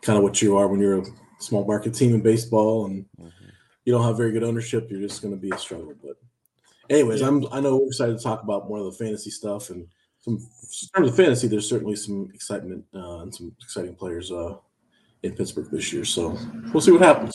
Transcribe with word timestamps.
kind 0.00 0.16
of 0.16 0.24
what 0.24 0.42
you 0.42 0.56
are 0.56 0.66
when 0.66 0.80
you're 0.80 1.02
a 1.02 1.06
small 1.38 1.64
market 1.64 1.94
team 1.94 2.16
in 2.16 2.20
baseball, 2.20 2.86
and 2.86 3.04
mm-hmm. 3.20 3.48
you 3.84 3.92
don't 3.92 4.04
have 4.04 4.16
very 4.16 4.32
good 4.32 4.42
ownership. 4.42 4.90
You're 4.90 5.06
just 5.06 5.22
going 5.22 5.34
to 5.34 5.40
be 5.40 5.50
a 5.50 5.58
struggle. 5.58 5.94
But 6.02 6.16
anyways, 6.90 7.20
yeah. 7.20 7.28
I'm 7.28 7.46
I 7.52 7.60
know 7.60 7.76
we're 7.76 7.86
excited 7.86 8.18
to 8.18 8.24
talk 8.24 8.42
about 8.42 8.68
more 8.68 8.78
of 8.78 8.86
the 8.86 9.04
fantasy 9.04 9.30
stuff 9.30 9.70
and 9.70 9.86
some 10.18 10.34
in 10.34 10.88
terms 10.96 11.10
of 11.10 11.14
fantasy. 11.14 11.46
There's 11.46 11.68
certainly 11.68 11.94
some 11.94 12.28
excitement 12.34 12.84
uh, 12.92 13.20
and 13.20 13.32
some 13.32 13.54
exciting 13.62 13.94
players 13.94 14.32
uh, 14.32 14.56
in 15.22 15.32
Pittsburgh 15.32 15.70
this 15.70 15.92
year. 15.92 16.04
So 16.04 16.38
we'll 16.72 16.80
see 16.80 16.92
what 16.92 17.02
happens. 17.02 17.32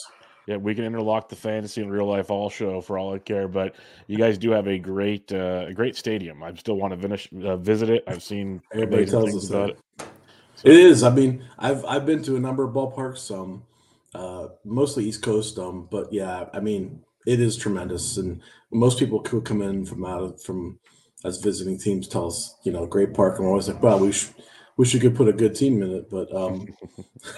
Yeah, 0.48 0.56
we 0.56 0.74
can 0.74 0.86
interlock 0.86 1.28
the 1.28 1.36
fantasy 1.36 1.82
and 1.82 1.92
real 1.92 2.08
life 2.08 2.30
all 2.30 2.50
show 2.50 2.80
for 2.80 2.98
all 2.98 3.14
I 3.14 3.20
care. 3.20 3.50
But 3.50 3.76
you 4.08 4.18
guys 4.18 4.38
do 4.38 4.52
have 4.52 4.68
a 4.68 4.78
great, 4.78 5.32
uh, 5.34 5.66
a 5.68 5.74
great 5.74 5.98
stadium. 5.98 6.42
I 6.42 6.54
still 6.56 6.76
want 6.76 6.94
to 6.94 7.00
finish, 7.00 7.28
uh, 7.44 7.58
visit 7.58 7.90
it. 7.90 8.04
I've 8.08 8.24
seen 8.24 8.62
everybody 8.74 9.06
tells 9.06 9.36
us 9.36 9.50
about 9.50 9.72
it. 9.72 9.80
So. 10.56 10.70
It 10.70 10.76
is. 10.76 11.04
I 11.04 11.14
mean, 11.14 11.44
I've 11.60 11.86
I've 11.86 12.06
been 12.06 12.24
to 12.24 12.36
a 12.36 12.40
number 12.40 12.64
of 12.64 12.74
ballparks, 12.74 13.30
um, 13.30 13.64
uh, 14.16 14.48
mostly 14.64 15.06
East 15.06 15.22
Coast, 15.22 15.60
um, 15.60 15.88
but 15.92 16.12
yeah, 16.12 16.46
I 16.54 16.62
mean, 16.62 17.04
it 17.28 17.40
is 17.40 17.58
tremendous, 17.58 18.18
and 18.18 18.42
most 18.72 18.98
people 18.98 19.20
could 19.20 19.46
come 19.46 19.62
in 19.62 19.86
from 19.86 20.04
out 20.06 20.24
of 20.24 20.42
from 20.42 20.80
as 21.26 21.38
visiting 21.38 21.78
teams 21.78 22.08
tell 22.08 22.28
us, 22.28 22.56
you 22.64 22.72
know, 22.72 22.86
great 22.86 23.14
park, 23.14 23.36
and 23.36 23.46
we're 23.46 23.52
always 23.52 23.68
like, 23.68 23.84
well, 23.84 24.00
we 24.00 24.12
should 24.12 24.34
wish 24.78 24.94
you 24.94 25.00
could 25.00 25.16
put 25.16 25.28
a 25.28 25.34
good 25.34 25.56
team 25.56 25.82
in 25.82 25.92
it, 25.92 26.10
but 26.10 26.34
um, 26.34 26.68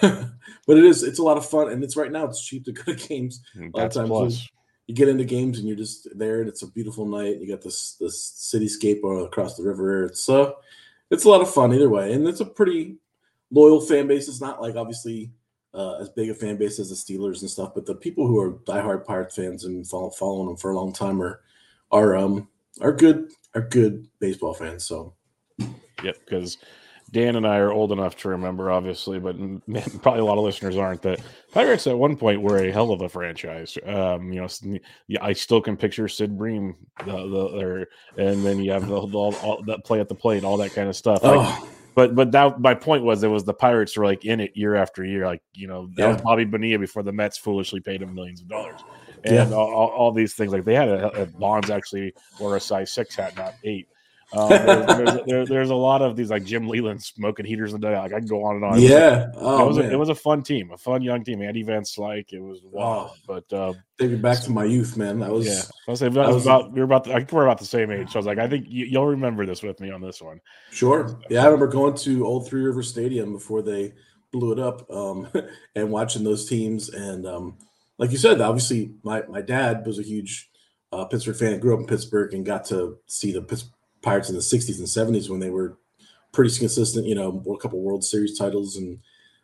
but 0.00 0.76
it 0.76 0.84
is 0.84 1.02
it's 1.02 1.18
a 1.18 1.22
lot 1.22 1.38
of 1.38 1.46
fun, 1.46 1.70
and 1.70 1.82
it's 1.82 1.96
right 1.96 2.12
now 2.12 2.26
it's 2.26 2.44
cheap 2.44 2.64
to 2.66 2.72
go 2.72 2.94
to 2.94 3.08
games. 3.08 3.42
A 3.56 3.76
lot 3.76 3.86
of 3.86 4.08
times 4.08 4.44
you, 4.44 4.48
you, 4.88 4.94
get 4.94 5.08
into 5.08 5.24
games 5.24 5.58
and 5.58 5.66
you're 5.66 5.76
just 5.76 6.06
there, 6.16 6.40
and 6.40 6.48
it's 6.48 6.62
a 6.62 6.70
beautiful 6.70 7.06
night. 7.06 7.40
You 7.40 7.48
got 7.48 7.62
this 7.62 7.94
this 7.94 8.52
cityscape 8.54 9.02
across 9.26 9.56
the 9.56 9.64
river. 9.64 10.04
It's 10.04 10.28
uh 10.28 10.52
it's 11.10 11.24
a 11.24 11.28
lot 11.28 11.40
of 11.40 11.52
fun 11.52 11.74
either 11.74 11.88
way, 11.88 12.12
and 12.12 12.28
it's 12.28 12.40
a 12.40 12.46
pretty 12.46 12.98
loyal 13.50 13.80
fan 13.80 14.06
base. 14.06 14.28
It's 14.28 14.40
not 14.40 14.62
like 14.62 14.76
obviously 14.76 15.32
uh, 15.74 15.94
as 15.94 16.08
big 16.10 16.30
a 16.30 16.34
fan 16.34 16.56
base 16.56 16.78
as 16.78 16.90
the 16.90 16.94
Steelers 16.94 17.40
and 17.40 17.50
stuff, 17.50 17.72
but 17.74 17.86
the 17.86 17.94
people 17.94 18.26
who 18.26 18.38
are 18.38 18.52
diehard 18.52 19.04
Pirates 19.04 19.34
fans 19.34 19.64
and 19.64 19.86
follow, 19.88 20.10
following 20.10 20.48
them 20.48 20.56
for 20.56 20.70
a 20.70 20.76
long 20.76 20.92
time 20.92 21.22
are 21.22 21.40
are 21.90 22.16
um 22.16 22.48
are 22.80 22.92
good 22.92 23.32
are 23.54 23.62
good 23.62 24.06
baseball 24.20 24.54
fans. 24.54 24.84
So. 24.84 25.14
Yep, 26.02 26.16
because 26.24 26.56
Dan 27.12 27.36
and 27.36 27.46
I 27.46 27.56
are 27.56 27.72
old 27.72 27.92
enough 27.92 28.16
to 28.18 28.28
remember, 28.28 28.70
obviously, 28.70 29.18
but 29.18 29.36
probably 30.02 30.20
a 30.20 30.24
lot 30.24 30.38
of 30.38 30.44
listeners 30.44 30.76
aren't. 30.76 31.02
That 31.02 31.20
Pirates 31.52 31.86
at 31.86 31.98
one 31.98 32.16
point 32.16 32.40
were 32.40 32.58
a 32.58 32.70
hell 32.70 32.92
of 32.92 33.02
a 33.02 33.08
franchise. 33.08 33.76
Um, 33.84 34.32
you 34.32 34.40
know, 34.40 34.78
I 35.20 35.32
still 35.32 35.60
can 35.60 35.76
picture 35.76 36.08
Sid 36.08 36.38
Bream, 36.38 36.76
the, 37.04 37.86
the 38.16 38.22
and 38.22 38.44
then 38.44 38.58
you 38.60 38.72
have 38.72 38.86
the, 38.86 38.94
all, 38.94 39.34
all, 39.36 39.62
that 39.64 39.84
play 39.84 40.00
at 40.00 40.08
the 40.08 40.14
plate, 40.14 40.44
all 40.44 40.56
that 40.58 40.72
kind 40.72 40.88
of 40.88 40.96
stuff. 40.96 41.22
Like, 41.22 41.36
oh. 41.36 41.68
But 41.94 42.14
but 42.14 42.32
that 42.32 42.60
my 42.60 42.74
point 42.74 43.02
was 43.02 43.22
it 43.22 43.28
was 43.28 43.44
the 43.44 43.54
Pirates 43.54 43.96
were 43.96 44.04
like 44.04 44.24
in 44.24 44.40
it 44.40 44.56
year 44.56 44.76
after 44.76 45.04
year. 45.04 45.26
Like 45.26 45.42
you 45.52 45.66
know 45.66 45.90
that 45.96 46.02
yeah. 46.02 46.12
was 46.12 46.22
Bobby 46.22 46.44
Bonilla 46.44 46.78
before 46.78 47.02
the 47.02 47.12
Mets 47.12 47.36
foolishly 47.36 47.80
paid 47.80 48.02
him 48.02 48.14
millions 48.14 48.40
of 48.40 48.48
dollars, 48.48 48.80
and 49.24 49.50
yeah. 49.50 49.56
all, 49.56 49.88
all, 49.88 50.12
these 50.12 50.34
things. 50.34 50.52
Like 50.52 50.64
they 50.64 50.74
had 50.74 50.88
a, 50.88 51.22
a 51.22 51.26
Bonds 51.26 51.68
actually 51.68 52.14
wore 52.38 52.56
a 52.56 52.60
size 52.60 52.92
six 52.92 53.16
hat, 53.16 53.36
not 53.36 53.54
eight. 53.64 53.88
Um, 54.32 54.48
there's, 54.48 54.86
there's, 54.86 55.20
there, 55.26 55.46
there's, 55.46 55.70
a 55.70 55.74
lot 55.74 56.02
of 56.02 56.14
these 56.14 56.30
like 56.30 56.44
Jim 56.44 56.68
Leyland 56.68 57.02
smoking 57.02 57.44
heaters 57.44 57.72
in 57.72 57.80
the 57.80 57.88
day. 57.88 57.98
Like 57.98 58.12
I 58.12 58.18
can 58.20 58.28
go 58.28 58.44
on 58.44 58.56
and 58.56 58.64
on. 58.64 58.80
Yeah, 58.80 59.24
it 59.24 59.34
was, 59.34 59.38
oh, 59.38 59.64
it, 59.64 59.66
was 59.66 59.78
a, 59.78 59.90
it 59.92 59.98
was 59.98 60.08
a 60.08 60.14
fun 60.14 60.42
team, 60.42 60.70
a 60.70 60.78
fun 60.78 61.02
young 61.02 61.24
team. 61.24 61.42
Andy 61.42 61.64
Van 61.64 61.82
Slyke, 61.82 62.32
it 62.32 62.40
was 62.40 62.60
wow. 62.62 63.10
Oh, 63.10 63.16
but 63.26 63.52
uh, 63.52 63.72
take 63.98 64.10
me 64.10 64.16
back 64.16 64.40
to 64.42 64.52
my 64.52 64.64
youth, 64.64 64.96
man. 64.96 65.18
That 65.18 65.30
was 65.30 65.46
yeah. 65.46 65.62
I 65.88 65.90
was, 65.90 66.00
that 66.00 66.14
was 66.14 66.44
about 66.44 66.72
we 66.72 66.78
were 66.78 66.84
about 66.84 67.04
the, 67.04 67.12
I 67.12 67.16
think 67.16 67.32
we're 67.32 67.44
about 67.44 67.58
the 67.58 67.64
same 67.64 67.90
age. 67.90 68.10
So 68.10 68.18
I 68.18 68.20
was 68.20 68.26
like, 68.26 68.38
I 68.38 68.46
think 68.46 68.66
you, 68.68 68.98
will 68.98 69.06
remember 69.06 69.46
this 69.46 69.62
with 69.62 69.80
me 69.80 69.90
on 69.90 70.00
this 70.00 70.22
one. 70.22 70.40
Sure. 70.70 71.18
Yeah, 71.28 71.42
I 71.42 71.46
remember 71.46 71.66
going 71.66 71.94
to 71.94 72.24
Old 72.24 72.48
Three 72.48 72.62
River 72.62 72.84
Stadium 72.84 73.32
before 73.32 73.62
they 73.62 73.94
blew 74.30 74.52
it 74.52 74.60
up, 74.60 74.88
um, 74.92 75.26
and 75.74 75.90
watching 75.90 76.22
those 76.22 76.48
teams. 76.48 76.88
And 76.90 77.26
um, 77.26 77.58
like 77.98 78.12
you 78.12 78.18
said, 78.18 78.40
obviously 78.40 78.92
my 79.02 79.24
my 79.28 79.42
dad 79.42 79.84
was 79.84 79.98
a 79.98 80.04
huge 80.04 80.50
uh, 80.92 81.04
Pittsburgh 81.06 81.36
fan. 81.36 81.58
Grew 81.58 81.74
up 81.74 81.80
in 81.80 81.86
Pittsburgh 81.86 82.32
and 82.32 82.46
got 82.46 82.64
to 82.66 82.98
see 83.06 83.32
the 83.32 83.42
Pittsburgh 83.42 83.74
Pirates 84.02 84.28
in 84.28 84.34
the 84.34 84.40
60s 84.40 84.78
and 84.78 84.86
70s 84.86 85.28
when 85.28 85.40
they 85.40 85.50
were 85.50 85.76
pretty 86.32 86.56
consistent, 86.56 87.06
you 87.06 87.14
know, 87.14 87.42
a 87.52 87.58
couple 87.58 87.80
World 87.80 88.04
Series 88.04 88.38
titles 88.38 88.76
and 88.76 88.98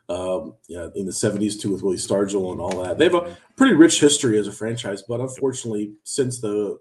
um, 0.08 0.54
yeah, 0.68 0.88
in 0.94 1.04
the 1.04 1.12
70s 1.12 1.60
too 1.60 1.72
with 1.72 1.82
Willie 1.82 1.96
Stargell 1.96 2.52
and 2.52 2.60
all 2.60 2.82
that. 2.84 2.96
They 2.96 3.04
have 3.04 3.14
a 3.14 3.36
pretty 3.56 3.74
rich 3.74 4.00
history 4.00 4.38
as 4.38 4.46
a 4.46 4.52
franchise, 4.52 5.02
but 5.02 5.20
unfortunately, 5.20 5.94
since 6.04 6.40
the 6.40 6.78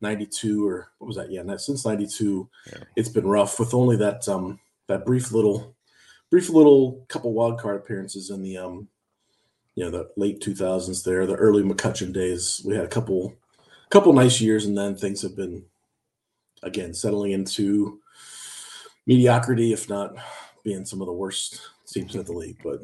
92 0.00 0.66
or 0.66 0.88
what 0.98 1.06
was 1.06 1.16
that? 1.16 1.30
Yeah, 1.30 1.42
since 1.56 1.86
92, 1.86 2.48
yeah. 2.72 2.78
it's 2.96 3.08
been 3.08 3.26
rough 3.26 3.58
with 3.58 3.72
only 3.72 3.96
that 3.96 4.28
um 4.28 4.58
that 4.88 5.06
brief 5.06 5.32
little 5.32 5.74
brief 6.30 6.48
little 6.50 7.04
couple 7.08 7.32
wild 7.32 7.60
card 7.60 7.76
appearances 7.76 8.30
in 8.30 8.42
the 8.42 8.56
um 8.56 8.88
you 9.74 9.84
know 9.84 9.90
the 9.90 10.10
late 10.16 10.40
2000s 10.40 11.04
there, 11.04 11.26
the 11.26 11.34
early 11.36 11.62
McCutchen 11.62 12.12
days. 12.12 12.62
We 12.64 12.74
had 12.74 12.84
a 12.84 12.88
couple 12.88 13.34
couple 13.90 14.12
nice 14.12 14.40
years 14.40 14.66
and 14.66 14.76
then 14.76 14.96
things 14.96 15.22
have 15.22 15.36
been 15.36 15.64
again 16.66 16.92
settling 16.92 17.32
into 17.32 18.00
mediocrity, 19.06 19.72
if 19.72 19.88
not 19.88 20.14
being 20.64 20.84
some 20.84 21.00
of 21.00 21.06
the 21.06 21.12
worst 21.12 21.60
teams 21.86 22.14
in 22.14 22.24
the 22.24 22.32
league. 22.32 22.58
But 22.62 22.80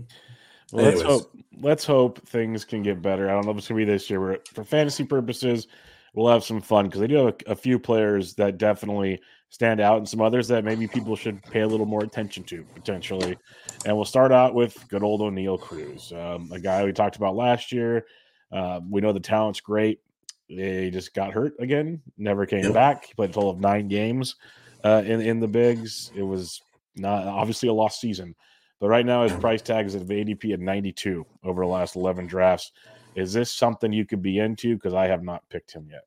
well, 0.73 0.85
let's 0.87 1.03
hope 1.03 1.37
let's 1.61 1.85
hope 1.85 2.27
things 2.27 2.65
can 2.65 2.83
get 2.83 3.03
better. 3.03 3.29
I 3.29 3.33
don't 3.35 3.45
know 3.45 3.53
if 3.53 3.59
it's 3.59 3.69
gonna 3.69 3.79
be 3.79 3.85
this 3.85 4.09
year, 4.09 4.21
but 4.21 4.49
for 4.49 4.65
fantasy 4.65 5.05
purposes, 5.05 5.67
we'll 6.15 6.33
have 6.33 6.45
some 6.45 6.61
fun 6.61 6.87
because 6.87 7.01
they 7.01 7.07
do 7.07 7.17
have 7.17 7.35
a, 7.47 7.53
a, 7.53 7.57
few 7.57 7.79
players 7.79 8.35
that 8.35 8.59
definitely 8.59 9.21
stand 9.51 9.81
out, 9.81 9.99
and 9.99 10.09
some 10.09 10.23
others 10.23 10.49
that 10.49 10.65
maybe 10.65 10.87
people 10.87 11.15
should 11.15 11.43
pay 11.43 11.61
a 11.61 11.67
little 11.67 11.87
more 11.87 12.03
attention 12.03 12.43
to 12.45 12.65
potentially. 12.75 13.37
And 13.85 13.95
we'll 13.95 14.07
start 14.07 14.33
out 14.33 14.55
with 14.55 14.89
good 14.89 15.03
old 15.03 15.21
Oneil 15.21 15.61
Cruz, 15.61 16.13
um, 16.13 16.51
a 16.53 16.59
guy 16.59 16.85
we 16.85 16.93
talked 16.93 17.17
about 17.17 17.37
last 17.37 17.73
year. 17.73 18.07
Uh, 18.51 18.81
we 18.89 19.01
know 19.01 19.13
the 19.13 19.21
talent's 19.21 19.61
great. 19.61 20.01
He 20.49 20.91
just 20.91 21.15
got 21.15 21.33
hurt 21.33 21.55
again, 21.59 22.03
never 22.19 22.47
came 22.47 22.65
yep. 22.65 22.75
back. 22.75 23.07
He 23.07 23.15
played 23.15 23.31
a 23.31 23.33
total 23.33 23.51
of 23.51 23.61
nine 23.61 23.89
games 23.89 24.37
uh, 24.85 25.03
in 25.05 25.21
in 25.21 25.41
the 25.41 25.49
bigs. 25.49 26.13
It 26.15 26.23
was 26.23 26.61
not 26.97 27.27
obviously 27.27 27.69
a 27.69 27.73
lost 27.73 28.01
season, 28.01 28.35
but 28.81 28.89
right 28.89 29.07
now 29.07 29.23
his 29.23 29.33
price 29.33 29.63
tag 29.63 29.87
is 29.87 29.95
at 29.95 30.03
ADP 30.03 30.53
at 30.53 30.61
92 30.61 31.25
over 31.45 31.63
the 31.63 31.69
last 31.69 31.97
11 31.97 32.27
drafts. 32.27 32.73
Is 33.15 33.33
this 33.33 33.51
something 33.51 33.93
you 33.93 34.07
could 34.07 34.23
be 34.23 34.39
into? 34.39 34.75
Because 34.75 34.95
I 34.95 35.07
have 35.07 35.23
not 35.23 35.49
picked 35.49 35.73
him 35.73 35.89
yet. 35.91 36.03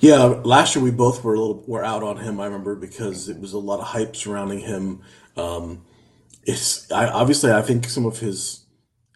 Yeah, 0.00 0.24
last 0.44 0.74
year 0.74 0.84
we 0.84 0.90
both 0.90 1.24
were 1.24 1.34
a 1.34 1.40
little 1.40 1.64
were 1.66 1.84
out 1.84 2.02
on 2.02 2.18
him. 2.18 2.40
I 2.40 2.44
remember 2.44 2.76
because 2.76 3.28
it 3.28 3.38
was 3.38 3.54
a 3.54 3.58
lot 3.58 3.80
of 3.80 3.86
hype 3.86 4.14
surrounding 4.14 4.60
him. 4.60 5.00
Um, 5.36 5.84
it's 6.44 6.90
I, 6.92 7.06
obviously 7.06 7.50
I 7.52 7.62
think 7.62 7.88
some 7.88 8.04
of 8.04 8.18
his 8.18 8.66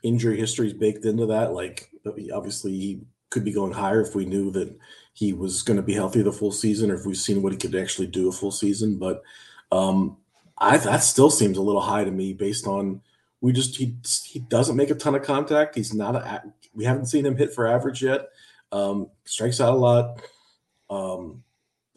injury 0.02 0.38
history 0.38 0.68
is 0.68 0.72
baked 0.72 1.04
into 1.04 1.26
that. 1.26 1.52
Like 1.52 1.90
obviously 2.32 2.72
he 2.72 3.00
could 3.30 3.44
be 3.44 3.52
going 3.52 3.72
higher 3.72 4.00
if 4.00 4.14
we 4.14 4.24
knew 4.24 4.50
that 4.52 4.74
he 5.12 5.32
was 5.32 5.62
going 5.62 5.76
to 5.76 5.82
be 5.82 5.94
healthy 5.94 6.22
the 6.22 6.32
full 6.32 6.52
season, 6.52 6.90
or 6.90 6.94
if 6.94 7.04
we've 7.04 7.16
seen 7.16 7.42
what 7.42 7.52
he 7.52 7.58
could 7.58 7.74
actually 7.74 8.06
do 8.06 8.28
a 8.28 8.32
full 8.32 8.52
season. 8.52 8.98
But 8.98 9.22
um, 9.72 10.16
I 10.56 10.76
that 10.78 11.02
still 11.02 11.30
seems 11.30 11.58
a 11.58 11.62
little 11.62 11.80
high 11.80 12.04
to 12.04 12.10
me 12.10 12.32
based 12.32 12.66
on 12.66 13.00
we 13.40 13.52
just 13.52 13.76
he 13.76 13.96
he 14.24 14.40
doesn't 14.40 14.76
make 14.76 14.90
a 14.90 14.94
ton 14.94 15.14
of 15.14 15.22
contact. 15.22 15.74
He's 15.74 15.94
not 15.94 16.16
a 16.16 16.42
we 16.74 16.84
haven't 16.84 17.06
seen 17.06 17.26
him 17.26 17.36
hit 17.36 17.52
for 17.52 17.66
average 17.66 18.02
yet. 18.02 18.28
Um, 18.70 19.08
strikes 19.24 19.60
out 19.60 19.74
a 19.74 19.76
lot. 19.76 20.22
Um, 20.90 21.42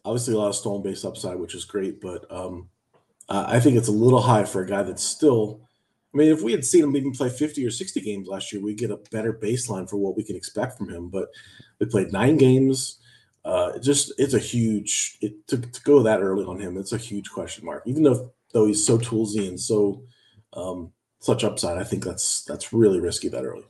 obviously, 0.04 0.34
a 0.34 0.38
lot 0.38 0.48
of 0.48 0.56
stolen 0.56 0.82
base 0.82 1.06
upside, 1.06 1.38
which 1.38 1.56
is 1.56 1.66
great, 1.66 2.02
but 2.02 2.26
um, 2.32 2.70
I 3.30 3.60
think 3.60 3.78
it's 3.78 3.88
a 3.88 3.94
little 3.94 4.22
high 4.22 4.44
for 4.44 4.62
a 4.62 4.68
guy 4.68 4.84
that's 4.84 5.04
still. 5.04 5.62
I 6.14 6.18
mean, 6.18 6.32
if 6.32 6.42
we 6.42 6.52
had 6.52 6.66
seen 6.66 6.84
him 6.84 6.96
even 6.96 7.12
play 7.12 7.30
50 7.30 7.66
or 7.66 7.72
60 7.72 8.02
games 8.02 8.28
last 8.28 8.52
year, 8.52 8.62
we'd 8.62 8.78
get 8.78 8.92
a 8.92 9.00
better 9.12 9.34
baseline 9.34 9.90
for 9.90 9.98
what 9.98 10.18
we 10.18 10.24
can 10.24 10.36
expect 10.36 10.78
from 10.78 10.90
him. 10.90 11.10
But 11.10 11.30
they 11.80 11.86
played 11.86 12.12
nine 12.12 12.38
games. 12.38 12.98
Uh, 13.44 13.80
just 13.80 14.14
it's 14.20 14.34
a 14.34 14.40
huge 14.40 15.18
it 15.22 15.48
to, 15.48 15.58
to 15.58 15.82
go 15.82 16.04
that 16.04 16.22
early 16.22 16.46
on 16.46 16.60
him. 16.60 16.78
It's 16.78 16.92
a 16.92 16.98
huge 16.98 17.32
question 17.32 17.66
mark. 17.66 17.84
Even 17.86 18.04
though 18.04 18.32
though 18.54 18.68
he's 18.68 18.86
so 18.86 18.98
toolsy 18.98 19.48
and 19.48 19.60
so 19.60 20.04
um, 20.54 20.92
such 21.20 21.44
upside, 21.44 21.78
I 21.78 21.84
think 21.84 22.04
that's 22.04 22.44
that's 22.44 22.74
really 22.74 23.00
risky 23.00 23.30
that 23.30 23.46
early. 23.46 23.66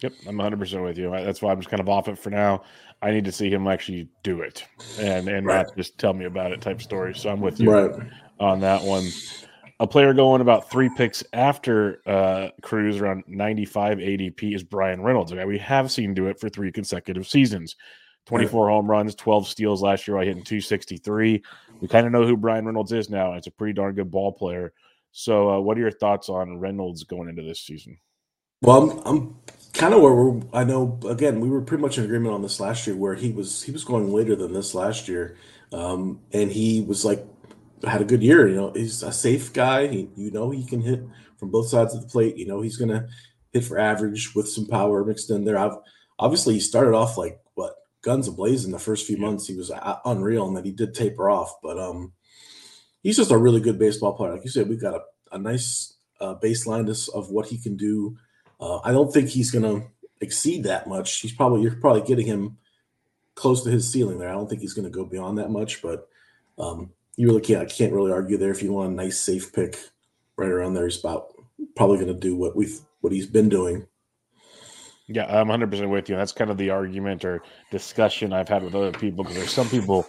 Yep, 0.00 0.12
I'm 0.26 0.36
100 0.36 0.58
percent 0.58 0.82
with 0.82 0.98
you. 0.98 1.10
That's 1.10 1.40
why 1.40 1.52
I'm 1.52 1.58
just 1.58 1.70
kind 1.70 1.80
of 1.80 1.88
off 1.88 2.08
it 2.08 2.18
for 2.18 2.30
now. 2.30 2.64
I 3.02 3.12
need 3.12 3.24
to 3.26 3.32
see 3.32 3.50
him 3.50 3.68
actually 3.68 4.08
do 4.22 4.40
it 4.40 4.64
and 4.98 5.28
and 5.28 5.46
right. 5.46 5.66
not 5.66 5.76
just 5.76 5.98
tell 5.98 6.14
me 6.14 6.24
about 6.24 6.52
it 6.52 6.60
type 6.60 6.82
story. 6.82 7.14
So 7.14 7.30
I'm 7.30 7.40
with 7.40 7.60
you 7.60 7.70
right. 7.70 7.92
on 8.40 8.60
that 8.60 8.82
one. 8.82 9.08
A 9.82 9.86
player 9.88 10.14
going 10.14 10.40
about 10.40 10.70
three 10.70 10.88
picks 10.96 11.24
after 11.32 12.02
uh, 12.06 12.50
Cruz 12.62 13.00
around 13.00 13.24
95 13.26 13.98
ADP 13.98 14.54
is 14.54 14.62
Bryan 14.62 15.02
Reynolds. 15.02 15.32
Okay, 15.32 15.44
we 15.44 15.58
have 15.58 15.90
seen 15.90 16.14
do 16.14 16.28
it 16.28 16.38
for 16.38 16.48
three 16.48 16.70
consecutive 16.70 17.26
seasons. 17.26 17.74
24 18.26 18.68
home 18.68 18.88
runs, 18.88 19.16
12 19.16 19.48
steals 19.48 19.82
last 19.82 20.06
year. 20.06 20.18
I 20.18 20.24
hit 20.24 20.36
in 20.36 20.44
263. 20.44 21.42
We 21.80 21.88
kind 21.88 22.06
of 22.06 22.12
know 22.12 22.24
who 22.24 22.36
Bryan 22.36 22.64
Reynolds 22.64 22.92
is 22.92 23.10
now. 23.10 23.32
It's 23.32 23.48
a 23.48 23.50
pretty 23.50 23.72
darn 23.72 23.96
good 23.96 24.08
ball 24.08 24.30
player. 24.30 24.72
So, 25.10 25.50
uh, 25.50 25.58
what 25.58 25.76
are 25.76 25.80
your 25.80 25.90
thoughts 25.90 26.28
on 26.28 26.60
Reynolds 26.60 27.02
going 27.02 27.28
into 27.28 27.42
this 27.42 27.58
season? 27.58 27.98
Well, 28.60 28.88
I'm, 28.88 28.98
I'm 29.04 29.36
kind 29.72 29.94
of 29.94 30.00
where 30.00 30.14
we're. 30.14 30.42
I 30.52 30.62
know. 30.62 31.00
Again, 31.08 31.40
we 31.40 31.50
were 31.50 31.60
pretty 31.60 31.82
much 31.82 31.98
in 31.98 32.04
agreement 32.04 32.36
on 32.36 32.42
this 32.42 32.60
last 32.60 32.86
year, 32.86 32.94
where 32.94 33.16
he 33.16 33.32
was 33.32 33.64
he 33.64 33.72
was 33.72 33.82
going 33.82 34.12
later 34.12 34.36
than 34.36 34.52
this 34.52 34.76
last 34.76 35.08
year, 35.08 35.36
um, 35.72 36.20
and 36.32 36.52
he 36.52 36.82
was 36.82 37.04
like 37.04 37.26
had 37.84 38.00
a 38.00 38.06
good 38.06 38.22
year. 38.22 38.48
You 38.48 38.56
know, 38.56 38.72
he's 38.72 39.02
a 39.02 39.12
safe 39.12 39.52
guy. 39.52 39.86
He, 39.86 40.08
you 40.16 40.30
know, 40.30 40.50
he 40.50 40.64
can 40.64 40.80
hit 40.80 41.02
from 41.36 41.50
both 41.50 41.68
sides 41.68 41.94
of 41.94 42.02
the 42.02 42.08
plate. 42.08 42.36
You 42.36 42.46
know, 42.46 42.60
he's 42.60 42.76
gonna 42.76 43.08
hit 43.52 43.64
for 43.64 43.78
average 43.78 44.34
with 44.34 44.48
some 44.48 44.66
power 44.66 45.04
mixed 45.04 45.30
in 45.30 45.44
there. 45.44 45.58
I've, 45.58 45.76
obviously, 46.18 46.54
he 46.54 46.60
started 46.60 46.94
off 46.94 47.18
like 47.18 47.40
what 47.54 47.76
guns 48.02 48.28
ablazing 48.28 48.72
the 48.72 48.78
first 48.78 49.06
few 49.06 49.16
months. 49.16 49.46
He 49.46 49.56
was 49.56 49.70
unreal, 50.04 50.46
and 50.46 50.56
then 50.56 50.64
he 50.64 50.72
did 50.72 50.94
taper 50.94 51.30
off. 51.30 51.60
But 51.62 51.78
um, 51.78 52.12
he's 53.02 53.16
just 53.16 53.30
a 53.30 53.38
really 53.38 53.60
good 53.60 53.78
baseball 53.78 54.14
player. 54.14 54.32
Like 54.32 54.44
you 54.44 54.50
said, 54.50 54.68
we've 54.68 54.80
got 54.80 54.94
a, 54.94 55.02
a 55.32 55.38
nice 55.38 55.94
uh, 56.20 56.36
baseline 56.36 56.88
of 57.14 57.30
what 57.30 57.46
he 57.46 57.58
can 57.58 57.76
do. 57.76 58.16
Uh, 58.60 58.78
I 58.84 58.92
don't 58.92 59.12
think 59.12 59.28
he's 59.28 59.50
going 59.50 59.64
to 59.64 59.86
exceed 60.20 60.64
that 60.64 60.88
much. 60.88 61.20
He's 61.20 61.32
probably 61.32 61.62
you're 61.62 61.74
probably 61.74 62.02
getting 62.02 62.26
him 62.26 62.58
close 63.34 63.64
to 63.64 63.70
his 63.70 63.90
ceiling 63.90 64.18
there. 64.18 64.28
I 64.28 64.34
don't 64.34 64.48
think 64.48 64.60
he's 64.60 64.74
going 64.74 64.84
to 64.84 64.90
go 64.90 65.04
beyond 65.04 65.38
that 65.38 65.50
much, 65.50 65.82
but 65.82 66.08
um, 66.58 66.90
you 67.16 67.26
really 67.26 67.40
can't. 67.40 67.62
I 67.62 67.66
can't 67.66 67.92
really 67.92 68.12
argue 68.12 68.36
there. 68.36 68.50
If 68.50 68.62
you 68.62 68.72
want 68.72 68.92
a 68.92 68.94
nice 68.94 69.18
safe 69.18 69.52
pick, 69.52 69.78
right 70.36 70.50
around 70.50 70.74
there, 70.74 70.86
he's 70.86 71.00
about 71.00 71.32
probably 71.76 71.96
going 71.96 72.08
to 72.08 72.14
do 72.14 72.36
what 72.36 72.56
we've 72.56 72.80
what 73.00 73.12
he's 73.12 73.26
been 73.26 73.48
doing. 73.48 73.86
Yeah, 75.08 75.26
I'm 75.26 75.48
100% 75.48 75.90
with 75.90 76.08
you. 76.08 76.16
That's 76.16 76.32
kind 76.32 76.50
of 76.50 76.56
the 76.56 76.70
argument 76.70 77.24
or 77.24 77.42
discussion 77.70 78.32
I've 78.32 78.48
had 78.48 78.62
with 78.62 78.74
other 78.74 78.92
people 78.92 79.24
because 79.24 79.36
there's 79.36 79.52
some 79.52 79.68
people 79.68 80.06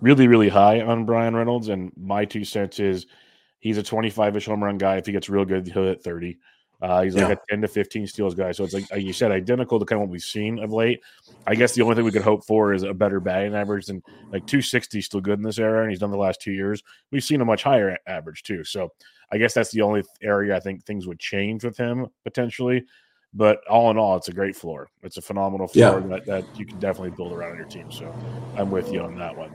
really, 0.00 0.28
really 0.28 0.48
high 0.48 0.80
on 0.80 1.04
Bryan 1.04 1.34
Reynolds. 1.34 1.68
And 1.68 1.92
my 1.96 2.24
two 2.24 2.44
cents 2.44 2.78
is 2.78 3.06
he's 3.58 3.76
a 3.76 3.82
25 3.82 4.36
ish 4.36 4.46
home 4.46 4.62
run 4.62 4.78
guy. 4.78 4.96
If 4.96 5.06
he 5.06 5.12
gets 5.12 5.28
real 5.28 5.44
good, 5.44 5.66
he'll 5.66 5.84
hit 5.84 6.02
30. 6.02 6.38
Uh, 6.82 7.02
he's 7.02 7.14
like 7.14 7.28
yeah. 7.28 7.32
a 7.32 7.38
10 7.50 7.62
to 7.62 7.68
15 7.68 8.06
steals 8.06 8.34
guy. 8.34 8.52
So 8.52 8.64
it's 8.64 8.74
like, 8.74 8.90
like 8.90 9.02
you 9.02 9.12
said, 9.12 9.32
identical 9.32 9.78
to 9.78 9.86
kind 9.86 10.00
of 10.00 10.08
what 10.08 10.12
we've 10.12 10.22
seen 10.22 10.58
of 10.58 10.72
late. 10.72 11.00
I 11.46 11.54
guess 11.54 11.74
the 11.74 11.82
only 11.82 11.94
thing 11.94 12.04
we 12.04 12.12
could 12.12 12.22
hope 12.22 12.44
for 12.44 12.74
is 12.74 12.82
a 12.82 12.92
better 12.92 13.20
batting 13.20 13.54
average 13.54 13.86
than 13.86 14.02
like 14.30 14.46
260 14.46 15.00
still 15.00 15.20
good 15.20 15.38
in 15.38 15.42
this 15.42 15.58
era. 15.58 15.82
And 15.82 15.90
he's 15.90 16.00
done 16.00 16.10
the 16.10 16.18
last 16.18 16.40
two 16.40 16.52
years. 16.52 16.82
We've 17.10 17.24
seen 17.24 17.40
a 17.40 17.44
much 17.44 17.62
higher 17.62 17.96
average 18.06 18.42
too. 18.42 18.62
So 18.64 18.90
I 19.32 19.38
guess 19.38 19.54
that's 19.54 19.70
the 19.70 19.82
only 19.82 20.02
area 20.22 20.54
I 20.54 20.60
think 20.60 20.84
things 20.84 21.06
would 21.06 21.18
change 21.18 21.64
with 21.64 21.76
him 21.76 22.06
potentially. 22.24 22.84
But 23.32 23.66
all 23.68 23.90
in 23.90 23.98
all, 23.98 24.16
it's 24.16 24.28
a 24.28 24.32
great 24.32 24.56
floor. 24.56 24.88
It's 25.02 25.18
a 25.18 25.22
phenomenal 25.22 25.68
floor 25.68 26.00
yeah. 26.00 26.06
that, 26.06 26.26
that 26.26 26.58
you 26.58 26.64
can 26.64 26.78
definitely 26.78 27.10
build 27.10 27.32
around 27.32 27.52
on 27.52 27.56
your 27.56 27.66
team. 27.66 27.90
So 27.90 28.14
I'm 28.56 28.70
with 28.70 28.92
you 28.92 29.00
on 29.00 29.18
that 29.18 29.36
one. 29.36 29.52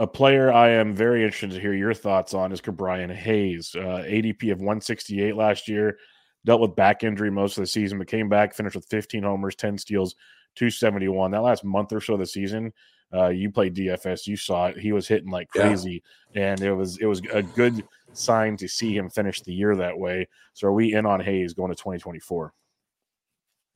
A 0.00 0.06
player 0.06 0.52
I 0.52 0.70
am 0.70 0.94
very 0.94 1.24
interested 1.24 1.50
to 1.50 1.60
hear 1.60 1.74
your 1.74 1.92
thoughts 1.92 2.32
on 2.32 2.52
is 2.52 2.60
Ke'Bryan 2.60 3.12
Hayes. 3.12 3.74
Uh, 3.74 4.04
ADP 4.06 4.52
of 4.52 4.58
168 4.60 5.34
last 5.34 5.66
year, 5.66 5.98
dealt 6.44 6.60
with 6.60 6.76
back 6.76 7.02
injury 7.02 7.32
most 7.32 7.58
of 7.58 7.62
the 7.62 7.66
season, 7.66 7.98
but 7.98 8.06
came 8.06 8.28
back, 8.28 8.54
finished 8.54 8.76
with 8.76 8.86
15 8.86 9.24
homers, 9.24 9.56
10 9.56 9.76
steals, 9.76 10.14
271. 10.54 11.32
That 11.32 11.42
last 11.42 11.64
month 11.64 11.92
or 11.92 12.00
so 12.00 12.14
of 12.14 12.20
the 12.20 12.26
season, 12.26 12.72
uh, 13.12 13.28
you 13.28 13.50
played 13.50 13.74
DFS, 13.74 14.28
you 14.28 14.36
saw 14.36 14.66
it. 14.66 14.78
He 14.78 14.92
was 14.92 15.08
hitting 15.08 15.30
like 15.30 15.48
crazy, 15.48 16.02
yeah. 16.32 16.52
and 16.52 16.60
it 16.60 16.72
was 16.72 16.98
it 16.98 17.06
was 17.06 17.20
a 17.32 17.42
good 17.42 17.82
sign 18.12 18.56
to 18.58 18.68
see 18.68 18.96
him 18.96 19.10
finish 19.10 19.40
the 19.40 19.52
year 19.52 19.74
that 19.74 19.98
way. 19.98 20.28
So, 20.52 20.68
are 20.68 20.72
we 20.72 20.94
in 20.94 21.06
on 21.06 21.20
Hayes 21.20 21.54
going 21.54 21.70
to 21.70 21.76
2024? 21.76 22.52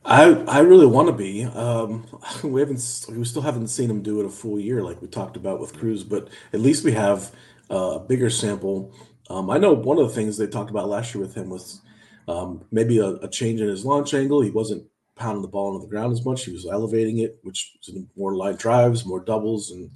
I 0.04 0.32
I 0.48 0.60
really 0.60 0.86
want 0.86 1.08
to 1.08 1.12
be. 1.12 1.44
Um, 1.44 2.06
we 2.42 2.60
haven't 2.60 3.06
we 3.10 3.24
still 3.24 3.42
haven't 3.42 3.68
seen 3.68 3.90
him 3.90 4.02
do 4.02 4.20
it 4.20 4.26
a 4.26 4.30
full 4.30 4.58
year 4.58 4.82
like 4.82 5.00
we 5.00 5.08
talked 5.08 5.36
about 5.36 5.60
with 5.60 5.78
Cruz, 5.78 6.04
but 6.04 6.28
at 6.52 6.60
least 6.60 6.84
we 6.84 6.92
have 6.92 7.32
a 7.70 8.00
bigger 8.00 8.30
sample. 8.30 8.92
Um, 9.30 9.50
I 9.50 9.58
know 9.58 9.72
one 9.72 9.98
of 9.98 10.08
the 10.08 10.14
things 10.14 10.36
they 10.36 10.46
talked 10.46 10.70
about 10.70 10.88
last 10.88 11.14
year 11.14 11.22
with 11.22 11.34
him 11.34 11.48
was 11.48 11.80
um, 12.28 12.64
maybe 12.70 12.98
a, 12.98 13.06
a, 13.06 13.28
change 13.28 13.60
in 13.60 13.68
his 13.68 13.84
launch 13.84 14.14
angle. 14.14 14.42
He 14.42 14.50
wasn't 14.50 14.86
pounding 15.16 15.42
the 15.42 15.48
ball 15.48 15.74
into 15.74 15.86
the 15.86 15.90
ground 15.90 16.12
as 16.12 16.24
much. 16.24 16.44
He 16.44 16.52
was 16.52 16.66
elevating 16.66 17.18
it, 17.18 17.38
which 17.42 17.72
was 17.86 17.96
more 18.16 18.36
line 18.36 18.56
drives, 18.56 19.06
more 19.06 19.20
doubles, 19.20 19.70
and 19.70 19.90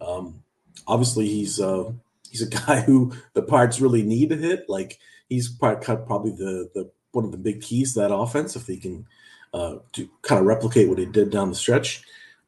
um, 0.00 0.42
obviously 0.86 1.28
he's 1.28 1.60
uh, 1.60 1.92
he's 2.30 2.42
a 2.42 2.50
guy 2.66 2.80
who 2.80 3.12
the 3.34 3.42
parts 3.42 3.80
really 3.80 4.02
need 4.02 4.30
to 4.30 4.36
hit. 4.36 4.64
Like 4.68 4.98
he's 5.28 5.48
part 5.48 5.82
cut 5.82 6.06
probably 6.06 6.32
the 6.32 6.70
the 6.74 6.90
one 7.12 7.24
of 7.24 7.32
the 7.32 7.38
big 7.38 7.60
keys 7.60 7.94
to 7.94 8.00
that 8.00 8.14
offense 8.14 8.56
if 8.56 8.66
he 8.66 8.76
can 8.76 9.04
uh, 9.52 9.76
to 9.92 10.08
kind 10.22 10.40
of 10.40 10.46
replicate 10.46 10.88
what 10.88 10.98
he 10.98 11.06
did 11.06 11.30
down 11.30 11.50
the 11.50 11.54
stretch. 11.54 12.02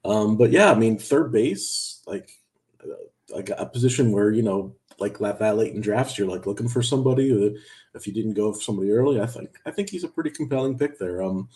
Um, 0.05 0.37
but 0.37 0.51
yeah, 0.51 0.71
I 0.71 0.75
mean, 0.75 0.99
third 0.99 1.33
base, 1.33 2.03
like 2.07 2.31
uh, 2.83 2.95
like 3.35 3.51
a 3.51 3.67
position 3.67 4.13
where 4.13 4.31
you 4.31 4.43
know, 4.43 4.75
like 4.99 5.19
that, 5.19 5.57
late 5.57 5.75
in 5.75 5.81
drafts, 5.81 6.19
you're 6.19 6.29
like 6.29 6.47
looking 6.47 6.69
for 6.69 6.83
somebody. 6.83 7.31
if 7.95 8.07
you 8.07 8.13
didn't 8.13 8.35
go 8.35 8.53
for 8.53 8.61
somebody 8.61 8.91
early, 8.91 9.21
I 9.21 9.27
think 9.27 9.51
I 9.67 9.71
think 9.71 9.91
he's 9.91 10.05
a 10.05 10.09
pretty 10.09 10.31
compelling 10.31 10.79
pick 10.79 10.99
there, 10.99 11.23
um, 11.23 11.49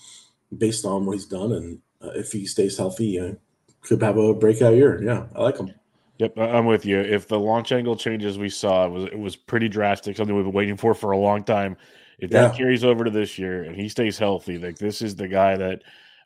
based 0.57 0.85
on 0.85 1.07
what 1.07 1.15
he's 1.15 1.27
done, 1.27 1.53
and 1.53 1.81
uh, 2.03 2.11
if 2.15 2.33
he 2.33 2.47
stays 2.47 2.77
healthy, 2.77 3.19
uh, 3.19 3.35
could 3.83 4.03
have 4.03 4.17
a 4.17 4.35
breakout 4.35 4.75
year. 4.75 5.03
Yeah, 5.03 5.27
I 5.35 5.43
like 5.43 5.59
him. 5.59 5.73
Yep, 6.19 6.39
I'm 6.39 6.65
with 6.65 6.87
you. 6.87 6.99
If 6.99 7.29
the 7.29 7.39
launch 7.39 7.73
angle 7.73 7.97
changes 7.97 8.39
we 8.39 8.49
saw, 8.49 8.87
it 8.87 8.91
was 8.91 9.05
it 9.05 9.19
was 9.19 9.37
pretty 9.37 9.69
drastic, 9.69 10.17
something 10.17 10.35
we've 10.35 10.47
been 10.47 10.53
waiting 10.53 10.77
for 10.77 10.95
for 10.95 11.11
a 11.11 11.19
long 11.19 11.45
time. 11.45 11.77
If 12.19 12.31
that 12.31 12.57
carries 12.57 12.83
over 12.83 13.05
to 13.05 13.11
this 13.11 13.39
year 13.39 13.65
and 13.65 13.77
he 13.77 13.91
stays 13.91 14.17
healthy, 14.17 14.57
like 14.57 14.79
this 14.79 15.03
is 15.03 15.15
the 15.15 15.29
guy 15.29 15.57
that 15.57 15.83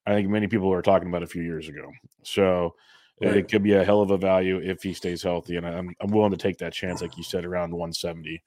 I 0.06 0.14
think 0.14 0.28
many 0.28 0.46
people 0.46 0.68
were 0.68 0.82
talking 0.82 1.08
about 1.08 1.24
a 1.24 1.26
few 1.26 1.42
years 1.42 1.68
ago. 1.68 1.90
So 2.22 2.76
right. 3.20 3.36
it 3.36 3.48
could 3.48 3.64
be 3.64 3.72
a 3.72 3.84
hell 3.84 4.00
of 4.00 4.12
a 4.12 4.16
value 4.16 4.60
if 4.62 4.82
he 4.82 4.94
stays 4.94 5.22
healthy, 5.22 5.56
and 5.56 5.66
I'm 5.66 5.94
I'm 6.00 6.10
willing 6.10 6.30
to 6.30 6.36
take 6.36 6.58
that 6.58 6.72
chance, 6.72 7.02
like 7.02 7.16
you 7.16 7.24
said, 7.24 7.44
around 7.44 7.72
170 7.72 8.42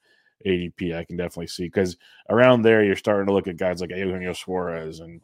ADP. 0.46 0.96
I 0.96 1.04
can 1.04 1.16
definitely 1.16 1.48
see 1.48 1.64
because 1.64 1.96
around 2.30 2.62
there 2.62 2.82
you're 2.82 2.96
starting 2.96 3.26
to 3.26 3.34
look 3.34 3.48
at 3.48 3.58
guys 3.58 3.82
like 3.82 3.90
Eugenio 3.90 4.32
Suarez 4.32 5.00
and 5.00 5.20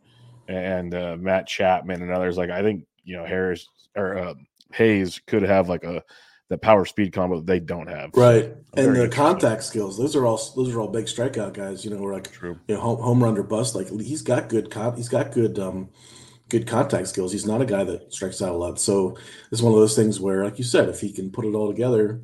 and 0.49 0.95
uh, 0.95 1.17
Matt 1.19 1.47
Chapman 1.47 2.03
and 2.03 2.13
others. 2.13 2.37
Like 2.37 2.51
I 2.51 2.63
think 2.63 2.85
you 3.05 3.17
know 3.17 3.25
Harris 3.25 3.67
or 3.97 4.19
uh, 4.19 4.35
Hayes 4.73 5.21
could 5.27 5.43
have 5.43 5.69
like 5.69 5.85
a 5.85 6.03
that 6.51 6.61
power 6.61 6.85
speed 6.85 7.13
combo 7.13 7.37
that 7.37 7.47
they 7.47 7.61
don't 7.61 7.87
have. 7.87 8.11
Right. 8.15 8.53
So 8.75 8.83
and 8.83 8.97
the 8.97 9.09
contact 9.09 9.63
skills, 9.63 9.97
those 9.97 10.17
are 10.17 10.27
all 10.27 10.41
those 10.57 10.75
are 10.75 10.81
all 10.81 10.89
big 10.89 11.07
strikeout 11.07 11.55
guys, 11.55 11.85
you 11.85 11.93
know, 11.93 12.03
like 12.03 12.31
True. 12.33 12.59
you 12.67 12.75
know, 12.75 12.81
home, 12.81 13.01
home 13.01 13.23
run 13.23 13.39
or 13.39 13.45
bust. 13.45 13.75
Like 13.75 13.89
he's 13.89 14.23
got 14.23 14.49
good 14.49 14.71
con- 14.71 14.97
he's 14.97 15.09
got 15.09 15.33
good 15.33 15.59
um 15.59 15.89
good 16.49 16.67
contact 16.67 17.07
skills. 17.07 17.31
He's 17.33 17.47
not 17.47 17.63
a 17.63 17.67
guy 17.67 17.85
that 17.85 18.13
strikes 18.13 18.43
out 18.43 18.51
a 18.51 18.59
lot. 18.59 18.81
So 18.81 19.17
it's 19.53 19.63
one 19.63 19.73
of 19.73 19.79
those 19.79 19.95
things 19.95 20.19
where, 20.19 20.45
like 20.45 20.59
you 20.59 20.65
said, 20.65 20.89
if 20.89 21.01
he 21.01 21.13
can 21.13 21.31
put 21.31 21.45
it 21.45 21.55
all 21.55 21.69
together, 21.69 22.21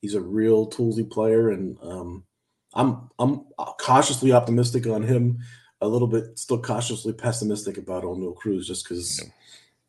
he's 0.00 0.14
a 0.14 0.22
real 0.22 0.70
toolsy 0.70 1.08
player. 1.08 1.50
And 1.50 1.76
um 1.82 2.24
I'm 2.72 3.10
I'm 3.18 3.44
cautiously 3.78 4.32
optimistic 4.32 4.86
on 4.86 5.02
him, 5.02 5.40
a 5.82 5.88
little 5.88 6.08
bit 6.08 6.38
still 6.38 6.62
cautiously 6.62 7.12
pessimistic 7.12 7.76
about 7.76 8.04
Oneil 8.04 8.34
Cruz 8.34 8.66
just 8.66 8.88
because 8.88 9.20
yeah 9.22 9.30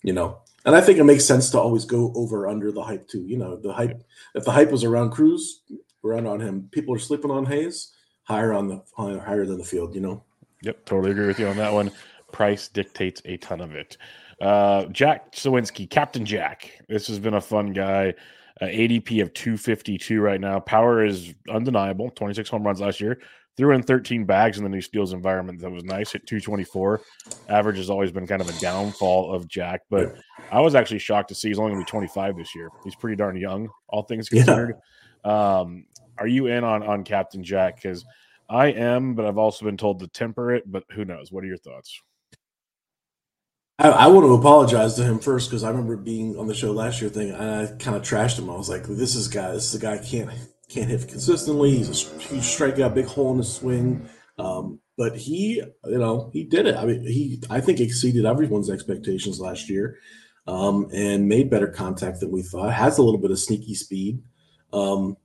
you 0.03 0.13
know, 0.13 0.39
and 0.65 0.75
I 0.75 0.81
think 0.81 0.99
it 0.99 1.03
makes 1.03 1.25
sense 1.25 1.49
to 1.51 1.59
always 1.59 1.85
go 1.85 2.11
over 2.15 2.47
under 2.47 2.71
the 2.71 2.83
hype 2.83 3.07
too. 3.07 3.21
You 3.25 3.37
know, 3.37 3.55
the 3.55 3.73
hype 3.73 4.03
if 4.35 4.43
the 4.43 4.51
hype 4.51 4.71
was 4.71 4.83
around 4.83 5.11
Cruz, 5.11 5.61
around 6.03 6.27
on 6.27 6.39
him, 6.39 6.67
people 6.71 6.93
are 6.93 6.99
sleeping 6.99 7.31
on 7.31 7.45
Hayes 7.45 7.93
higher 8.23 8.53
on 8.53 8.67
the 8.67 8.83
higher 8.95 9.45
than 9.45 9.57
the 9.57 9.63
field. 9.63 9.95
You 9.95 10.01
know. 10.01 10.23
Yep, 10.63 10.85
totally 10.85 11.11
agree 11.11 11.27
with 11.27 11.39
you 11.39 11.47
on 11.47 11.57
that 11.57 11.71
one. 11.71 11.91
Price 12.31 12.67
dictates 12.67 13.21
a 13.25 13.37
ton 13.37 13.61
of 13.61 13.75
it. 13.75 13.97
Uh, 14.41 14.85
Jack 14.85 15.33
Suwinski, 15.33 15.89
Captain 15.89 16.25
Jack. 16.25 16.71
This 16.89 17.07
has 17.07 17.19
been 17.19 17.35
a 17.35 17.41
fun 17.41 17.73
guy. 17.73 18.13
Uh, 18.59 18.65
ADP 18.65 19.21
of 19.21 19.33
252 19.33 20.19
right 20.19 20.41
now. 20.41 20.59
Power 20.59 21.05
is 21.05 21.33
undeniable. 21.47 22.09
26 22.09 22.49
home 22.49 22.63
runs 22.63 22.81
last 22.81 22.99
year. 22.99 23.19
Threw 23.57 23.71
in 23.73 23.81
13 23.81 24.23
bags 24.23 24.59
in 24.59 24.63
the 24.63 24.69
new 24.69 24.81
steals 24.81 25.13
environment. 25.13 25.59
That 25.61 25.71
was 25.71 25.83
nice 25.83 26.13
at 26.13 26.27
224. 26.27 27.01
Average 27.49 27.77
has 27.77 27.89
always 27.89 28.11
been 28.11 28.27
kind 28.27 28.41
of 28.41 28.49
a 28.49 28.59
downfall 28.59 29.33
of 29.33 29.47
Jack, 29.47 29.81
but 29.89 30.15
I 30.51 30.61
was 30.61 30.75
actually 30.75 30.99
shocked 30.99 31.29
to 31.29 31.35
see 31.35 31.47
he's 31.47 31.57
only 31.57 31.71
going 31.71 31.83
to 31.83 31.85
be 31.85 31.89
25 31.89 32.37
this 32.37 32.53
year. 32.53 32.69
He's 32.83 32.95
pretty 32.95 33.15
darn 33.15 33.35
young, 33.35 33.69
all 33.87 34.03
things 34.03 34.29
considered. 34.29 34.75
Yeah. 35.25 35.59
Um, 35.59 35.85
are 36.19 36.27
you 36.27 36.47
in 36.47 36.63
on 36.63 36.83
on 36.83 37.03
Captain 37.03 37.43
Jack? 37.43 37.75
Because 37.81 38.05
I 38.49 38.67
am, 38.67 39.15
but 39.15 39.25
I've 39.25 39.37
also 39.37 39.65
been 39.65 39.77
told 39.77 39.99
to 39.99 40.07
temper 40.07 40.53
it. 40.53 40.71
But 40.71 40.83
who 40.91 41.05
knows? 41.05 41.31
What 41.31 41.43
are 41.43 41.47
your 41.47 41.57
thoughts? 41.57 41.99
I, 43.79 43.89
I 43.89 44.07
want 44.07 44.25
to 44.25 44.33
apologize 44.33 44.95
to 44.95 45.03
him 45.03 45.19
first 45.19 45.49
because 45.49 45.63
I 45.63 45.69
remember 45.69 45.97
being 45.97 46.37
on 46.37 46.47
the 46.47 46.55
show 46.55 46.71
last 46.71 47.01
year 47.01 47.09
thing, 47.09 47.31
and 47.31 47.43
I 47.43 47.65
kind 47.77 47.95
of 47.95 48.03
trashed 48.03 48.39
him. 48.39 48.49
I 48.49 48.55
was 48.55 48.69
like, 48.69 48.83
"This 48.83 49.15
is 49.15 49.27
guy. 49.27 49.51
This 49.51 49.73
is 49.73 49.75
a 49.75 49.79
guy 49.79 49.97
can't 49.97 50.31
can't 50.69 50.89
hit 50.89 51.07
consistently. 51.07 51.77
He's 51.77 51.89
a 51.89 52.19
huge 52.19 52.43
strikeout, 52.43 52.93
big 52.93 53.05
hole 53.05 53.31
in 53.31 53.37
the 53.37 53.43
swing." 53.43 54.09
Um, 54.37 54.79
but 54.97 55.15
he, 55.15 55.61
you 55.85 55.97
know, 55.97 56.29
he 56.33 56.43
did 56.43 56.65
it. 56.65 56.75
I 56.75 56.85
mean, 56.85 57.01
he 57.01 57.41
I 57.49 57.61
think 57.61 57.79
exceeded 57.79 58.25
everyone's 58.25 58.69
expectations 58.69 59.39
last 59.39 59.69
year, 59.69 59.97
um, 60.47 60.89
and 60.93 61.27
made 61.27 61.49
better 61.49 61.67
contact 61.67 62.19
than 62.19 62.31
we 62.31 62.41
thought. 62.41 62.73
Has 62.73 62.97
a 62.97 63.03
little 63.03 63.19
bit 63.19 63.31
of 63.31 63.39
sneaky 63.39 63.75
speed. 63.75 64.21
Um, 64.73 65.17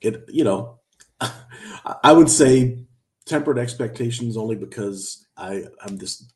it, 0.00 0.24
you 0.28 0.44
know, 0.44 0.80
I 2.02 2.12
would 2.12 2.30
say 2.30 2.84
tempered 3.26 3.58
expectations 3.58 4.36
only 4.36 4.56
because 4.56 5.26
I 5.36 5.64
I'm 5.84 5.96
this 5.96 6.30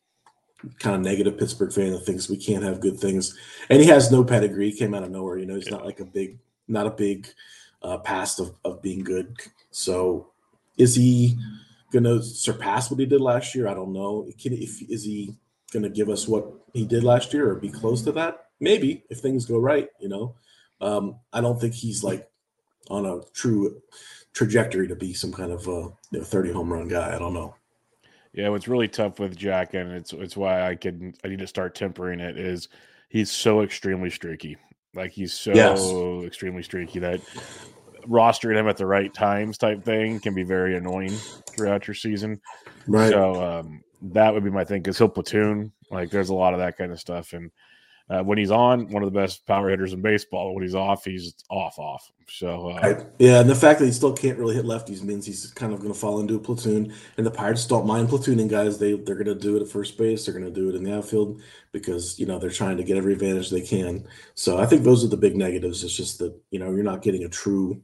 kind 0.78 0.96
of 0.96 1.02
negative 1.02 1.38
Pittsburgh 1.38 1.72
fan 1.72 1.92
that 1.92 2.06
thinks 2.06 2.28
we 2.28 2.36
can't 2.36 2.64
have 2.64 2.80
good 2.80 2.98
things. 2.98 3.36
And 3.68 3.80
he 3.80 3.88
has 3.88 4.10
no 4.10 4.24
pedigree. 4.24 4.70
He 4.70 4.78
came 4.78 4.94
out 4.94 5.02
of 5.02 5.10
nowhere. 5.10 5.38
You 5.38 5.46
know, 5.46 5.56
he's 5.56 5.66
yeah. 5.66 5.76
not 5.76 5.84
like 5.84 6.00
a 6.00 6.04
big, 6.04 6.38
not 6.68 6.86
a 6.86 6.90
big 6.90 7.28
uh, 7.84 7.98
past 7.98 8.40
of, 8.40 8.54
of 8.64 8.82
being 8.82 9.04
good. 9.04 9.36
So 9.70 10.30
is 10.76 10.96
he 10.96 11.36
going 11.92 12.04
to 12.04 12.22
surpass 12.22 12.90
what 12.90 12.98
he 12.98 13.06
did 13.06 13.20
last 13.20 13.54
year? 13.54 13.68
I 13.68 13.74
don't 13.74 13.92
know. 13.92 14.28
Can, 14.40 14.54
if, 14.54 14.82
is 14.90 15.04
he 15.04 15.36
going 15.72 15.84
to 15.84 15.90
give 15.90 16.08
us 16.08 16.26
what 16.26 16.50
he 16.72 16.84
did 16.84 17.04
last 17.04 17.32
year 17.32 17.48
or 17.50 17.54
be 17.54 17.68
close 17.68 18.02
to 18.02 18.12
that? 18.12 18.46
Maybe 18.58 19.04
if 19.10 19.18
things 19.18 19.46
go 19.46 19.58
right, 19.58 19.88
you 20.00 20.08
know. 20.08 20.34
Um, 20.80 21.16
I 21.32 21.40
don't 21.40 21.60
think 21.60 21.74
he's 21.74 22.02
like 22.02 22.28
on 22.90 23.06
a 23.06 23.20
true 23.32 23.80
trajectory 24.32 24.88
to 24.88 24.96
be 24.96 25.12
some 25.12 25.32
kind 25.32 25.52
of 25.52 25.68
uh, 25.68 25.88
you 26.10 26.18
know, 26.18 26.24
30 26.24 26.52
home 26.52 26.72
run 26.72 26.88
guy. 26.88 27.14
I 27.14 27.18
don't 27.18 27.34
know. 27.34 27.54
Yeah, 28.32 28.48
what's 28.48 28.66
really 28.66 28.88
tough 28.88 29.20
with 29.20 29.36
Jack, 29.36 29.74
and 29.74 29.92
it's 29.92 30.12
it's 30.12 30.36
why 30.36 30.68
I 30.68 30.74
can 30.74 31.14
I 31.22 31.28
need 31.28 31.38
to 31.38 31.46
start 31.46 31.76
tempering 31.76 32.18
it. 32.18 32.36
Is 32.36 32.68
he's 33.08 33.30
so 33.30 33.60
extremely 33.60 34.10
streaky. 34.10 34.56
Like 34.92 35.12
he's 35.12 35.32
so 35.32 35.52
yes. 35.52 36.26
extremely 36.26 36.64
streaky 36.64 36.98
that 36.98 37.20
rostering 38.08 38.56
him 38.56 38.68
at 38.68 38.76
the 38.76 38.86
right 38.86 39.12
times 39.12 39.58
type 39.58 39.84
thing 39.84 40.20
can 40.20 40.34
be 40.34 40.42
very 40.42 40.76
annoying 40.76 41.16
throughout 41.50 41.86
your 41.86 41.94
season. 41.94 42.40
Right. 42.86 43.10
So 43.10 43.42
um, 43.42 43.82
that 44.02 44.32
would 44.32 44.44
be 44.44 44.50
my 44.50 44.64
thing 44.64 44.82
because 44.82 44.98
he'll 44.98 45.08
platoon. 45.08 45.72
Like 45.90 46.10
there's 46.10 46.30
a 46.30 46.34
lot 46.34 46.54
of 46.54 46.60
that 46.60 46.76
kind 46.76 46.92
of 46.92 47.00
stuff, 47.00 47.32
and 47.32 47.50
uh, 48.10 48.22
when 48.22 48.36
he's 48.36 48.50
on, 48.50 48.90
one 48.90 49.02
of 49.02 49.10
the 49.10 49.18
best 49.18 49.46
power 49.46 49.70
hitters 49.70 49.94
in 49.94 50.02
baseball. 50.02 50.54
When 50.54 50.62
he's 50.62 50.74
off, 50.74 51.04
he's 51.04 51.34
off, 51.48 51.78
off. 51.78 52.10
So 52.28 52.70
uh, 52.70 52.80
right. 52.82 53.06
yeah, 53.18 53.40
and 53.40 53.48
the 53.48 53.54
fact 53.54 53.78
that 53.78 53.86
he 53.86 53.92
still 53.92 54.12
can't 54.12 54.38
really 54.38 54.54
hit 54.54 54.66
lefties 54.66 55.02
means 55.02 55.24
he's 55.24 55.50
kind 55.52 55.72
of 55.72 55.80
going 55.80 55.92
to 55.92 55.98
fall 55.98 56.20
into 56.20 56.34
a 56.34 56.38
platoon. 56.38 56.92
And 57.16 57.26
the 57.26 57.30
Pirates 57.30 57.66
don't 57.66 57.86
mind 57.86 58.08
platooning 58.08 58.48
guys. 58.48 58.78
They 58.78 58.92
they're 58.94 59.14
going 59.14 59.26
to 59.26 59.34
do 59.34 59.56
it 59.56 59.62
at 59.62 59.68
first 59.68 59.96
base. 59.96 60.26
They're 60.26 60.38
going 60.38 60.44
to 60.44 60.60
do 60.60 60.68
it 60.68 60.74
in 60.74 60.84
the 60.84 60.94
outfield 60.94 61.40
because 61.72 62.18
you 62.18 62.26
know 62.26 62.38
they're 62.38 62.50
trying 62.50 62.76
to 62.76 62.84
get 62.84 62.98
every 62.98 63.14
advantage 63.14 63.48
they 63.48 63.62
can. 63.62 64.06
So 64.34 64.58
I 64.58 64.66
think 64.66 64.82
those 64.82 65.02
are 65.02 65.08
the 65.08 65.16
big 65.16 65.34
negatives. 65.34 65.82
It's 65.82 65.96
just 65.96 66.18
that 66.18 66.38
you 66.50 66.58
know 66.58 66.70
you're 66.72 66.84
not 66.84 67.02
getting 67.02 67.24
a 67.24 67.28
true 67.28 67.80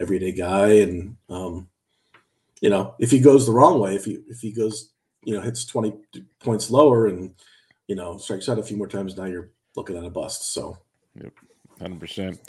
everyday 0.00 0.32
guy, 0.32 0.68
and 0.78 1.16
um, 1.28 1.68
you 2.60 2.70
know 2.70 2.94
if 2.98 3.10
he 3.10 3.20
goes 3.20 3.46
the 3.46 3.52
wrong 3.52 3.78
way, 3.78 3.94
if 3.94 4.04
he 4.04 4.18
if 4.28 4.40
he 4.40 4.52
goes 4.52 4.92
you 5.24 5.34
know 5.34 5.40
hits 5.40 5.64
20 5.66 5.92
points 6.40 6.70
lower 6.70 7.06
and 7.06 7.34
you 7.86 7.94
know 7.94 8.16
strikes 8.16 8.48
out 8.48 8.58
a 8.58 8.62
few 8.62 8.76
more 8.76 8.88
times, 8.88 9.16
now 9.16 9.24
you're 9.24 9.50
looking 9.76 9.96
at 9.96 10.04
a 10.04 10.10
bust. 10.10 10.52
So, 10.52 10.78
yep, 11.14 11.32
hundred 11.78 12.00
percent. 12.00 12.40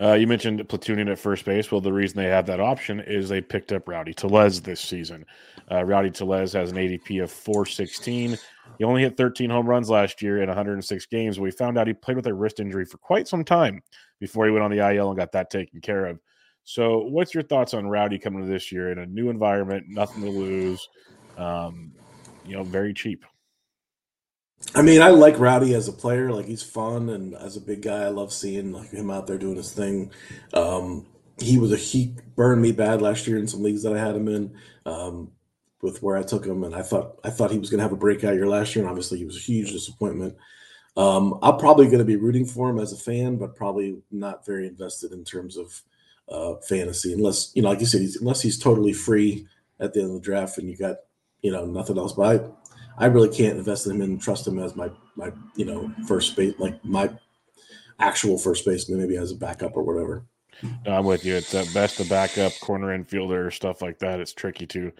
Uh, 0.00 0.14
you 0.14 0.26
mentioned 0.26 0.58
platooning 0.68 1.10
at 1.10 1.18
first 1.18 1.44
base. 1.44 1.70
Well, 1.70 1.80
the 1.80 1.92
reason 1.92 2.16
they 2.16 2.28
have 2.28 2.46
that 2.46 2.60
option 2.60 3.00
is 3.00 3.28
they 3.28 3.40
picked 3.40 3.72
up 3.72 3.88
Rowdy 3.88 4.12
Tellez 4.12 4.60
this 4.60 4.80
season. 4.80 5.24
Uh, 5.70 5.84
Rowdy 5.84 6.10
Tellez 6.10 6.52
has 6.54 6.72
an 6.72 6.78
ADP 6.78 7.22
of 7.22 7.30
416. 7.30 8.36
He 8.78 8.84
only 8.84 9.02
hit 9.02 9.16
13 9.16 9.50
home 9.50 9.68
runs 9.68 9.88
last 9.88 10.20
year 10.20 10.42
in 10.42 10.48
106 10.48 11.06
games. 11.06 11.38
We 11.38 11.52
found 11.52 11.78
out 11.78 11.86
he 11.86 11.92
played 11.92 12.16
with 12.16 12.26
a 12.26 12.34
wrist 12.34 12.58
injury 12.58 12.84
for 12.84 12.98
quite 12.98 13.28
some 13.28 13.44
time 13.44 13.82
before 14.18 14.46
he 14.46 14.50
went 14.50 14.64
on 14.64 14.72
the 14.72 14.78
IL 14.94 15.10
and 15.10 15.18
got 15.18 15.30
that 15.32 15.50
taken 15.50 15.80
care 15.80 16.06
of. 16.06 16.18
So, 16.64 16.98
what's 16.98 17.34
your 17.34 17.42
thoughts 17.42 17.74
on 17.74 17.86
Rowdy 17.86 18.18
coming 18.18 18.42
to 18.42 18.50
this 18.50 18.72
year 18.72 18.90
in 18.90 18.98
a 18.98 19.06
new 19.06 19.28
environment, 19.30 19.86
nothing 19.88 20.22
to 20.22 20.30
lose, 20.30 20.88
um, 21.36 21.92
you 22.46 22.56
know, 22.56 22.64
very 22.64 22.94
cheap? 22.94 23.24
I 24.74 24.82
mean, 24.82 25.02
I 25.02 25.08
like 25.08 25.38
Rowdy 25.38 25.74
as 25.74 25.88
a 25.88 25.92
player. 25.92 26.32
Like 26.32 26.46
he's 26.46 26.62
fun, 26.62 27.10
and 27.10 27.34
as 27.34 27.56
a 27.56 27.60
big 27.60 27.82
guy, 27.82 28.04
I 28.04 28.08
love 28.08 28.32
seeing 28.32 28.72
like 28.72 28.90
him 28.90 29.10
out 29.10 29.26
there 29.26 29.38
doing 29.38 29.56
his 29.56 29.72
thing. 29.72 30.10
Um, 30.54 31.06
he 31.38 31.58
was 31.58 31.72
a 31.72 31.76
he 31.76 32.16
burned 32.34 32.62
me 32.62 32.72
bad 32.72 33.02
last 33.02 33.26
year 33.26 33.38
in 33.38 33.46
some 33.46 33.62
leagues 33.62 33.82
that 33.82 33.94
I 33.94 33.98
had 33.98 34.16
him 34.16 34.28
in. 34.28 34.54
Um, 34.86 35.30
with 35.84 36.02
where 36.02 36.16
I 36.16 36.22
took 36.22 36.46
him, 36.46 36.64
and 36.64 36.74
I 36.74 36.80
thought 36.80 37.20
I 37.24 37.30
thought 37.30 37.50
he 37.50 37.58
was 37.58 37.68
going 37.68 37.78
to 37.78 37.84
have 37.84 37.92
a 37.92 37.96
breakout 37.96 38.34
year 38.34 38.48
last 38.48 38.74
year, 38.74 38.82
and 38.82 38.90
obviously 38.90 39.18
he 39.18 39.26
was 39.26 39.36
a 39.36 39.40
huge 39.40 39.70
disappointment. 39.70 40.34
Um, 40.96 41.38
I'm 41.42 41.58
probably 41.58 41.86
going 41.86 41.98
to 41.98 42.04
be 42.04 42.16
rooting 42.16 42.46
for 42.46 42.70
him 42.70 42.78
as 42.78 42.92
a 42.92 42.96
fan, 42.96 43.36
but 43.36 43.54
probably 43.54 44.00
not 44.10 44.46
very 44.46 44.66
invested 44.66 45.12
in 45.12 45.24
terms 45.24 45.58
of 45.58 45.82
uh, 46.28 46.54
fantasy, 46.66 47.12
unless 47.12 47.52
you 47.54 47.62
know, 47.62 47.70
like 47.70 47.80
you 47.80 47.86
said, 47.86 48.00
he's, 48.00 48.20
unless 48.20 48.40
he's 48.40 48.58
totally 48.58 48.92
free 48.92 49.46
at 49.80 49.92
the 49.92 50.00
end 50.00 50.10
of 50.10 50.14
the 50.14 50.20
draft 50.20 50.58
and 50.58 50.68
you 50.68 50.76
got 50.76 50.96
you 51.42 51.52
know 51.52 51.66
nothing 51.66 51.98
else. 51.98 52.12
But 52.12 52.54
I, 52.98 53.04
I 53.04 53.06
really 53.06 53.34
can't 53.34 53.58
invest 53.58 53.86
in 53.86 53.92
him 53.92 54.02
and 54.02 54.20
trust 54.20 54.46
him 54.46 54.58
as 54.58 54.76
my 54.76 54.90
my 55.16 55.32
you 55.56 55.64
know 55.64 55.92
first 56.06 56.36
base 56.36 56.54
like 56.58 56.82
my 56.84 57.10
actual 57.98 58.38
first 58.38 58.64
baseman, 58.64 59.00
maybe 59.00 59.16
as 59.16 59.32
a 59.32 59.36
backup 59.36 59.76
or 59.76 59.82
whatever. 59.82 60.24
No, 60.86 60.92
I'm 60.92 61.04
with 61.04 61.24
you. 61.24 61.34
It's 61.34 61.52
best 61.72 62.00
a 62.00 62.04
backup 62.04 62.52
corner 62.60 62.96
infielder 62.96 63.52
stuff 63.52 63.82
like 63.82 63.98
that. 63.98 64.20
It's 64.20 64.32
tricky 64.32 64.66
to 64.68 64.92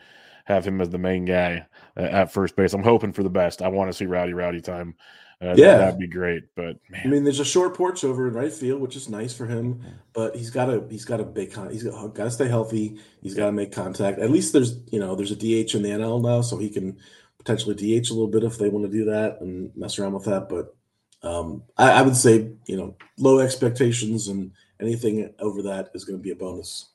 have 0.44 0.66
him 0.66 0.80
as 0.80 0.90
the 0.90 0.98
main 0.98 1.24
guy 1.24 1.66
at 1.96 2.32
first 2.32 2.56
base. 2.56 2.74
I'm 2.74 2.82
hoping 2.82 3.12
for 3.12 3.22
the 3.22 3.30
best. 3.30 3.62
I 3.62 3.68
want 3.68 3.88
to 3.88 3.96
see 3.96 4.06
Rowdy 4.06 4.34
Rowdy 4.34 4.60
time. 4.60 4.94
Uh, 5.42 5.54
yeah, 5.56 5.76
that'd 5.78 5.98
be 5.98 6.06
great. 6.06 6.44
But 6.56 6.78
man. 6.88 7.02
I 7.04 7.08
mean, 7.08 7.24
there's 7.24 7.40
a 7.40 7.44
short 7.44 7.74
porch 7.74 8.04
over 8.04 8.28
in 8.28 8.34
right 8.34 8.52
field, 8.52 8.80
which 8.80 8.96
is 8.96 9.08
nice 9.08 9.34
for 9.34 9.46
him. 9.46 9.82
But 10.12 10.36
he's 10.36 10.50
got 10.50 10.66
to 10.66 10.86
he's 10.88 11.04
got 11.04 11.18
to 11.18 11.24
big 11.24 11.52
con- 11.52 11.70
he's 11.70 11.82
got, 11.82 12.14
to 12.14 12.30
stay 12.30 12.48
healthy. 12.48 12.98
He's 13.20 13.34
got 13.34 13.46
to 13.46 13.52
make 13.52 13.72
contact. 13.72 14.18
At 14.18 14.30
least 14.30 14.52
there's 14.52 14.78
you 14.90 15.00
know 15.00 15.14
there's 15.14 15.32
a 15.32 15.36
DH 15.36 15.74
in 15.74 15.82
the 15.82 15.90
NL 15.90 16.22
now, 16.22 16.40
so 16.40 16.56
he 16.56 16.70
can 16.70 16.96
potentially 17.38 17.74
DH 17.74 18.10
a 18.10 18.14
little 18.14 18.28
bit 18.28 18.44
if 18.44 18.58
they 18.58 18.68
want 18.68 18.86
to 18.86 18.92
do 18.92 19.04
that 19.06 19.40
and 19.40 19.70
mess 19.76 19.98
around 19.98 20.14
with 20.14 20.24
that. 20.24 20.48
But 20.48 20.74
um, 21.22 21.62
I, 21.76 21.90
I, 21.92 22.02
would 22.02 22.16
say, 22.16 22.50
you 22.66 22.76
know, 22.76 22.96
low 23.18 23.38
expectations 23.38 24.28
and 24.28 24.52
anything 24.80 25.32
over 25.38 25.62
that 25.62 25.90
is 25.94 26.04
going 26.04 26.18
to 26.18 26.22
be 26.22 26.30
a 26.30 26.36
bonus. 26.36 26.90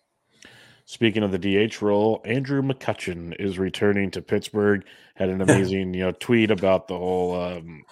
Speaking 0.85 1.23
of 1.23 1.31
the 1.31 1.37
DH 1.67 1.81
role, 1.81 2.21
Andrew 2.25 2.61
McCutchen 2.61 3.35
is 3.39 3.59
returning 3.59 4.09
to 4.11 4.21
Pittsburgh. 4.21 4.83
Had 5.15 5.29
an 5.29 5.41
amazing, 5.43 5.93
you 5.93 6.01
know, 6.01 6.11
tweet 6.11 6.51
about 6.51 6.87
the 6.87 6.97
whole. 6.97 7.39
Um, 7.39 7.83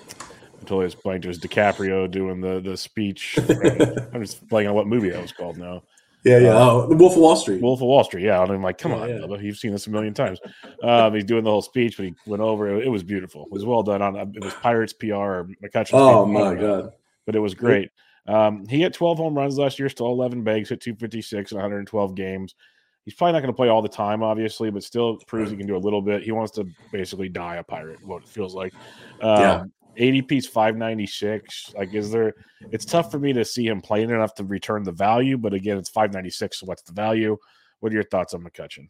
I 0.68 0.70
totally 0.70 0.86
was 0.86 0.96
blank. 0.96 1.24
It 1.24 1.30
was 1.30 1.40
DiCaprio 1.40 2.12
doing 2.12 2.42
the 2.42 2.60
the 2.60 2.76
speech. 2.76 3.38
I'm 4.14 4.22
just 4.22 4.46
blanking 4.48 4.70
on 4.70 4.76
what 4.76 4.88
movie 4.88 5.10
that 5.10 5.22
was 5.22 5.32
called 5.32 5.58
now. 5.58 5.84
Yeah, 6.26 6.40
yeah. 6.40 6.50
Uh, 6.50 6.72
oh, 6.72 6.88
the 6.88 6.96
Wolf 6.96 7.14
of 7.14 7.20
Wall 7.20 7.36
Street. 7.38 7.62
Wolf 7.62 7.80
of 7.80 7.88
Wall 7.88 8.04
Street. 8.04 8.26
Yeah, 8.26 8.42
and 8.42 8.52
I'm 8.52 8.62
like, 8.62 8.78
come 8.78 8.92
yeah, 8.92 8.98
on, 8.98 9.10
yeah. 9.10 9.16
Bubba, 9.16 9.42
you've 9.42 9.58
seen 9.58 9.72
this 9.72 9.88
a 9.88 9.90
million 9.90 10.14
times. 10.14 10.40
Um, 10.84 11.14
he's 11.14 11.24
doing 11.24 11.46
the 11.46 11.50
whole 11.50 11.62
speech, 11.62 11.96
but 11.96 12.08
he 12.08 12.16
went 12.26 12.42
over. 12.42 12.68
It, 12.76 12.88
it 12.88 12.90
was 12.90 13.02
beautiful. 13.02 13.46
It 13.46 13.52
was 13.52 13.64
well 13.64 13.82
done. 13.82 14.02
On 14.02 14.18
it 14.18 14.44
was 14.44 14.54
Pirates 14.56 14.92
PR 14.92 15.14
or 15.14 15.50
McCutchen. 15.64 15.94
Oh 15.94 16.26
my 16.26 16.56
god! 16.56 16.92
But 17.26 17.38
it 17.38 17.40
was 17.40 17.54
great. 17.54 17.92
Um, 18.28 18.68
he 18.68 18.82
hit 18.82 18.94
12 18.94 19.18
home 19.20 19.38
runs 19.38 19.58
last 19.58 19.80
year, 19.80 19.88
still 19.88 20.08
11 20.08 20.44
bags, 20.44 20.68
hit 20.68 20.82
256 20.82 21.52
in 21.52 21.58
112 21.58 22.16
games. 22.16 22.56
He's 23.06 23.14
probably 23.14 23.32
not 23.32 23.40
going 23.40 23.54
to 23.54 23.56
play 23.56 23.70
all 23.70 23.82
the 23.82 23.88
time, 23.88 24.22
obviously, 24.22 24.70
but 24.70 24.84
still 24.84 25.16
proves 25.28 25.50
he 25.50 25.56
can 25.56 25.66
do 25.66 25.78
a 25.78 25.80
little 25.80 26.02
bit. 26.02 26.24
He 26.24 26.34
wants 26.34 26.52
to 26.56 26.68
basically 26.92 27.30
die 27.30 27.56
a 27.56 27.64
pirate, 27.64 28.06
what 28.06 28.24
it 28.24 28.28
feels 28.28 28.54
like. 28.54 28.74
Um, 29.22 29.42
yeah. 29.42 29.64
ADP's 29.98 30.48
596. 30.48 31.74
Like, 31.76 31.94
is 31.94 32.12
there? 32.12 32.34
It's 32.72 32.86
tough 32.86 33.12
for 33.12 33.20
me 33.20 33.34
to 33.34 33.44
see 33.44 33.68
him 33.68 33.82
playing 33.82 34.10
enough 34.10 34.36
to 34.36 34.44
return 34.44 34.84
the 34.84 34.92
value, 34.92 35.38
but 35.38 35.54
again, 35.54 35.78
it's 35.78 35.90
596. 35.90 36.60
So 36.60 36.66
what's 36.66 36.84
the 36.84 36.94
value? 36.94 37.38
What 37.80 37.92
are 37.92 37.96
your 37.96 38.04
thoughts 38.04 38.34
on 38.34 38.44
McCutchen? 38.44 38.90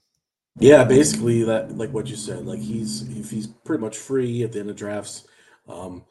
Yeah, 0.59 0.83
basically 0.83 1.43
that, 1.43 1.77
like 1.77 1.91
what 1.91 2.07
you 2.07 2.15
said, 2.15 2.45
like 2.45 2.59
he's 2.59 3.03
if 3.17 3.29
he's 3.29 3.47
pretty 3.47 3.81
much 3.81 3.97
free 3.97 4.43
at 4.43 4.51
the 4.51 4.59
end 4.59 4.69
of 4.69 4.75
drafts. 4.75 5.27
Um, 5.67 6.05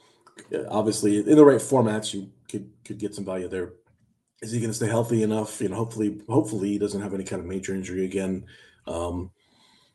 obviously 0.68 1.18
in 1.18 1.36
the 1.36 1.44
right 1.44 1.60
formats, 1.60 2.14
you 2.14 2.30
could 2.48 2.70
could 2.84 2.98
get 2.98 3.14
some 3.14 3.24
value 3.24 3.48
there. 3.48 3.72
Is 4.42 4.52
he 4.52 4.60
going 4.60 4.70
to 4.70 4.76
stay 4.76 4.86
healthy 4.86 5.22
enough? 5.22 5.60
You 5.60 5.70
know, 5.70 5.76
hopefully, 5.76 6.20
hopefully 6.28 6.68
he 6.68 6.78
doesn't 6.78 7.00
have 7.00 7.14
any 7.14 7.24
kind 7.24 7.40
of 7.40 7.46
major 7.48 7.74
injury 7.74 8.04
again. 8.04 8.44
Um, 8.86 9.30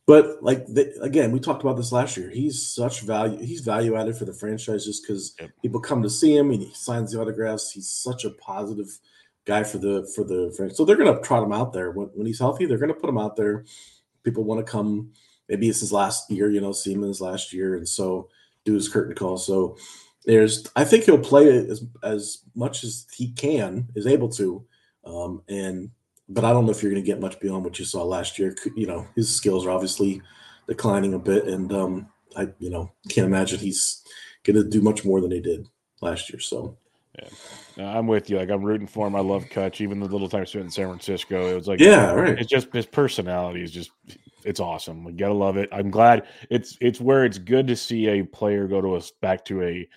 but 0.07 0.41
like 0.41 0.65
the, 0.65 0.93
again, 1.01 1.31
we 1.31 1.39
talked 1.39 1.61
about 1.61 1.77
this 1.77 1.91
last 1.91 2.17
year. 2.17 2.29
He's 2.29 2.67
such 2.67 3.01
value. 3.01 3.39
He's 3.39 3.61
value 3.61 3.95
added 3.95 4.17
for 4.17 4.25
the 4.25 4.33
franchise 4.33 4.85
just 4.85 5.03
because 5.03 5.35
yep. 5.39 5.51
people 5.61 5.79
come 5.79 6.01
to 6.01 6.09
see 6.09 6.35
him 6.35 6.51
and 6.51 6.61
he 6.61 6.73
signs 6.73 7.11
the 7.11 7.21
autographs. 7.21 7.71
He's 7.71 7.89
such 7.89 8.25
a 8.25 8.31
positive 8.31 8.87
guy 9.45 9.63
for 9.63 9.77
the 9.77 10.11
for 10.15 10.23
the 10.23 10.53
franchise. 10.57 10.77
So 10.77 10.85
they're 10.85 10.95
going 10.95 11.15
to 11.15 11.21
trot 11.21 11.43
him 11.43 11.53
out 11.53 11.73
there 11.73 11.91
when, 11.91 12.07
when 12.07 12.27
he's 12.27 12.39
healthy. 12.39 12.65
They're 12.65 12.77
going 12.77 12.93
to 12.93 12.99
put 12.99 13.09
him 13.09 13.17
out 13.17 13.35
there. 13.35 13.65
People 14.23 14.43
want 14.43 14.65
to 14.65 14.71
come. 14.71 15.11
Maybe 15.49 15.69
it's 15.69 15.81
his 15.81 15.93
last 15.93 16.29
year. 16.31 16.49
You 16.49 16.61
know, 16.61 16.71
see 16.71 16.93
him 16.93 17.03
in 17.03 17.09
his 17.09 17.21
last 17.21 17.53
year, 17.53 17.75
and 17.75 17.87
so 17.87 18.29
do 18.65 18.73
his 18.73 18.89
curtain 18.89 19.15
call. 19.15 19.37
So 19.37 19.77
there's 20.25 20.67
I 20.75 20.83
think 20.83 21.05
he'll 21.05 21.19
play 21.19 21.47
as 21.49 21.83
as 22.03 22.43
much 22.55 22.83
as 22.83 23.07
he 23.15 23.31
can 23.33 23.87
is 23.95 24.07
able 24.07 24.29
to, 24.29 24.65
um, 25.05 25.41
and 25.47 25.91
but 26.33 26.45
I 26.45 26.51
don't 26.51 26.65
know 26.65 26.71
if 26.71 26.81
you're 26.81 26.91
going 26.91 27.03
to 27.03 27.05
get 27.05 27.19
much 27.19 27.39
beyond 27.39 27.63
what 27.63 27.77
you 27.77 27.85
saw 27.85 28.03
last 28.03 28.39
year. 28.39 28.55
You 28.75 28.87
know, 28.87 29.07
his 29.15 29.33
skills 29.33 29.65
are 29.65 29.71
obviously 29.71 30.21
declining 30.67 31.13
a 31.13 31.19
bit, 31.19 31.45
and 31.45 31.71
um, 31.73 32.07
I 32.35 32.47
you 32.59 32.69
know 32.69 32.91
can't 33.09 33.27
imagine 33.27 33.59
he's 33.59 34.03
going 34.43 34.55
to 34.55 34.63
do 34.63 34.81
much 34.81 35.05
more 35.05 35.21
than 35.21 35.31
he 35.31 35.39
did 35.39 35.67
last 36.01 36.31
year. 36.31 36.39
So. 36.39 36.77
Yeah, 37.75 37.97
I'm 37.97 38.07
with 38.07 38.29
you. 38.29 38.37
Like 38.37 38.49
I'm 38.49 38.63
rooting 38.63 38.87
for 38.87 39.05
him. 39.05 39.17
I 39.17 39.19
love 39.19 39.45
Kutch. 39.45 39.81
Even 39.81 39.99
the 39.99 40.05
little 40.05 40.29
time 40.29 40.45
spent 40.45 40.65
in 40.65 40.71
San 40.71 40.87
Francisco, 40.87 41.51
it 41.51 41.55
was 41.55 41.67
like, 41.67 41.79
yeah, 41.79 42.13
right. 42.13 42.39
It's 42.39 42.49
just 42.49 42.71
his 42.73 42.85
personality 42.85 43.63
is 43.63 43.71
just, 43.71 43.91
it's 44.45 44.61
awesome. 44.61 45.05
You 45.05 45.11
gotta 45.11 45.33
love 45.33 45.57
it. 45.57 45.67
I'm 45.73 45.91
glad 45.91 46.25
it's 46.49 46.77
it's 46.79 47.01
where 47.01 47.25
it's 47.25 47.37
good 47.37 47.67
to 47.67 47.75
see 47.75 48.07
a 48.07 48.23
player 48.23 48.65
go 48.65 48.81
to 48.81 48.95
us 48.95 49.11
back 49.11 49.43
to 49.45 49.61
a 49.61 49.87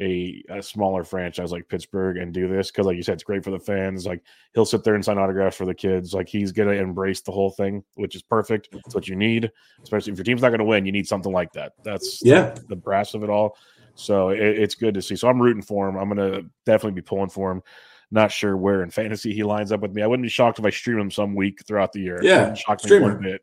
a, 0.00 0.42
a 0.50 0.62
smaller 0.62 1.04
franchise 1.04 1.52
like 1.52 1.68
Pittsburgh 1.68 2.16
and 2.16 2.32
do 2.32 2.48
this 2.48 2.70
because, 2.70 2.86
like 2.86 2.96
you 2.96 3.02
said, 3.02 3.14
it's 3.14 3.24
great 3.24 3.44
for 3.44 3.50
the 3.50 3.58
fans. 3.58 4.06
Like 4.06 4.22
he'll 4.54 4.64
sit 4.64 4.84
there 4.84 4.94
and 4.94 5.04
sign 5.04 5.18
autographs 5.18 5.56
for 5.56 5.66
the 5.66 5.74
kids. 5.74 6.14
Like 6.14 6.28
he's 6.28 6.52
gonna 6.52 6.72
embrace 6.72 7.20
the 7.20 7.32
whole 7.32 7.50
thing, 7.50 7.82
which 7.94 8.14
is 8.14 8.22
perfect. 8.22 8.68
It's 8.72 8.94
what 8.94 9.08
you 9.08 9.16
need, 9.16 9.50
especially 9.82 10.12
if 10.12 10.18
your 10.18 10.24
team's 10.24 10.42
not 10.42 10.50
gonna 10.50 10.64
win. 10.64 10.86
You 10.86 10.92
need 10.92 11.08
something 11.08 11.32
like 11.32 11.52
that. 11.52 11.72
That's 11.82 12.20
yeah 12.22 12.50
the, 12.50 12.62
the 12.68 12.76
brass 12.76 13.14
of 13.14 13.22
it 13.22 13.30
all. 13.30 13.56
So 13.94 14.30
it, 14.30 14.40
it's 14.40 14.74
good 14.74 14.94
to 14.94 15.02
see. 15.02 15.16
So 15.16 15.28
I'm 15.28 15.40
rooting 15.40 15.62
for 15.62 15.88
him. 15.88 15.96
I'm 15.96 16.08
gonna 16.08 16.42
definitely 16.64 17.00
be 17.00 17.02
pulling 17.02 17.30
for 17.30 17.50
him. 17.50 17.62
Not 18.10 18.30
sure 18.30 18.56
where 18.56 18.82
in 18.82 18.90
fantasy 18.90 19.34
he 19.34 19.42
lines 19.42 19.72
up 19.72 19.80
with 19.80 19.92
me. 19.92 20.02
I 20.02 20.06
wouldn't 20.06 20.24
be 20.24 20.30
shocked 20.30 20.58
if 20.58 20.64
I 20.64 20.70
stream 20.70 20.98
him 20.98 21.10
some 21.10 21.34
week 21.34 21.64
throughout 21.66 21.92
the 21.92 22.00
year. 22.00 22.20
Yeah, 22.22 22.54
shocked 22.54 22.88
me 22.88 23.00
one 23.00 23.20
bit, 23.20 23.42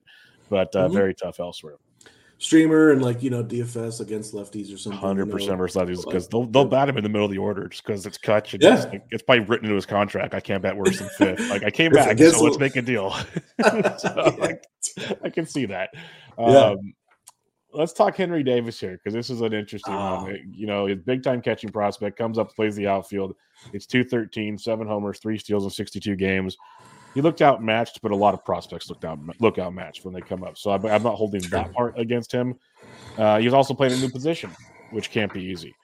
but 0.49 0.75
uh, 0.75 0.85
mm-hmm. 0.85 0.93
very 0.93 1.13
tough 1.13 1.39
elsewhere 1.39 1.77
streamer 2.43 2.91
and 2.91 3.01
like 3.01 3.23
you 3.23 3.29
know 3.29 3.41
DFS 3.41 4.01
against 4.01 4.33
lefties 4.33 4.73
or 4.73 4.77
something. 4.77 4.99
Hundred 4.99 5.31
percent 5.31 5.57
versus 5.57 5.81
lefties 5.81 6.03
because 6.03 6.27
they'll 6.27 6.45
they'll 6.45 6.65
bat 6.65 6.89
him 6.89 6.97
in 6.97 7.03
the 7.03 7.09
middle 7.09 7.25
of 7.25 7.31
the 7.31 7.37
order 7.37 7.69
just 7.69 7.85
because 7.85 8.05
it's 8.05 8.17
Kutch. 8.17 8.61
yeah. 8.61 8.75
It's, 8.75 8.85
like, 8.85 9.03
it's 9.11 9.23
probably 9.23 9.45
written 9.45 9.65
into 9.65 9.75
his 9.75 9.85
contract. 9.85 10.33
I 10.33 10.41
can't 10.41 10.61
bet 10.61 10.75
worse 10.75 10.99
than 10.99 11.09
fifth. 11.09 11.39
Like 11.53 11.63
I 11.63 11.69
came 11.69 11.91
back, 11.91 12.17
so 12.17 12.43
let's 12.43 12.57
make 12.57 12.75
a 12.75 12.81
deal. 12.81 13.11
so, 13.97 14.35
like, 14.39 14.63
I 15.23 15.29
can 15.29 15.45
see 15.45 15.65
that. 15.67 15.89
Yeah. 16.37 16.45
Um, 16.45 16.93
let's 17.73 17.93
talk 17.93 18.15
Henry 18.15 18.43
Davis 18.43 18.79
here 18.79 18.97
because 18.97 19.13
this 19.13 19.29
is 19.29 19.41
an 19.41 19.53
interesting 19.53 19.93
one. 19.93 20.01
Ah. 20.01 20.27
You 20.51 20.65
know, 20.65 20.87
his 20.87 20.99
big 20.99 21.21
time 21.21 21.41
catching 21.41 21.69
prospect 21.69 22.17
comes 22.17 22.39
up, 22.39 22.55
plays 22.55 22.75
the 22.75 22.87
outfield. 22.87 23.35
It's 23.71 23.85
213, 23.85 24.57
seven 24.57 24.87
homers, 24.87 25.19
three 25.19 25.37
steals 25.37 25.63
in 25.63 25.69
62 25.69 26.15
games 26.15 26.57
he 27.13 27.21
looked 27.21 27.41
outmatched, 27.41 28.01
but 28.01 28.11
a 28.11 28.15
lot 28.15 28.33
of 28.33 28.43
prospects 28.43 28.89
looked 28.89 29.05
out 29.05 29.19
look 29.39 29.59
outmatched 29.59 30.03
when 30.03 30.13
they 30.13 30.21
come 30.21 30.43
up. 30.43 30.57
So 30.57 30.71
I'm, 30.71 30.85
I'm 30.85 31.03
not 31.03 31.15
holding 31.15 31.41
that 31.49 31.71
part 31.73 31.97
against 31.97 32.31
him. 32.31 32.55
Uh, 33.17 33.39
he's 33.39 33.53
also 33.53 33.73
playing 33.73 33.93
a 33.93 33.97
new 33.97 34.09
position, 34.09 34.49
which 34.91 35.11
can't 35.11 35.31
be 35.31 35.43
easy. 35.43 35.75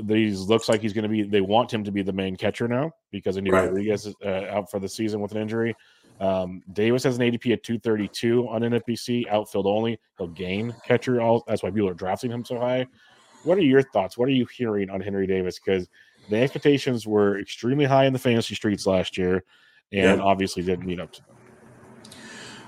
These 0.00 0.42
looks 0.42 0.68
like 0.68 0.80
he's 0.80 0.92
going 0.92 1.02
to 1.02 1.08
be. 1.08 1.24
They 1.24 1.40
want 1.40 1.72
him 1.72 1.82
to 1.84 1.90
be 1.90 2.02
the 2.02 2.12
main 2.12 2.36
catcher 2.36 2.68
now 2.68 2.92
because 3.10 3.36
Endy 3.36 3.50
right. 3.50 3.64
Rodriguez 3.64 4.06
is 4.06 4.14
uh, 4.24 4.46
out 4.50 4.70
for 4.70 4.78
the 4.78 4.88
season 4.88 5.20
with 5.20 5.32
an 5.32 5.38
injury. 5.38 5.74
Um, 6.20 6.62
Davis 6.72 7.04
has 7.04 7.16
an 7.16 7.22
ADP 7.22 7.52
at 7.52 7.62
232 7.62 8.48
on 8.48 8.62
NFBC, 8.62 9.28
outfield 9.28 9.66
only. 9.66 9.98
He'll 10.18 10.28
gain 10.28 10.74
catcher. 10.84 11.20
All 11.20 11.42
that's 11.48 11.62
why 11.62 11.70
people 11.70 11.88
are 11.88 11.94
drafting 11.94 12.30
him 12.30 12.44
so 12.44 12.58
high. 12.58 12.86
What 13.42 13.58
are 13.58 13.62
your 13.62 13.82
thoughts? 13.82 14.16
What 14.16 14.28
are 14.28 14.32
you 14.32 14.46
hearing 14.46 14.90
on 14.90 15.00
Henry 15.00 15.26
Davis? 15.26 15.58
Because 15.58 15.88
the 16.28 16.38
expectations 16.38 17.06
were 17.06 17.38
extremely 17.40 17.84
high 17.84 18.04
in 18.04 18.12
the 18.12 18.18
fantasy 18.18 18.54
streets 18.54 18.86
last 18.86 19.16
year 19.16 19.44
and 19.92 20.20
obviously 20.20 20.62
didn't 20.62 20.86
meet 20.86 21.00
up 21.00 21.12
to 21.12 21.22
them. 21.22 21.36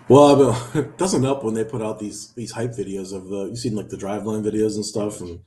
Well, 0.09 0.71
it 0.75 0.99
doesn't 0.99 1.23
help 1.23 1.45
when 1.45 1.55
they 1.55 1.65
put 1.65 1.83
out 1.83 1.99
these 1.99 2.33
these 2.33 2.51
hype 2.51 2.73
videos 2.73 3.15
of 3.15 3.29
the 3.29 3.47
you've 3.47 3.59
seen 3.59 3.77
like 3.77 3.89
the 3.89 3.97
driveline 3.97 4.45
videos 4.45 4.75
and 4.75 4.85
stuff, 4.85 5.21
and 5.21 5.41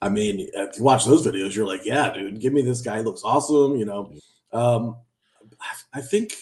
I 0.00 0.08
mean, 0.08 0.48
if 0.52 0.78
you 0.78 0.84
watch 0.84 1.04
those 1.04 1.26
videos, 1.26 1.54
you're 1.54 1.66
like, 1.66 1.84
yeah, 1.84 2.12
dude, 2.12 2.40
give 2.40 2.52
me 2.52 2.62
this 2.62 2.82
guy. 2.82 2.98
He 2.98 3.04
looks 3.04 3.22
awesome, 3.24 3.76
you 3.76 3.84
know. 3.84 4.12
Um, 4.52 4.96
I 5.94 6.00
think 6.00 6.34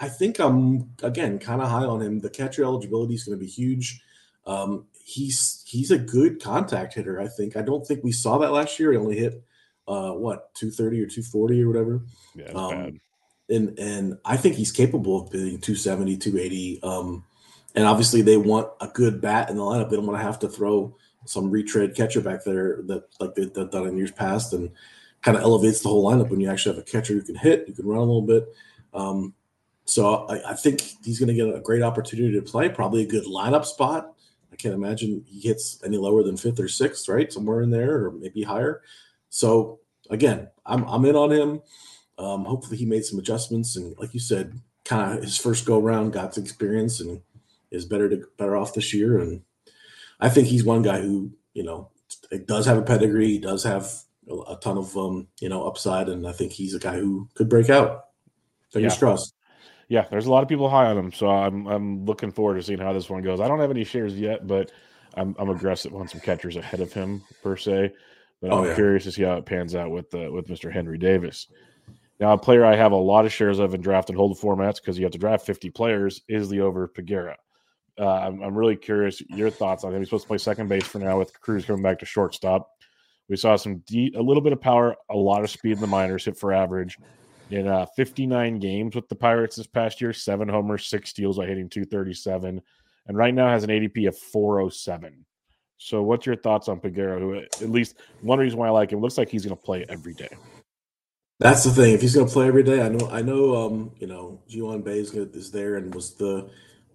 I 0.00 0.08
think 0.08 0.38
I'm 0.38 0.92
again 1.02 1.38
kind 1.38 1.60
of 1.60 1.68
high 1.68 1.84
on 1.84 2.00
him. 2.00 2.20
The 2.20 2.30
catcher 2.30 2.64
eligibility 2.64 3.14
is 3.14 3.24
going 3.24 3.38
to 3.38 3.44
be 3.44 3.50
huge. 3.50 4.00
Um, 4.46 4.86
he's 5.04 5.62
he's 5.66 5.90
a 5.90 5.98
good 5.98 6.40
contact 6.40 6.94
hitter. 6.94 7.20
I 7.20 7.28
think. 7.28 7.56
I 7.56 7.62
don't 7.62 7.86
think 7.86 8.02
we 8.02 8.12
saw 8.12 8.38
that 8.38 8.52
last 8.52 8.78
year. 8.78 8.92
He 8.92 8.98
only 8.98 9.18
hit 9.18 9.42
uh, 9.88 10.12
what 10.12 10.54
230 10.54 11.02
or 11.02 11.06
240 11.06 11.62
or 11.62 11.68
whatever. 11.68 12.02
Yeah, 12.34 12.52
um, 12.52 13.00
and 13.50 13.78
and 13.78 14.18
I 14.24 14.36
think 14.36 14.56
he's 14.56 14.72
capable 14.72 15.22
of 15.22 15.30
being 15.30 15.60
270, 15.60 16.16
280. 16.16 16.82
Um, 16.82 17.24
and 17.74 17.86
obviously 17.86 18.22
they 18.22 18.36
want 18.36 18.68
a 18.80 18.88
good 18.88 19.20
bat 19.20 19.50
in 19.50 19.56
the 19.56 19.62
lineup. 19.62 19.90
They 19.90 19.96
don't 19.96 20.06
want 20.06 20.18
to 20.18 20.24
have 20.24 20.38
to 20.40 20.48
throw 20.48 20.96
some 21.24 21.50
retread 21.50 21.94
catcher 21.94 22.20
back 22.20 22.44
there 22.44 22.82
that 22.86 23.04
like 23.20 23.34
they've 23.34 23.52
done 23.52 23.86
in 23.86 23.96
years 23.96 24.10
past 24.10 24.52
and 24.52 24.70
kind 25.22 25.36
of 25.36 25.42
elevates 25.42 25.80
the 25.80 25.88
whole 25.88 26.04
lineup 26.10 26.30
when 26.30 26.40
you 26.40 26.50
actually 26.50 26.74
have 26.74 26.82
a 26.82 26.90
catcher 26.90 27.12
who 27.12 27.22
can 27.22 27.36
hit, 27.36 27.68
you 27.68 27.74
can 27.74 27.86
run 27.86 27.98
a 27.98 28.02
little 28.02 28.22
bit. 28.22 28.48
Um, 28.94 29.34
so 29.84 30.26
I, 30.26 30.52
I, 30.52 30.54
think 30.54 30.80
he's 31.04 31.18
going 31.18 31.28
to 31.28 31.34
get 31.34 31.54
a 31.54 31.60
great 31.60 31.82
opportunity 31.82 32.32
to 32.32 32.42
play, 32.42 32.68
probably 32.68 33.02
a 33.02 33.06
good 33.06 33.24
lineup 33.24 33.64
spot. 33.64 34.14
I 34.52 34.56
can't 34.56 34.74
imagine 34.74 35.24
he 35.26 35.40
hits 35.40 35.80
any 35.84 35.96
lower 35.96 36.22
than 36.22 36.36
fifth 36.36 36.58
or 36.58 36.68
sixth, 36.68 37.08
right? 37.08 37.32
Somewhere 37.32 37.62
in 37.62 37.70
there, 37.70 38.04
or 38.04 38.12
maybe 38.12 38.42
higher. 38.42 38.82
So 39.28 39.80
again, 40.08 40.48
I'm 40.66 40.84
I'm 40.84 41.04
in 41.04 41.16
on 41.16 41.30
him. 41.30 41.62
Um, 42.20 42.44
hopefully, 42.44 42.76
he 42.76 42.84
made 42.84 43.04
some 43.04 43.18
adjustments, 43.18 43.76
and 43.76 43.96
like 43.98 44.12
you 44.12 44.20
said, 44.20 44.60
kind 44.84 45.16
of 45.16 45.24
his 45.24 45.38
first 45.38 45.64
go 45.64 45.80
around 45.80 46.12
got 46.12 46.34
some 46.34 46.44
experience 46.44 47.00
and 47.00 47.22
is 47.70 47.84
better 47.86 48.08
to 48.10 48.26
better 48.36 48.56
off 48.56 48.74
this 48.74 48.92
year. 48.92 49.18
And 49.18 49.42
I 50.20 50.28
think 50.28 50.48
he's 50.48 50.64
one 50.64 50.82
guy 50.82 51.00
who 51.00 51.32
you 51.54 51.62
know 51.62 51.88
does 52.44 52.66
have 52.66 52.78
a 52.78 52.82
pedigree, 52.82 53.28
he 53.28 53.38
does 53.38 53.64
have 53.64 53.90
a 54.48 54.56
ton 54.56 54.76
of 54.76 54.96
um, 54.96 55.28
you 55.40 55.48
know 55.48 55.66
upside, 55.66 56.08
and 56.08 56.26
I 56.26 56.32
think 56.32 56.52
he's 56.52 56.74
a 56.74 56.78
guy 56.78 56.98
who 56.98 57.28
could 57.34 57.48
break 57.48 57.70
out. 57.70 58.06
Fingers 58.70 58.94
yeah. 58.94 58.98
crossed. 58.98 59.34
Yeah, 59.88 60.06
there's 60.08 60.26
a 60.26 60.30
lot 60.30 60.44
of 60.44 60.48
people 60.48 60.68
high 60.68 60.86
on 60.86 60.98
him, 60.98 61.12
so 61.12 61.28
I'm 61.28 61.66
I'm 61.66 62.04
looking 62.04 62.30
forward 62.30 62.56
to 62.56 62.62
seeing 62.62 62.78
how 62.78 62.92
this 62.92 63.08
one 63.08 63.22
goes. 63.22 63.40
I 63.40 63.48
don't 63.48 63.60
have 63.60 63.70
any 63.70 63.84
shares 63.84 64.14
yet, 64.14 64.46
but 64.46 64.70
I'm 65.14 65.34
I'm 65.38 65.48
aggressive 65.48 65.94
on 65.94 66.06
some 66.06 66.20
catchers 66.20 66.56
ahead 66.56 66.80
of 66.80 66.92
him 66.92 67.22
per 67.42 67.56
se. 67.56 67.92
But 68.40 68.52
I'm 68.52 68.58
oh, 68.58 68.64
yeah. 68.64 68.74
curious 68.74 69.04
to 69.04 69.12
see 69.12 69.22
how 69.22 69.34
it 69.34 69.46
pans 69.46 69.74
out 69.74 69.90
with 69.90 70.14
uh, 70.14 70.30
with 70.30 70.48
Mr. 70.48 70.72
Henry 70.72 70.98
Davis. 70.98 71.48
Now, 72.20 72.34
a 72.34 72.38
player 72.38 72.66
I 72.66 72.76
have 72.76 72.92
a 72.92 72.96
lot 72.96 73.24
of 73.24 73.32
shares 73.32 73.58
of 73.58 73.72
in 73.72 73.80
draft 73.80 74.10
and 74.10 74.16
hold 74.16 74.38
formats 74.38 74.76
because 74.76 74.98
you 74.98 75.04
have 75.04 75.12
to 75.12 75.18
draft 75.18 75.46
50 75.46 75.70
players 75.70 76.20
is 76.28 76.50
Liover 76.50 76.86
Peguero. 76.86 77.34
Uh, 77.98 78.06
I'm, 78.06 78.42
I'm, 78.42 78.54
really 78.54 78.76
curious 78.76 79.22
your 79.30 79.50
thoughts 79.50 79.84
on 79.84 79.92
him. 79.92 80.00
He's 80.00 80.08
supposed 80.08 80.24
to 80.24 80.28
play 80.28 80.38
second 80.38 80.68
base 80.68 80.86
for 80.86 80.98
now 80.98 81.18
with 81.18 81.38
Cruz 81.40 81.64
coming 81.64 81.82
back 81.82 81.98
to 81.98 82.06
shortstop. 82.06 82.70
We 83.28 83.36
saw 83.36 83.56
some 83.56 83.78
de- 83.86 84.12
a 84.16 84.22
little 84.22 84.42
bit 84.42 84.52
of 84.52 84.60
power, 84.60 84.96
a 85.10 85.16
lot 85.16 85.44
of 85.44 85.50
speed 85.50 85.72
in 85.72 85.80
the 85.80 85.86
minors, 85.86 86.24
hit 86.24 86.36
for 86.36 86.52
average 86.52 86.98
in 87.50 87.66
uh, 87.66 87.86
59 87.96 88.58
games 88.58 88.94
with 88.94 89.08
the 89.08 89.16
Pirates 89.16 89.56
this 89.56 89.66
past 89.66 90.00
year, 90.00 90.12
seven 90.12 90.48
homers, 90.48 90.86
six 90.86 91.10
steals 91.10 91.38
by 91.38 91.46
hitting 91.46 91.68
237, 91.68 92.60
and 93.06 93.16
right 93.16 93.34
now 93.34 93.48
has 93.48 93.64
an 93.64 93.70
ADP 93.70 94.08
of 94.08 94.16
407. 94.16 95.24
So, 95.78 96.02
what's 96.02 96.26
your 96.26 96.36
thoughts 96.36 96.68
on 96.68 96.80
Peguero? 96.80 97.18
Who, 97.18 97.34
at 97.36 97.70
least 97.70 97.96
one 98.20 98.38
reason 98.38 98.58
why 98.58 98.68
I 98.68 98.70
like 98.70 98.92
him, 98.92 99.00
looks 99.00 99.18
like 99.18 99.30
he's 99.30 99.44
going 99.44 99.56
to 99.56 99.62
play 99.62 99.84
every 99.88 100.12
day. 100.14 100.28
That's 101.40 101.64
the 101.64 101.70
thing. 101.70 101.94
If 101.94 102.02
he's 102.02 102.14
going 102.14 102.26
to 102.26 102.32
play 102.32 102.46
every 102.46 102.62
day, 102.62 102.82
I 102.82 102.90
know. 102.90 103.08
I 103.10 103.22
know. 103.22 103.56
Um, 103.56 103.92
you 103.98 104.06
know, 104.06 104.42
Ji-hwan 104.46 104.82
Bae 104.82 104.90
is, 104.90 105.14
is 105.14 105.50
there 105.50 105.76
and 105.76 105.94
was 105.94 106.14
the 106.14 106.50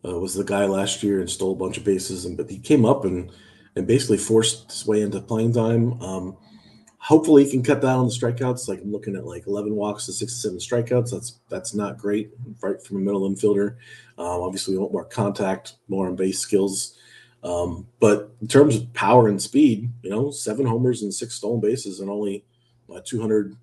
uh, 0.06 0.20
was 0.20 0.36
the 0.36 0.44
guy 0.44 0.66
last 0.66 1.02
year 1.02 1.20
and 1.20 1.28
stole 1.28 1.54
a 1.54 1.56
bunch 1.56 1.80
of 1.80 1.84
bases, 1.84 2.26
and 2.26 2.38
but 2.38 2.48
he 2.48 2.60
came 2.60 2.86
up 2.86 3.06
and 3.06 3.32
and 3.76 3.88
basically 3.88 4.20
forced 4.20 4.72
his 4.72 4.86
way 4.86 5.02
into 5.02 5.20
playing 5.20 5.54
time. 5.54 6.00
Um, 6.00 6.38
hopefully, 7.00 7.44
he 7.44 7.50
can 7.50 7.64
cut 7.64 7.82
down 7.82 7.98
on 7.98 8.06
the 8.06 8.14
strikeouts. 8.14 8.68
Like 8.68 8.82
I'm 8.82 8.92
looking 8.92 9.16
at 9.16 9.26
like 9.26 9.48
11 9.48 9.74
walks 9.74 10.06
to 10.06 10.14
six 10.14 10.40
seven 10.40 10.60
strikeouts. 10.60 11.10
That's 11.10 11.40
that's 11.50 11.74
not 11.74 11.98
great, 11.98 12.30
right 12.62 12.80
from 12.84 12.98
a 12.98 13.00
middle 13.00 13.28
infielder. 13.28 13.78
Um, 14.20 14.42
obviously, 14.42 14.76
we 14.76 14.80
want 14.80 14.94
more 14.94 15.06
contact, 15.06 15.74
more 15.88 16.06
on 16.06 16.16
base 16.16 16.38
skills. 16.38 17.00
Um, 17.44 17.88
but 18.00 18.36
in 18.42 18.48
terms 18.48 18.76
of 18.76 18.94
power 18.94 19.28
and 19.28 19.42
speed, 19.42 19.92
you 20.04 20.12
know, 20.12 20.30
seven 20.30 20.68
homers 20.68 21.02
and 21.02 21.12
six 21.12 21.34
stolen 21.34 21.62
bases 21.62 22.00
and 22.00 22.12
only 22.12 22.46
uh, 22.94 23.02
200 23.04 23.56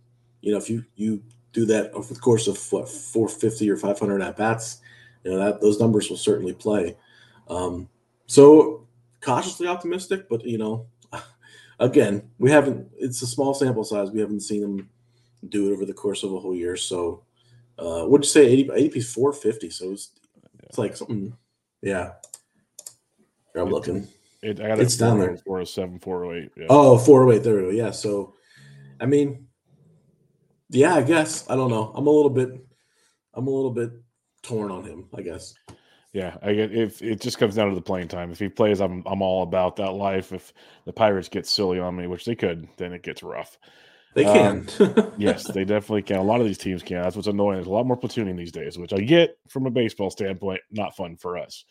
you 0.43 0.53
know, 0.53 0.59
if 0.59 0.69
you 0.69 0.85
you 0.97 1.23
do 1.53 1.65
that 1.67 1.91
over 1.93 2.13
the 2.13 2.21
course 2.21 2.47
of 2.49 2.59
what 2.71 2.89
450 2.89 3.71
or 3.71 3.77
500 3.77 4.23
at 4.23 4.37
bats, 4.37 4.81
you 5.25 5.31
know 5.31 5.39
that 5.39 5.61
those 5.61 5.81
numbers 5.81 6.11
will 6.11 6.19
certainly 6.19 6.53
play. 6.53 6.97
Um, 7.49 7.89
so 8.27 8.87
cautiously 9.21 9.67
optimistic, 9.67 10.29
but 10.29 10.45
you 10.45 10.59
know, 10.59 10.87
again, 11.79 12.29
we 12.39 12.51
haven't. 12.51 12.89
It's 12.99 13.23
a 13.23 13.27
small 13.27 13.55
sample 13.55 13.85
size. 13.85 14.11
We 14.11 14.21
haven't 14.21 14.41
seen 14.41 14.63
him 14.63 14.91
do 15.49 15.71
it 15.71 15.73
over 15.75 15.87
the 15.87 15.95
course 15.95 16.23
of 16.23 16.35
a 16.35 16.39
whole 16.39 16.55
year. 16.55 16.77
So, 16.77 17.23
uh, 17.79 18.05
what'd 18.05 18.25
you 18.25 18.31
say? 18.31 18.47
80 18.47 18.69
ADP 18.69 18.97
is 18.97 19.13
450. 19.13 19.71
So 19.71 19.93
it's 19.93 20.11
it's 20.65 20.79
like 20.79 20.97
something. 20.97 21.37
Yeah, 21.81 22.13
I'm 23.55 23.69
looking. 23.69 24.09
It, 24.43 24.61
I 24.61 24.69
got 24.69 24.81
It's 24.81 24.97
down 24.97 25.21
there. 25.21 25.37
407, 25.37 26.01
408. 26.01 26.51
Yeah. 26.57 26.67
Oh, 26.69 26.99
408. 26.99 27.45
There 27.45 27.57
we 27.57 27.63
go. 27.63 27.69
Yeah. 27.71 27.93
So, 27.93 28.35
I 29.01 29.07
mean, 29.07 29.47
yeah, 30.73 30.95
I 30.95 31.03
guess 31.03 31.49
I 31.49 31.55
don't 31.55 31.71
know. 31.71 31.93
I'm 31.95 32.07
a 32.07 32.11
little 32.11 32.31
bit. 32.31 32.65
I'm 33.35 33.47
a 33.47 33.51
little 33.51 33.71
bit 33.71 33.93
torn 34.43 34.71
on 34.71 34.85
him. 34.85 35.07
I 35.15 35.23
guess. 35.23 35.55
Yeah, 36.13 36.37
I 36.43 36.53
get 36.53 36.75
if 36.75 37.01
it 37.01 37.21
just 37.21 37.39
comes 37.39 37.55
down 37.55 37.71
to 37.71 37.75
the 37.75 37.81
playing 37.81 38.09
time. 38.09 38.31
If 38.31 38.39
he 38.39 38.49
plays, 38.49 38.81
I'm 38.81 39.03
I'm 39.07 39.23
all 39.23 39.43
about 39.43 39.77
that 39.77 39.93
life. 39.93 40.33
If 40.33 40.53
the 40.85 40.93
Pirates 40.93 41.29
get 41.29 41.47
silly 41.47 41.79
on 41.79 41.97
me, 41.97 42.07
which 42.07 42.25
they 42.25 42.35
could, 42.35 42.69
then 42.77 42.93
it 42.93 43.03
gets 43.03 43.23
rough. 43.23 43.59
They 44.15 44.25
can. 44.25 44.69
Yes, 45.17 45.45
they 45.45 45.65
definitely 45.65 46.03
can. 46.03 46.19
A 46.19 46.23
lot 46.23 46.41
of 46.41 46.47
these 46.47 46.59
teams 46.59 46.83
can. 46.83 47.03
That's 47.03 47.17
what's 47.17 47.29
annoying. 47.29 47.57
There's 47.57 47.67
a 47.67 47.71
lot 47.71 47.87
more 47.87 47.99
platooning 47.99 48.37
these 48.37 48.53
days, 48.53 48.77
which 48.77 48.93
I 48.93 48.99
get 48.99 49.39
from 49.49 49.67
a 49.67 49.71
baseball 49.71 50.11
standpoint. 50.11 50.61
Not 50.71 50.97
fun 50.97 51.17
for 51.17 51.39
us. 51.39 51.65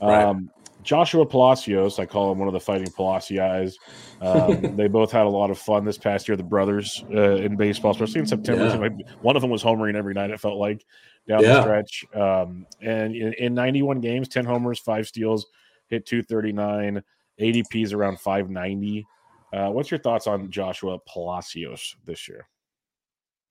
Right. 0.00 0.22
Um, 0.22 0.50
Joshua 0.82 1.24
Palacios, 1.24 1.98
I 1.98 2.06
call 2.06 2.32
him 2.32 2.38
one 2.38 2.48
of 2.48 2.54
the 2.54 2.60
fighting 2.60 2.90
Palacios. 2.90 3.78
Um, 4.20 4.76
they 4.76 4.88
both 4.88 5.12
had 5.12 5.26
a 5.26 5.30
lot 5.30 5.50
of 5.50 5.58
fun 5.58 5.84
this 5.84 5.98
past 5.98 6.28
year. 6.28 6.36
The 6.36 6.42
brothers 6.42 7.04
uh, 7.14 7.36
in 7.36 7.56
baseball, 7.56 7.92
especially 7.92 8.20
in 8.20 8.26
September. 8.26 8.66
Yeah. 8.66 8.76
Like 8.76 8.92
one 9.20 9.36
of 9.36 9.42
them 9.42 9.50
was 9.50 9.62
homering 9.62 9.94
every 9.94 10.14
night. 10.14 10.30
It 10.30 10.40
felt 10.40 10.58
like 10.58 10.84
down 11.28 11.42
the 11.42 11.62
stretch. 11.62 12.04
Um, 12.14 12.66
and 12.80 13.14
in, 13.14 13.32
in 13.34 13.54
91 13.54 14.00
games, 14.00 14.28
10 14.28 14.44
homers, 14.44 14.78
five 14.78 15.06
steals, 15.06 15.46
hit 15.88 16.06
239. 16.06 17.02
ADP's 17.40 17.92
around 17.92 18.20
590. 18.20 19.06
Uh, 19.52 19.70
what's 19.70 19.90
your 19.90 20.00
thoughts 20.00 20.26
on 20.26 20.50
Joshua 20.50 20.98
Palacios 21.06 21.96
this 22.04 22.28
year? 22.28 22.48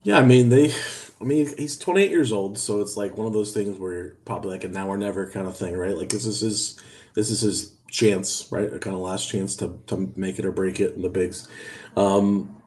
Yeah, 0.04 0.18
I 0.18 0.26
mean 0.26 0.50
they. 0.50 0.74
I 1.20 1.24
mean 1.24 1.48
he's 1.58 1.78
28 1.78 2.10
years 2.10 2.32
old, 2.32 2.58
so 2.58 2.82
it's 2.82 2.98
like 2.98 3.18
one 3.18 3.28
of 3.28 3.34
those 3.34 3.54
things 3.54 3.78
where 3.78 4.16
probably 4.26 4.50
like 4.50 4.64
a 4.64 4.68
now 4.68 4.88
or 4.88 4.98
never 4.98 5.30
kind 5.30 5.48
of 5.48 5.56
thing, 5.56 5.78
right? 5.78 5.96
Like 5.96 6.10
this 6.10 6.26
is 6.26 6.40
his, 6.40 6.80
this 7.14 7.30
is 7.30 7.42
his 7.42 7.76
chance, 7.90 8.48
right? 8.52 8.72
A 8.72 8.80
kind 8.80 8.96
of 8.96 9.02
last 9.02 9.30
chance 9.30 9.56
to 9.58 9.80
to 9.88 10.12
make 10.16 10.40
it 10.40 10.46
or 10.46 10.52
break 10.52 10.80
it 10.80 10.96
in 10.96 11.02
the 11.02 11.10
bigs. 11.10 11.48
Um, 11.96 12.62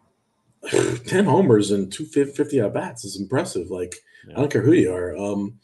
10 1.07 1.25
homers 1.25 1.71
and 1.71 1.93
250 1.93 2.61
at 2.61 2.75
bats 2.75 3.05
is 3.05 3.21
impressive. 3.21 3.71
Like 3.71 3.97
I 4.31 4.35
don't 4.35 4.51
care 4.53 4.63
who 4.63 4.73
you 4.73 4.93
are. 4.93 5.17
Um, 5.17 5.59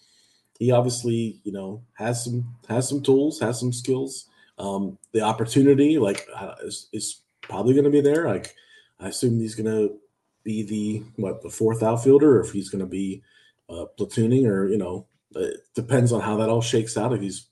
he 0.58 0.70
obviously, 0.70 1.40
you 1.42 1.52
know, 1.52 1.82
has 1.94 2.22
some 2.22 2.54
has 2.68 2.88
some 2.88 3.02
tools, 3.02 3.40
has 3.40 3.58
some 3.58 3.72
skills. 3.72 4.26
Um, 4.58 4.98
the 5.12 5.22
opportunity, 5.22 5.98
like, 5.98 6.28
uh, 6.36 6.54
is, 6.62 6.88
is 6.92 7.22
probably 7.40 7.72
going 7.72 7.84
to 7.84 7.90
be 7.90 8.02
there. 8.02 8.28
Like, 8.28 8.54
I 9.00 9.08
assume 9.08 9.40
he's 9.40 9.54
going 9.54 9.74
to 9.74 9.96
be 10.44 10.62
the 10.62 11.02
what 11.16 11.42
the 11.42 11.48
fourth 11.48 11.82
outfielder, 11.82 12.36
or 12.36 12.44
if 12.44 12.52
he's 12.52 12.68
going 12.68 12.80
to 12.80 12.86
be 12.86 13.22
uh, 13.70 13.86
platooning, 13.98 14.46
or 14.46 14.68
you 14.68 14.76
know, 14.76 15.06
it 15.34 15.60
depends 15.74 16.12
on 16.12 16.20
how 16.20 16.36
that 16.36 16.50
all 16.50 16.60
shakes 16.60 16.98
out. 16.98 17.14
If 17.14 17.22
he's, 17.22 17.46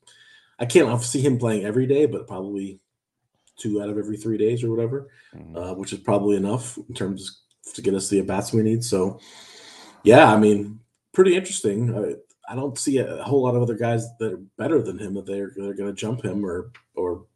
I 0.59 0.67
can't 0.67 1.01
see 1.03 1.21
him 1.21 1.39
playing 1.39 1.65
every 1.65 1.87
day, 1.87 2.07
but 2.07 2.27
probably 2.27 2.81
two 3.57 3.83
out 3.83 3.89
of 3.89 3.99
every 3.99 4.17
three 4.17 4.39
days 4.39 4.63
or 4.63 4.71
whatever, 4.71 5.09
Mhm. 5.37 5.57
uh, 5.57 5.75
which 5.75 5.93
is 5.93 5.99
probably 6.01 6.37
enough 6.37 6.79
in 6.89 6.95
terms 6.95 7.43
to 7.75 7.83
get 7.83 7.95
us 7.95 8.09
the 8.09 8.21
at 8.21 8.27
bats 8.27 8.53
we 8.53 8.63
need. 8.63 8.85
So, 8.85 9.19
yeah, 10.05 10.33
I 10.33 10.39
mean, 10.39 10.81
pretty 11.13 11.37
interesting. 11.37 11.95
I, 11.95 12.15
I 12.51 12.55
don't 12.55 12.79
see 12.79 12.99
a, 12.99 13.23
whole 13.25 13.43
lot 13.43 13.55
of 13.57 13.63
other 13.63 13.75
guys 13.75 14.07
that 14.19 14.33
are 14.33 14.41
better 14.57 14.81
than 14.81 14.99
him 14.99 15.15
that 15.15 15.27
they're 15.27 15.53
they're 15.57 15.75
going 15.75 15.91
to 15.91 16.01
jump 16.01 16.25
him 16.25 16.45
or 16.47 16.71
or 16.95 17.27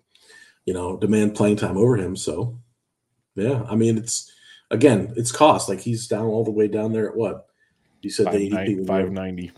you 0.64 0.72
know 0.72 0.96
demand 0.96 1.35
playing 1.35 1.56
time 1.56 1.76
over 1.76 1.96
him. 1.96 2.16
So, 2.16 2.58
yeah, 3.35 3.64
I 3.68 3.74
mean, 3.76 3.98
it's 3.98 4.32
again, 4.70 5.12
it's 5.16 5.32
cost. 5.32 5.68
Like 5.68 5.80
he's 5.80 6.06
down 6.08 6.26
all 6.26 6.44
the 6.44 6.50
way 6.50 6.66
down 6.68 6.92
there 6.92 7.08
at 7.11 7.16
what 7.16 7.46
you 8.00 8.11
said 8.11 8.26
the 8.32 8.48
was 8.78 8.87
590. 8.88 9.52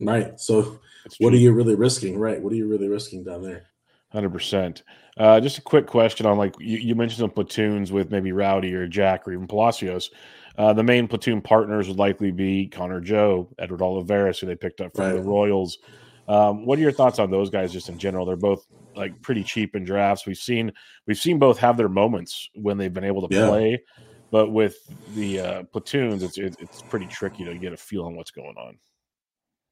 right. 0.00 0.40
So, 0.40 0.80
what 1.18 1.32
are 1.32 1.36
you 1.38 1.52
really 1.52 1.74
risking? 1.74 2.18
Right. 2.18 2.40
What 2.40 2.52
are 2.52 2.56
you 2.56 2.68
really 2.68 2.88
risking 2.88 3.24
down 3.24 3.42
there? 3.42 3.66
Hundred 4.10 4.30
percent. 4.30 4.82
Uh, 5.18 5.40
just 5.40 5.58
a 5.58 5.62
quick 5.62 5.86
question 5.86 6.24
on 6.26 6.38
like 6.38 6.54
you, 6.58 6.78
you 6.78 6.94
mentioned 6.94 7.18
some 7.18 7.30
platoons 7.30 7.92
with 7.92 8.10
maybe 8.10 8.32
Rowdy 8.32 8.74
or 8.74 8.86
Jack 8.86 9.26
or 9.26 9.32
even 9.32 9.46
Palacios. 9.46 10.10
Uh, 10.56 10.72
the 10.72 10.82
main 10.82 11.06
platoon 11.06 11.40
partners 11.40 11.88
would 11.88 11.98
likely 11.98 12.30
be 12.30 12.66
Connor 12.66 13.00
Joe, 13.00 13.48
Edward 13.58 13.82
Olivares, 13.82 14.38
who 14.38 14.46
they 14.46 14.56
picked 14.56 14.80
up 14.80 14.94
from 14.96 15.12
the 15.12 15.22
Royals. 15.22 15.78
Um, 16.26 16.66
what 16.66 16.78
are 16.78 16.82
your 16.82 16.92
thoughts 16.92 17.18
on 17.18 17.30
those 17.30 17.48
guys 17.50 17.72
just 17.72 17.88
in 17.88 17.98
general? 17.98 18.26
They're 18.26 18.36
both 18.36 18.66
like 18.96 19.20
pretty 19.22 19.44
cheap 19.44 19.76
in 19.76 19.84
drafts. 19.84 20.26
We've 20.26 20.36
seen 20.36 20.72
we've 21.06 21.18
seen 21.18 21.38
both 21.38 21.58
have 21.58 21.76
their 21.76 21.88
moments 21.88 22.48
when 22.54 22.76
they've 22.78 22.92
been 22.92 23.04
able 23.04 23.28
to 23.28 23.34
Yeah. 23.34 23.46
play, 23.46 23.82
but 24.30 24.50
with 24.50 24.76
the 25.14 25.40
uh, 25.40 25.62
platoons, 25.64 26.22
it's 26.22 26.38
it's 26.38 26.82
pretty 26.82 27.06
tricky 27.06 27.44
to 27.44 27.58
get 27.58 27.72
a 27.72 27.76
feel 27.76 28.04
on 28.04 28.16
what's 28.16 28.30
going 28.30 28.56
on. 28.56 28.78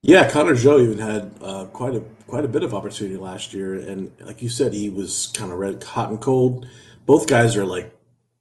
Yeah, 0.07 0.31
Connor 0.31 0.55
Joe 0.55 0.79
even 0.79 0.99
had 0.99 1.33
uh, 1.43 1.65
quite 1.65 1.97
a 1.97 2.01
quite 2.29 2.45
a 2.45 2.49
bit 2.49 2.63
of 2.63 2.73
opportunity 2.73 3.17
last 3.17 3.53
year, 3.53 3.75
and 3.75 4.13
like 4.21 4.41
you 4.41 4.49
said, 4.49 4.73
he 4.73 4.89
was 4.89 5.33
kind 5.35 5.51
of 5.51 5.59
red 5.59 5.83
hot 5.83 6.11
and 6.11 6.21
cold. 6.21 6.69
Both 7.07 7.27
guys 7.27 7.57
are 7.57 7.67
like 7.67 7.93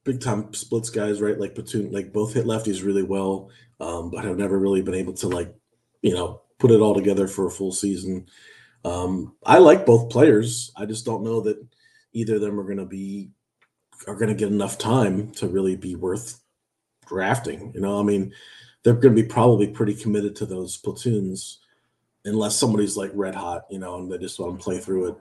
big 0.03 0.21
time 0.21 0.53
splits 0.53 0.91
guys, 0.91 1.21
right? 1.23 1.39
Like 1.39 1.55
platoon, 1.55 1.91
like 1.91 2.13
both 2.13 2.35
hit 2.35 2.45
lefties 2.45 2.85
really 2.85 3.01
well, 3.01 3.49
um, 3.79 4.11
but 4.11 4.25
have 4.25 4.37
never 4.37 4.59
really 4.59 4.83
been 4.83 4.93
able 4.93 5.13
to 5.13 5.27
like 5.27 5.55
you 6.03 6.13
know 6.13 6.43
put 6.59 6.69
it 6.69 6.81
all 6.81 6.93
together 6.93 7.27
for 7.27 7.47
a 7.47 7.51
full 7.51 7.71
season. 7.71 8.27
Um, 8.83 9.35
I 9.43 9.57
like 9.57 9.87
both 9.87 10.11
players. 10.11 10.71
I 10.77 10.85
just 10.85 11.03
don't 11.03 11.23
know 11.23 11.41
that 11.41 11.57
either 12.13 12.35
of 12.35 12.41
them 12.41 12.59
are 12.59 12.63
going 12.63 12.77
to 12.77 12.85
be 12.85 13.31
are 14.05 14.15
going 14.15 14.29
to 14.29 14.35
get 14.35 14.49
enough 14.49 14.77
time 14.77 15.31
to 15.31 15.47
really 15.47 15.75
be 15.75 15.95
worth 15.95 16.43
drafting. 17.07 17.71
You 17.73 17.81
know, 17.81 17.99
I 17.99 18.03
mean, 18.03 18.33
they're 18.85 18.93
going 18.93 19.15
to 19.15 19.21
be 19.21 19.27
probably 19.27 19.67
pretty 19.67 19.95
committed 19.95 20.35
to 20.35 20.45
those 20.45 20.77
platoons 20.77 21.57
unless 22.23 22.55
somebody's 22.55 22.95
like 22.95 23.09
red 23.15 23.33
hot, 23.33 23.65
you 23.71 23.79
know, 23.79 23.97
and 23.97 24.11
they 24.11 24.17
just 24.19 24.39
want 24.39 24.57
to 24.57 24.63
play 24.63 24.77
through 24.77 25.07
it. 25.07 25.15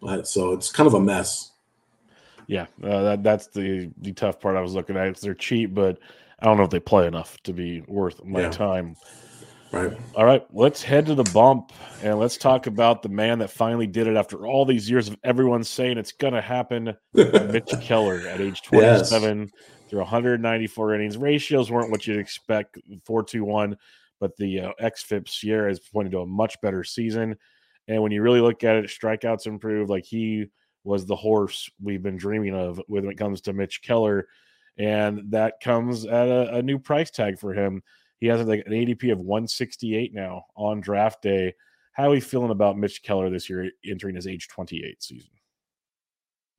But, 0.00 0.28
so 0.28 0.52
it's 0.52 0.70
kind 0.70 0.86
of 0.86 0.94
a 0.94 1.00
mess. 1.00 1.50
Yeah, 2.46 2.66
uh, 2.82 3.02
that 3.02 3.22
that's 3.24 3.48
the 3.48 3.90
the 4.00 4.12
tough 4.12 4.40
part 4.40 4.56
I 4.56 4.60
was 4.60 4.72
looking 4.72 4.96
at. 4.96 5.16
They're 5.16 5.34
cheap, 5.34 5.74
but 5.74 5.98
I 6.38 6.46
don't 6.46 6.56
know 6.56 6.62
if 6.62 6.70
they 6.70 6.80
play 6.80 7.08
enough 7.08 7.36
to 7.42 7.52
be 7.52 7.82
worth 7.88 8.24
my 8.24 8.42
Yeah. 8.42 8.50
time. 8.50 8.96
Right. 9.70 9.92
All 10.14 10.24
right, 10.24 10.46
let's 10.52 10.82
head 10.82 11.06
to 11.06 11.14
the 11.14 11.24
bump 11.24 11.72
and 12.02 12.18
let's 12.18 12.36
talk 12.38 12.66
about 12.66 13.02
the 13.02 13.08
man 13.08 13.38
that 13.40 13.50
finally 13.50 13.86
did 13.86 14.06
it 14.06 14.16
after 14.16 14.46
all 14.46 14.64
these 14.64 14.88
years 14.88 15.08
of 15.08 15.16
everyone 15.24 15.62
saying 15.62 15.98
it's 15.98 16.12
going 16.12 16.32
to 16.32 16.40
happen. 16.40 16.96
Mitch 17.14 17.72
Keller 17.82 18.26
at 18.28 18.40
age 18.40 18.62
Yes. 18.72 19.10
27 19.10 19.50
through 19.88 19.98
194 20.00 20.94
innings. 20.94 21.16
Ratios 21.16 21.70
weren't 21.70 21.90
what 21.90 22.06
you'd 22.06 22.18
expect 22.18 22.78
4 23.04 23.22
2 23.24 23.44
1, 23.44 23.76
but 24.20 24.36
the 24.36 24.60
uh, 24.60 24.72
XFIP 24.80 25.26
SIERA 25.26 25.70
is 25.70 25.80
pointing 25.80 26.12
to 26.12 26.20
a 26.20 26.26
much 26.26 26.60
better 26.62 26.82
season. 26.82 27.36
And 27.88 28.02
when 28.02 28.12
you 28.12 28.22
really 28.22 28.40
look 28.40 28.64
at 28.64 28.76
it, 28.76 28.86
strikeouts 28.86 29.46
improved. 29.46 29.90
Like 29.90 30.04
he 30.04 30.46
was 30.84 31.04
the 31.04 31.16
horse 31.16 31.70
we've 31.82 32.02
been 32.02 32.16
dreaming 32.16 32.54
of 32.54 32.80
when 32.86 33.06
it 33.06 33.18
comes 33.18 33.42
to 33.42 33.52
Mitch 33.52 33.82
Keller. 33.82 34.28
And 34.78 35.30
that 35.32 35.60
comes 35.60 36.06
at 36.06 36.28
a, 36.28 36.56
a 36.56 36.62
new 36.62 36.78
price 36.78 37.10
tag 37.10 37.38
for 37.38 37.52
him. 37.52 37.82
He 38.20 38.26
has 38.26 38.46
like 38.46 38.64
an 38.66 38.72
ADP 38.72 39.12
of 39.12 39.18
168 39.18 40.12
now 40.14 40.44
on 40.56 40.80
draft 40.80 41.22
day. 41.22 41.54
How 41.92 42.04
are 42.04 42.10
we 42.10 42.20
feeling 42.20 42.50
about 42.50 42.78
Mitch 42.78 43.02
Keller 43.02 43.30
this 43.30 43.48
year 43.48 43.70
entering 43.84 44.16
his 44.16 44.26
age 44.26 44.48
28 44.48 45.02
season? 45.02 45.30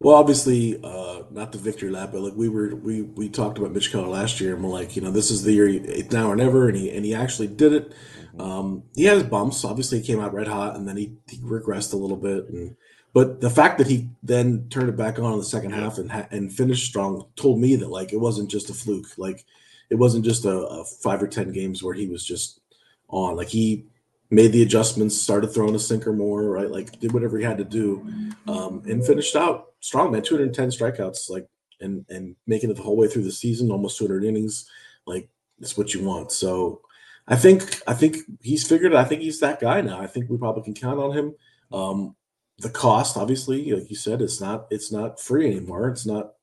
Well, 0.01 0.15
obviously, 0.15 0.79
uh, 0.81 1.23
not 1.29 1.51
the 1.51 1.57
victory 1.57 1.89
lap, 1.89 2.11
but 2.13 2.21
like 2.21 2.33
we 2.33 2.47
were, 2.47 2.73
we 2.75 3.01
we 3.01 3.27
talked 3.27 3.57
about 3.57 3.73
Mitch 3.73 3.91
Keller 3.91 4.07
last 4.07 4.39
year, 4.39 4.55
and 4.55 4.63
we're 4.63 4.69
like, 4.69 4.95
you 4.95 5.01
know, 5.01 5.11
this 5.11 5.29
is 5.29 5.43
the 5.43 5.51
year, 5.51 5.67
it's 5.67 6.13
now 6.13 6.31
or 6.31 6.37
never, 6.37 6.69
and 6.69 6.77
he 6.77 6.89
and 6.89 7.03
he 7.03 7.13
actually 7.13 7.47
did 7.47 7.73
it. 7.73 7.93
Um, 8.39 8.83
he 8.95 9.03
had 9.03 9.17
his 9.17 9.27
bumps. 9.27 9.65
Obviously, 9.65 9.99
he 9.99 10.07
came 10.07 10.21
out 10.21 10.33
red 10.33 10.47
hot, 10.47 10.77
and 10.77 10.87
then 10.87 10.95
he, 10.95 11.17
he 11.27 11.39
regressed 11.39 11.91
a 11.91 11.97
little 11.97 12.15
bit. 12.15 12.47
And 12.47 12.77
but 13.13 13.41
the 13.41 13.49
fact 13.49 13.77
that 13.79 13.87
he 13.87 14.09
then 14.23 14.69
turned 14.69 14.87
it 14.87 14.95
back 14.95 15.19
on 15.19 15.33
in 15.33 15.39
the 15.39 15.43
second 15.43 15.71
half 15.71 15.97
and 15.97 16.09
ha- 16.09 16.27
and 16.31 16.53
finished 16.53 16.87
strong 16.87 17.25
told 17.35 17.59
me 17.59 17.75
that 17.75 17.89
like 17.89 18.13
it 18.13 18.19
wasn't 18.19 18.49
just 18.49 18.69
a 18.69 18.73
fluke. 18.73 19.17
Like 19.17 19.45
it 19.89 19.95
wasn't 19.95 20.25
just 20.25 20.45
a, 20.45 20.58
a 20.58 20.86
five 20.86 21.21
or 21.21 21.28
ten 21.28 21.52
games 21.52 21.84
where 21.84 21.93
he 21.93 22.08
was 22.08 22.25
just 22.25 22.62
on. 23.10 23.36
Like 23.36 23.49
he 23.49 23.86
made 24.30 24.52
the 24.52 24.62
adjustments, 24.62 25.19
started 25.19 25.47
throwing 25.47 25.75
a 25.75 25.80
sinker 25.80 26.13
more, 26.13 26.43
right? 26.43 26.69
Like 26.69 26.99
did 26.99 27.12
whatever 27.12 27.38
he 27.38 27.43
had 27.43 27.58
to 27.58 27.63
do, 27.63 28.08
um, 28.47 28.84
and 28.88 29.06
finished 29.06 29.36
out 29.36 29.73
strong, 29.80 30.12
man. 30.12 30.21
210 30.21 30.69
strikeouts, 30.69 31.30
like 31.30 31.47
and 31.82 32.06
and 32.10 32.36
making 32.47 32.69
it 32.69 32.75
the 32.75 32.84
whole 32.84 32.97
way 32.97 33.08
through 33.08 33.23
the 33.23 33.32
season, 33.32 33.71
almost 33.71 33.97
200 33.97 34.23
innings. 34.23 34.69
Like 35.06 35.30
it's 35.60 35.78
what 35.78 35.93
you 35.93 36.04
want. 36.04 36.32
So 36.32 36.82
I 37.28 37.36
think 37.36 37.82
I 37.88 37.93
think 37.93 38.17
he's 38.41 38.67
figured. 38.67 38.93
I 38.93 39.04
think 39.04 39.21
he's 39.21 39.39
that 39.39 39.60
guy 39.60 39.82
now. 39.82 39.99
I 39.99 40.08
think 40.08 40.30
we 40.30 40.38
probably 40.38 40.63
can 40.63 40.73
count 40.73 40.99
on 40.99 41.12
him. 41.12 41.36
Um, 41.71 42.15
the 42.60 42.69
cost, 42.69 43.17
obviously, 43.17 43.71
like 43.71 43.89
you 43.89 43.95
said, 43.95 44.21
it's 44.21 44.41
not 44.41 44.67
it's 44.69 44.91
not 44.91 45.19
free 45.19 45.47
anymore. 45.47 45.89
It's 45.89 46.06
not. 46.06 46.34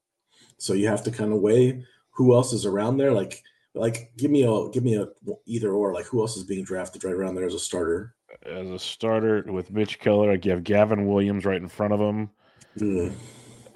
So 0.59 0.73
you 0.73 0.89
have 0.89 1.03
to 1.05 1.11
kind 1.11 1.33
of 1.33 1.41
weigh 1.41 1.85
who 2.16 2.35
else 2.35 2.52
is 2.52 2.66
around 2.66 2.96
there. 2.96 3.12
Like 3.12 3.42
like 3.74 4.11
give 4.16 4.31
me 4.31 4.42
a 4.42 4.68
give 4.70 4.83
me 4.83 4.96
a 4.96 5.07
either 5.44 5.72
or. 5.72 5.92
Like 5.92 6.07
who 6.07 6.20
else 6.20 6.37
is 6.37 6.44
being 6.44 6.64
drafted 6.64 7.05
right 7.05 7.14
around 7.14 7.35
there 7.35 7.46
as 7.46 7.55
a 7.55 7.59
starter? 7.59 8.14
As 8.44 8.66
a 8.66 8.79
starter 8.79 9.44
with 9.46 9.70
Mitch 9.70 9.98
Keller, 9.98 10.33
like 10.33 10.44
you 10.44 10.50
have 10.50 10.64
Gavin 10.64 11.07
Williams 11.07 11.44
right 11.44 11.61
in 11.61 11.68
front 11.68 11.92
of 11.92 12.00
him. 12.00 12.31
Mm. 12.79 13.12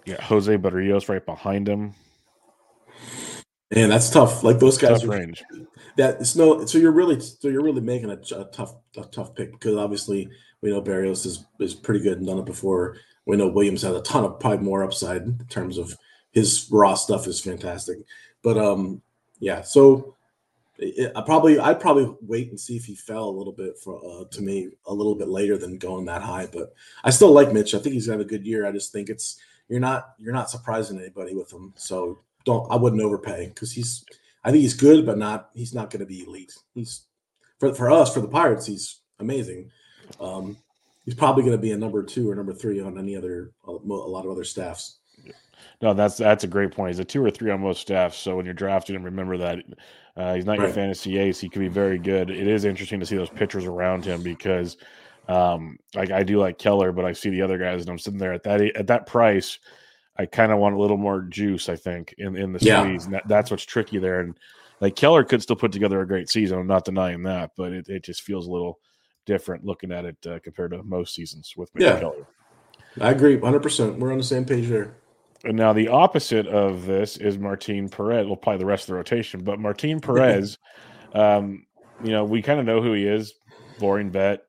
Yeah, 0.07 0.23
Jose 0.23 0.57
Berrios 0.57 1.09
right 1.09 1.25
behind 1.25 1.69
him. 1.69 1.95
And 3.71 3.93
that's 3.93 4.11
tough. 4.11 4.43
Like 4.43 4.59
those 4.59 4.79
guys 4.79 5.01
tough 5.01 5.11
are, 5.11 5.19
range. 5.19 5.45
That 5.97 6.21
it's 6.21 6.35
no. 6.35 6.65
So 6.65 6.79
you're 6.79 6.93
really 6.93 7.21
so 7.21 7.49
you're 7.49 7.63
really 7.63 7.81
making 7.81 8.11
a, 8.11 8.19
a, 8.35 8.45
tough 8.47 8.75
a 8.97 9.03
tough 9.05 9.35
pick 9.35 9.53
because 9.53 9.77
obviously 9.77 10.29
we 10.63 10.71
know 10.71 10.81
Barrios 10.81 11.27
is 11.27 11.47
is 11.61 11.75
pretty 11.75 12.01
good 12.01 12.19
and 12.19 12.27
done 12.27 12.39
it 12.39 12.47
before. 12.47 12.97
We 13.27 13.37
know 13.37 13.49
Williams 13.49 13.83
has 13.83 13.95
a 13.95 14.03
ton 14.03 14.25
of 14.25 14.41
probably 14.41 14.65
more 14.65 14.83
upside 14.83 15.23
in 15.23 15.39
terms 15.49 15.79
of 15.79 15.97
his 16.33 16.69
raw 16.71 16.95
stuff 16.95 17.27
is 17.27 17.41
fantastic. 17.41 17.99
But 18.43 18.59
um, 18.59 19.03
yeah. 19.39 19.63
So 19.63 20.17
it, 20.79 21.13
I 21.15 21.21
probably 21.23 21.59
I'd 21.59 21.81
probably 21.81 22.15
wait 22.23 22.51
and 22.51 22.59
see 22.59 22.77
if 22.77 22.85
he 22.85 22.95
fell 22.95 23.29
a 23.29 23.37
little 23.37 23.53
bit 23.53 23.79
for 23.79 24.01
uh, 24.05 24.25
to 24.31 24.43
me 24.43 24.71
a 24.87 24.95
little 24.95 25.15
bit 25.15 25.29
later 25.29 25.59
than 25.59 25.79
going 25.79 26.07
that 26.07 26.23
high. 26.23 26.49
But 26.51 26.75
I 27.05 27.11
still 27.11 27.33
like 27.33 27.53
Mitch. 27.53 27.75
I 27.75 27.79
think 27.79 27.95
he's 27.95 28.07
got 28.07 28.21
a 28.21 28.25
good 28.25 28.47
year. 28.47 28.67
I 28.67 28.73
just 28.73 28.93
think 28.93 29.09
it's 29.09 29.39
you're 29.69 29.81
not 29.81 30.15
you're 30.19 30.33
not 30.33 30.51
surprising 30.51 30.99
anybody 30.99 31.35
with 31.35 31.53
him. 31.53 31.73
So 31.77 32.21
don't 32.45 32.71
I 32.71 32.77
wouldn't 32.77 33.03
overpay 33.03 33.49
because 33.49 33.73
he's 33.73 34.05
I 34.45 34.51
think 34.51 34.63
he's 34.63 34.75
good, 34.75 35.05
but 35.05 35.19
not 35.19 35.51
he's 35.55 35.75
not 35.75 35.91
going 35.91 36.01
to 36.01 36.07
be 36.07 36.25
elite. 36.25 36.55
He's 36.75 37.03
for 37.59 37.75
for 37.75 37.91
us 37.91 38.13
for 38.13 38.21
the 38.21 38.29
Pirates, 38.29 38.67
he's 38.67 39.01
amazing. 39.19 39.71
Um, 40.21 40.57
he's 41.05 41.15
probably 41.15 41.43
going 41.43 41.57
to 41.57 41.63
be 41.63 41.73
a 41.73 41.77
number 41.77 42.03
two 42.03 42.31
or 42.31 42.35
number 42.35 42.55
three 42.55 42.81
on 42.81 42.99
any 42.99 43.17
other 43.17 43.53
a 43.67 43.71
lot 43.71 44.25
of 44.25 44.31
other 44.31 44.45
staffs. 44.45 45.00
No, 45.83 45.95
that's 45.95 46.17
that's 46.17 46.45
a 46.45 46.49
great 46.49 46.73
point. 46.73 46.91
He's 46.91 46.99
a 46.99 47.05
two 47.05 47.25
or 47.25 47.31
three 47.31 47.51
on 47.51 47.61
most 47.61 47.81
staffs. 47.81 48.19
So 48.19 48.37
when 48.37 48.45
you're 48.45 48.55
drafting 48.55 48.97
him, 48.97 49.03
remember 49.03 49.37
that 49.39 49.59
uh, 50.17 50.35
he's 50.35 50.45
not 50.45 50.59
right. 50.59 50.67
your 50.67 50.75
fantasy 50.75 51.19
ace. 51.19 51.41
He 51.41 51.49
could 51.49 51.61
be 51.61 51.69
very 51.69 51.99
good. 51.99 52.31
It 52.31 52.47
is 52.47 52.65
interesting 52.65 53.01
to 53.01 53.07
see 53.07 53.17
those 53.17 53.31
pitchers 53.31 53.65
around 53.65 54.05
him 54.05 54.23
because, 54.23 54.77
um, 55.29 55.79
like 55.95 56.11
I 56.11 56.23
do 56.23 56.39
like 56.39 56.59
Keller, 56.59 56.93
but 56.93 57.05
I 57.05 57.13
see 57.13 57.31
the 57.31 57.43
other 57.43 57.59
guys, 57.59 57.83
and 57.83 57.91
I'm 57.91 57.99
sitting 57.99 58.19
there 58.19 58.33
at 58.33 58.43
that 58.45 58.61
at 58.61 58.87
that 58.89 59.07
price. 59.07 59.59
I 60.21 60.27
kind 60.27 60.53
of 60.53 60.59
want 60.59 60.75
a 60.75 60.79
little 60.79 60.99
more 60.99 61.23
juice, 61.23 61.71
I 61.71 61.77
think, 61.77 62.15
in, 62.19 62.37
in 62.37 62.53
the 62.53 62.59
yeah. 62.61 62.83
squeeze. 62.83 63.07
And 63.07 63.15
that, 63.15 63.27
that's 63.27 63.51
what's 63.51 63.65
tricky 63.65 63.97
there. 63.99 64.21
And 64.21 64.39
like 64.81 64.95
Keller 64.95 65.25
could 65.25 65.41
still 65.41 65.57
put 65.57 65.73
together 65.73 66.01
a 66.03 66.07
great 66.07 66.29
season. 66.29 66.59
I'm 66.59 66.67
not 66.67 66.85
denying 66.85 67.23
that, 67.23 67.53
but 67.57 67.73
it, 67.73 67.89
it 67.89 68.05
just 68.05 68.21
feels 68.21 68.47
a 68.47 68.51
little 68.51 68.81
different 69.25 69.65
looking 69.65 69.93
at 69.93 70.05
it 70.05 70.17
uh, 70.27 70.39
compared 70.41 70.73
to 70.73 70.83
most 70.83 71.15
seasons 71.15 71.55
with 71.57 71.71
yeah. 71.75 71.99
Keller. 71.99 72.27
I 73.01 73.13
agree 73.13 73.39
100%. 73.39 73.99
We're 73.99 74.13
on 74.13 74.19
the 74.19 74.25
same 74.25 74.45
page 74.45 74.69
there. 74.69 74.97
And 75.45 75.57
now 75.57 75.73
the 75.73 75.89
opposite 75.89 76.47
of 76.47 76.87
this 76.87 77.17
is 77.17 77.39
Martin 77.39 77.89
Perez. 77.89 78.27
We'll 78.27 78.37
play 78.37 78.57
the 78.57 78.67
rest 78.67 78.85
of 78.85 78.89
the 78.89 78.95
rotation, 78.95 79.43
but 79.43 79.59
Martin 79.59 80.01
Perez, 80.03 80.59
um, 81.15 81.67
you 82.05 82.11
know, 82.11 82.25
we 82.25 82.43
kind 82.43 82.61
of 82.61 82.67
know 82.67 82.83
who 82.83 82.93
he 82.93 83.07
is. 83.07 83.35
Boring 83.79 84.11
vet, 84.11 84.43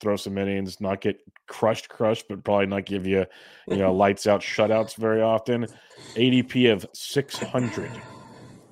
throw 0.00 0.16
some 0.16 0.38
innings, 0.38 0.80
not 0.80 1.00
get 1.02 1.20
crushed, 1.46 1.88
crushed, 1.90 2.26
but 2.28 2.42
probably 2.42 2.66
not 2.66 2.86
give 2.86 3.06
you, 3.06 3.26
you 3.68 3.76
know, 3.76 3.94
lights 3.94 4.26
out 4.26 4.40
shutouts 4.40 4.96
very 4.96 5.20
often. 5.20 5.66
ADP 6.14 6.72
of 6.72 6.86
600. 6.94 7.90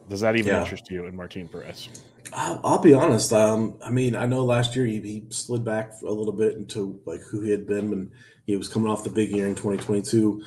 Does 0.08 0.20
that 0.20 0.36
even 0.36 0.54
yeah. 0.54 0.62
interest 0.62 0.90
you 0.90 1.06
in 1.06 1.14
Martin 1.14 1.46
Perez? 1.48 1.88
I'll, 2.32 2.60
I'll 2.64 2.78
be 2.78 2.94
honest. 2.94 3.32
Um, 3.32 3.76
I 3.84 3.90
mean, 3.90 4.16
I 4.16 4.26
know 4.26 4.44
last 4.44 4.74
year 4.74 4.86
he, 4.86 5.00
he, 5.00 5.24
slid 5.30 5.64
back 5.64 5.92
a 6.02 6.10
little 6.10 6.32
bit 6.32 6.54
into 6.54 7.00
like 7.06 7.20
who 7.20 7.42
he 7.42 7.50
had 7.50 7.66
been 7.66 7.90
when 7.90 8.10
he 8.46 8.56
was 8.56 8.68
coming 8.68 8.90
off 8.90 9.04
the 9.04 9.10
big 9.10 9.30
year 9.30 9.46
in 9.46 9.54
2022. 9.54 10.42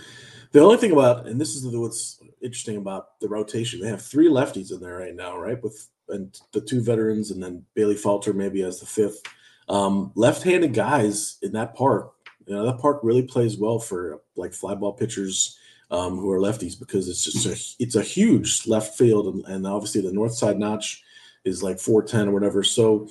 The 0.54 0.62
only 0.62 0.78
thing 0.78 0.92
about, 0.92 1.28
and 1.28 1.42
this 1.42 1.56
is 1.56 1.66
what's 1.76 2.20
interesting 2.42 2.78
about 2.78 3.20
the 3.20 3.28
rotation, 3.28 3.82
they 3.82 3.90
have 3.90 4.04
three 4.04 4.30
lefties 4.30 4.72
in 4.72 4.80
there 4.80 4.98
right 4.98 5.16
now, 5.16 5.38
right? 5.38 5.62
With 5.62 5.88
and 6.10 6.40
the 6.52 6.62
two 6.62 6.82
veterans, 6.82 7.32
and 7.32 7.42
then 7.42 7.66
Bailey 7.74 7.96
Falter 7.96 8.34
maybe 8.34 8.62
as 8.62 8.80
the 8.80 8.86
fifth. 8.86 9.22
Um, 9.68 10.12
left-handed 10.16 10.74
guys 10.74 11.38
in 11.42 11.54
that 11.54 11.76
park, 11.76 12.14
you 12.46 12.54
know, 12.54 12.66
that 12.66 12.80
park 12.80 13.00
really 13.04 13.24
plays 13.24 13.58
well 13.58 13.80
for 13.80 14.22
like 14.36 14.52
flyball 14.52 14.98
pitchers 14.98 15.58
um, 15.90 16.18
who 16.18 16.30
are 16.32 16.40
lefties 16.40 16.78
because 16.78 17.08
it's 17.08 17.24
just 17.24 17.46
a 17.46 17.84
it's 17.84 17.96
a 17.96 18.02
huge 18.02 18.68
left 18.68 18.98
field, 18.98 19.34
and, 19.34 19.46
and 19.46 19.66
obviously 19.66 20.02
the 20.02 20.12
north 20.12 20.34
side 20.34 20.60
notch 20.60 21.02
is 21.46 21.64
like 21.64 21.80
410 21.80 22.30
or 22.30 22.32
whatever. 22.32 22.64
So 22.64 23.08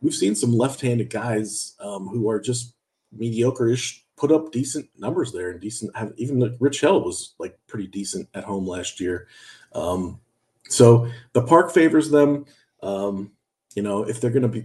we've 0.00 0.14
seen 0.14 0.34
some 0.34 0.52
left-handed 0.52 1.10
guys 1.10 1.76
um, 1.78 2.08
who 2.08 2.28
are 2.28 2.40
just 2.40 2.74
mediocre-ish 3.12 4.03
put 4.16 4.32
up 4.32 4.52
decent 4.52 4.88
numbers 4.98 5.32
there 5.32 5.50
and 5.50 5.60
decent. 5.60 5.94
Have, 5.96 6.12
even 6.16 6.56
Rich 6.60 6.80
Hill 6.80 7.02
was 7.02 7.34
like 7.38 7.58
pretty 7.66 7.86
decent 7.86 8.28
at 8.34 8.44
home 8.44 8.66
last 8.66 9.00
year. 9.00 9.28
Um, 9.72 10.20
so 10.68 11.08
the 11.32 11.42
park 11.42 11.72
favors 11.72 12.10
them. 12.10 12.46
Um, 12.82 13.32
you 13.74 13.82
know, 13.82 14.04
if 14.04 14.20
they're 14.20 14.30
going 14.30 14.42
to 14.42 14.48
be, 14.48 14.64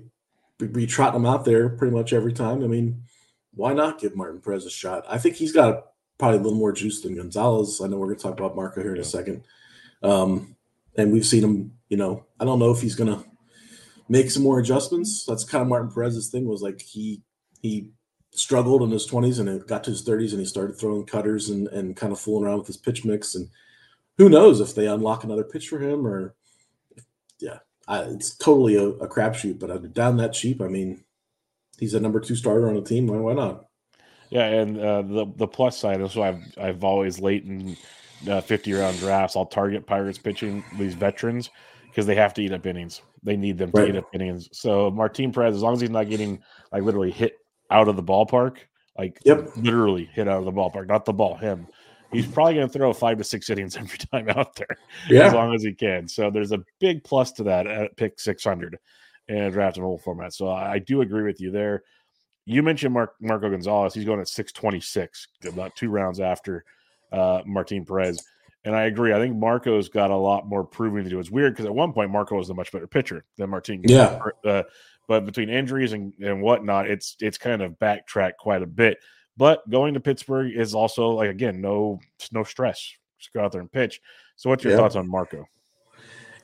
be, 0.58 0.68
be 0.68 0.88
trotting 0.88 1.22
them 1.22 1.32
out 1.32 1.46
there 1.46 1.70
pretty 1.70 1.96
much 1.96 2.14
every 2.14 2.34
time, 2.34 2.64
I 2.64 2.68
mean, 2.68 3.04
why 3.54 3.74
not 3.74 4.00
give 4.00 4.16
Martin 4.16 4.42
Perez 4.42 4.66
a 4.66 4.70
shot? 4.70 5.06
I 5.10 5.18
think 5.18 5.36
he's 5.36 5.52
got 5.52 5.88
probably 6.18 6.38
a 6.38 6.42
little 6.42 6.60
more 6.60 6.72
juice 6.72 7.02
than 7.02 7.16
Gonzalez. 7.16 7.82
I 7.82 7.88
know 7.88 7.98
we're 7.98 8.08
going 8.08 8.18
to 8.18 8.24
talk 8.24 8.38
about 8.38 8.56
Marco 8.56 8.82
here 8.82 8.94
in 8.94 9.02
a 9.02 9.06
second. 9.06 9.44
Um, 10.04 10.56
and 10.96 11.12
we've 11.12 11.26
seen 11.26 11.44
him, 11.44 11.74
you 11.90 11.98
know, 11.98 12.26
I 12.40 12.46
don't 12.46 12.60
know 12.60 12.72
if 12.72 12.82
he's 12.82 12.96
going 12.96 13.14
to 13.14 13.26
make 14.10 14.30
some 14.30 14.44
more 14.44 14.60
adjustments. 14.60 15.26
That's 15.26 15.44
kind 15.44 15.62
of 15.62 15.68
Martin 15.68 15.92
Perez's 15.92 16.30
thing 16.30 16.46
was 16.46 16.62
like 16.62 16.82
he 16.82 17.22
he 17.62 17.92
struggled 18.32 18.84
in 18.84 18.92
his 18.92 19.10
20s 19.10 19.40
and 19.40 19.50
it 19.50 19.68
got 19.68 19.84
to 19.84 19.92
his 19.92 20.04
30s 20.04 20.32
and 20.32 20.40
he 20.40 20.46
started 20.46 20.78
throwing 20.78 21.06
cutters 21.06 21.50
and, 21.50 21.68
and 21.70 21.96
kind 21.96 22.12
of 22.12 22.20
fooling 22.20 22.46
around 22.46 22.60
with 22.60 22.68
his 22.68 22.78
pitch 22.78 23.04
mix. 23.06 23.36
And 23.36 23.50
who 24.18 24.30
knows 24.30 24.60
if 24.60 24.76
they 24.76 24.88
unlock 24.88 25.24
another 25.24 25.44
pitch 25.44 25.68
for 25.68 25.80
him 25.80 26.06
or, 26.06 26.36
yeah, 27.40 27.60
I, 27.88 28.02
it's 28.02 28.36
totally 28.36 28.76
a, 28.76 28.86
a 28.86 29.08
crapshoot. 29.08 29.60
But 29.60 29.94
down 29.94 30.18
that 30.18 30.34
cheap, 30.34 30.62
I 30.62 30.68
mean, 30.68 31.04
he's 31.80 31.94
a 31.94 32.00
number 32.00 32.20
two 32.20 32.36
starter 32.36 32.70
on 32.70 32.76
the 32.76 32.82
team. 32.82 33.08
Why, 33.08 33.18
why 33.18 33.34
not? 33.34 33.66
Yeah, 34.30 34.46
and 34.46 34.80
uh, 34.80 35.02
the 35.02 35.26
the 35.38 35.48
plus 35.48 35.78
side 35.78 36.02
is 36.02 36.12
so 36.12 36.22
I've 36.22 36.44
I've 36.56 36.84
always 36.84 37.20
late 37.20 37.46
in 37.46 37.76
uh, 38.30 38.42
fifty 38.42 38.74
round 38.74 39.00
drafts. 39.00 39.36
I'll 39.36 39.48
target 39.48 39.88
Pirates 39.88 40.20
pitching 40.20 40.64
these 40.78 40.94
veterans 40.94 41.50
because 41.88 42.06
they 42.06 42.16
have 42.16 42.34
to 42.36 42.44
eat 42.44 42.54
up 42.54 42.66
innings. 42.68 43.02
They 43.24 43.36
need 43.36 43.58
them 43.58 43.72
to 43.72 43.82
right. 43.82 43.90
eat 43.90 43.96
up 43.96 44.14
innings. 44.14 44.50
So 44.52 44.92
Martin 44.92 45.32
Perez, 45.32 45.56
as 45.56 45.64
long 45.64 45.74
as 45.74 45.82
he's 45.82 45.90
not 45.90 46.10
getting 46.10 46.44
like 46.72 46.84
literally 46.84 47.12
hit 47.12 47.38
out 47.70 47.88
of 47.88 47.96
the 47.96 48.04
ballpark, 48.04 48.58
like 48.98 49.20
yep. 49.26 49.52
literally 49.58 50.06
hit 50.06 50.28
out 50.28 50.40
of 50.40 50.46
the 50.46 50.52
ballpark, 50.52 50.88
not 50.88 51.06
the 51.06 51.14
ball, 51.14 51.36
him. 51.36 51.68
He's 52.12 52.26
probably 52.26 52.56
going 52.56 52.68
to 52.68 52.74
throw 52.74 52.92
five 52.92 53.18
to 53.20 53.24
six 53.24 53.50
innings 53.50 53.76
every 53.78 53.98
time 53.98 54.30
out 54.30 54.56
there, 54.56 54.78
yeah. 55.10 55.28
as 55.28 55.34
long 55.34 55.54
as 55.54 55.64
he 55.64 55.74
can. 55.74 56.08
So 56.08 56.32
there's 56.32 56.52
a 56.52 56.64
big 56.80 57.04
plus 57.04 57.32
to 57.34 57.44
that 57.44 57.68
at 57.68 57.96
pick 57.98 58.20
600 58.20 58.80
in 59.28 59.38
a 59.38 59.52
draft 59.52 59.78
and 59.78 59.86
whole 59.86 60.00
format. 60.00 60.34
So 60.34 60.48
I, 60.48 60.74
I 60.74 60.80
do 60.80 61.02
agree 61.02 61.24
with 61.24 61.40
you 61.40 61.52
there. 61.52 61.84
You 62.46 62.64
mentioned 62.64 62.96
Mark, 62.96 63.14
Marco 63.22 63.50
Gonzalez. 63.50 63.94
He's 63.94 64.06
going 64.06 64.20
at 64.20 64.28
626, 64.28 65.28
about 65.48 65.76
two 65.76 65.90
rounds 65.90 66.20
after 66.20 66.66
uh, 67.12 67.42
Martin 67.46 67.86
Perez. 67.86 68.24
And 68.66 68.76
I 68.76 68.86
agree. 68.86 69.14
I 69.14 69.20
think 69.20 69.36
Marco's 69.36 69.88
got 69.88 70.10
a 70.10 70.16
lot 70.16 70.48
more 70.48 70.64
proving 70.64 71.04
to 71.04 71.10
do. 71.10 71.20
It's 71.20 71.32
weird 71.32 71.54
because 71.54 71.66
at 71.66 71.74
one 71.74 71.94
point 71.94 72.12
Marco 72.12 72.36
was 72.36 72.50
a 72.50 72.54
much 72.54 72.72
better 72.72 72.88
pitcher 72.88 73.24
than 73.38 73.52
Martin. 73.52 73.84
Yeah. 73.86 74.20
Uh, 74.44 74.64
but 75.10 75.26
between 75.26 75.50
injuries 75.50 75.94
and, 75.94 76.14
and 76.22 76.40
whatnot, 76.40 76.88
it's 76.88 77.18
it's 77.20 77.40
kind 77.40 77.64
of 77.64 77.78
backtracked 77.80 78.38
quite 78.38 78.62
a 78.62 78.68
bit. 78.68 79.00
But 79.36 79.68
going 79.68 79.96
to 79.96 80.00
Pittsburgh 80.00 80.56
is 80.56 80.76
also 80.76 81.10
like 81.10 81.32
again, 81.32 81.60
no 81.60 82.00
no 82.32 82.44
stress. 82.44 82.94
Just 83.18 83.34
go 83.34 83.44
out 83.44 83.52
there 83.52 83.60
and 83.60 83.72
pitch. 83.72 84.00
So, 84.36 84.52
what's 84.52 84.64
your 84.64 84.74
yeah. 84.74 84.78
thoughts 84.78 84.96
on 84.96 85.10
Marco? 85.10 85.46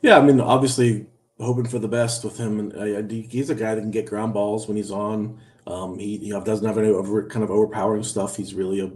Yeah, 0.01 0.17
I 0.17 0.21
mean, 0.21 0.41
obviously 0.41 1.05
hoping 1.39 1.67
for 1.67 1.77
the 1.77 1.87
best 1.87 2.23
with 2.23 2.37
him, 2.37 2.59
and 2.59 2.73
uh, 2.73 3.07
he's 3.29 3.51
a 3.51 3.55
guy 3.55 3.75
that 3.75 3.81
can 3.81 3.91
get 3.91 4.07
ground 4.07 4.33
balls 4.33 4.67
when 4.67 4.75
he's 4.75 4.91
on. 4.91 5.39
Um, 5.67 5.99
he, 5.99 6.17
he 6.17 6.31
doesn't 6.31 6.65
have 6.65 6.79
any 6.79 6.89
over 6.89 7.27
kind 7.27 7.43
of 7.43 7.51
overpowering 7.51 8.03
stuff. 8.03 8.35
He's 8.35 8.55
really 8.55 8.79
a 8.79 8.87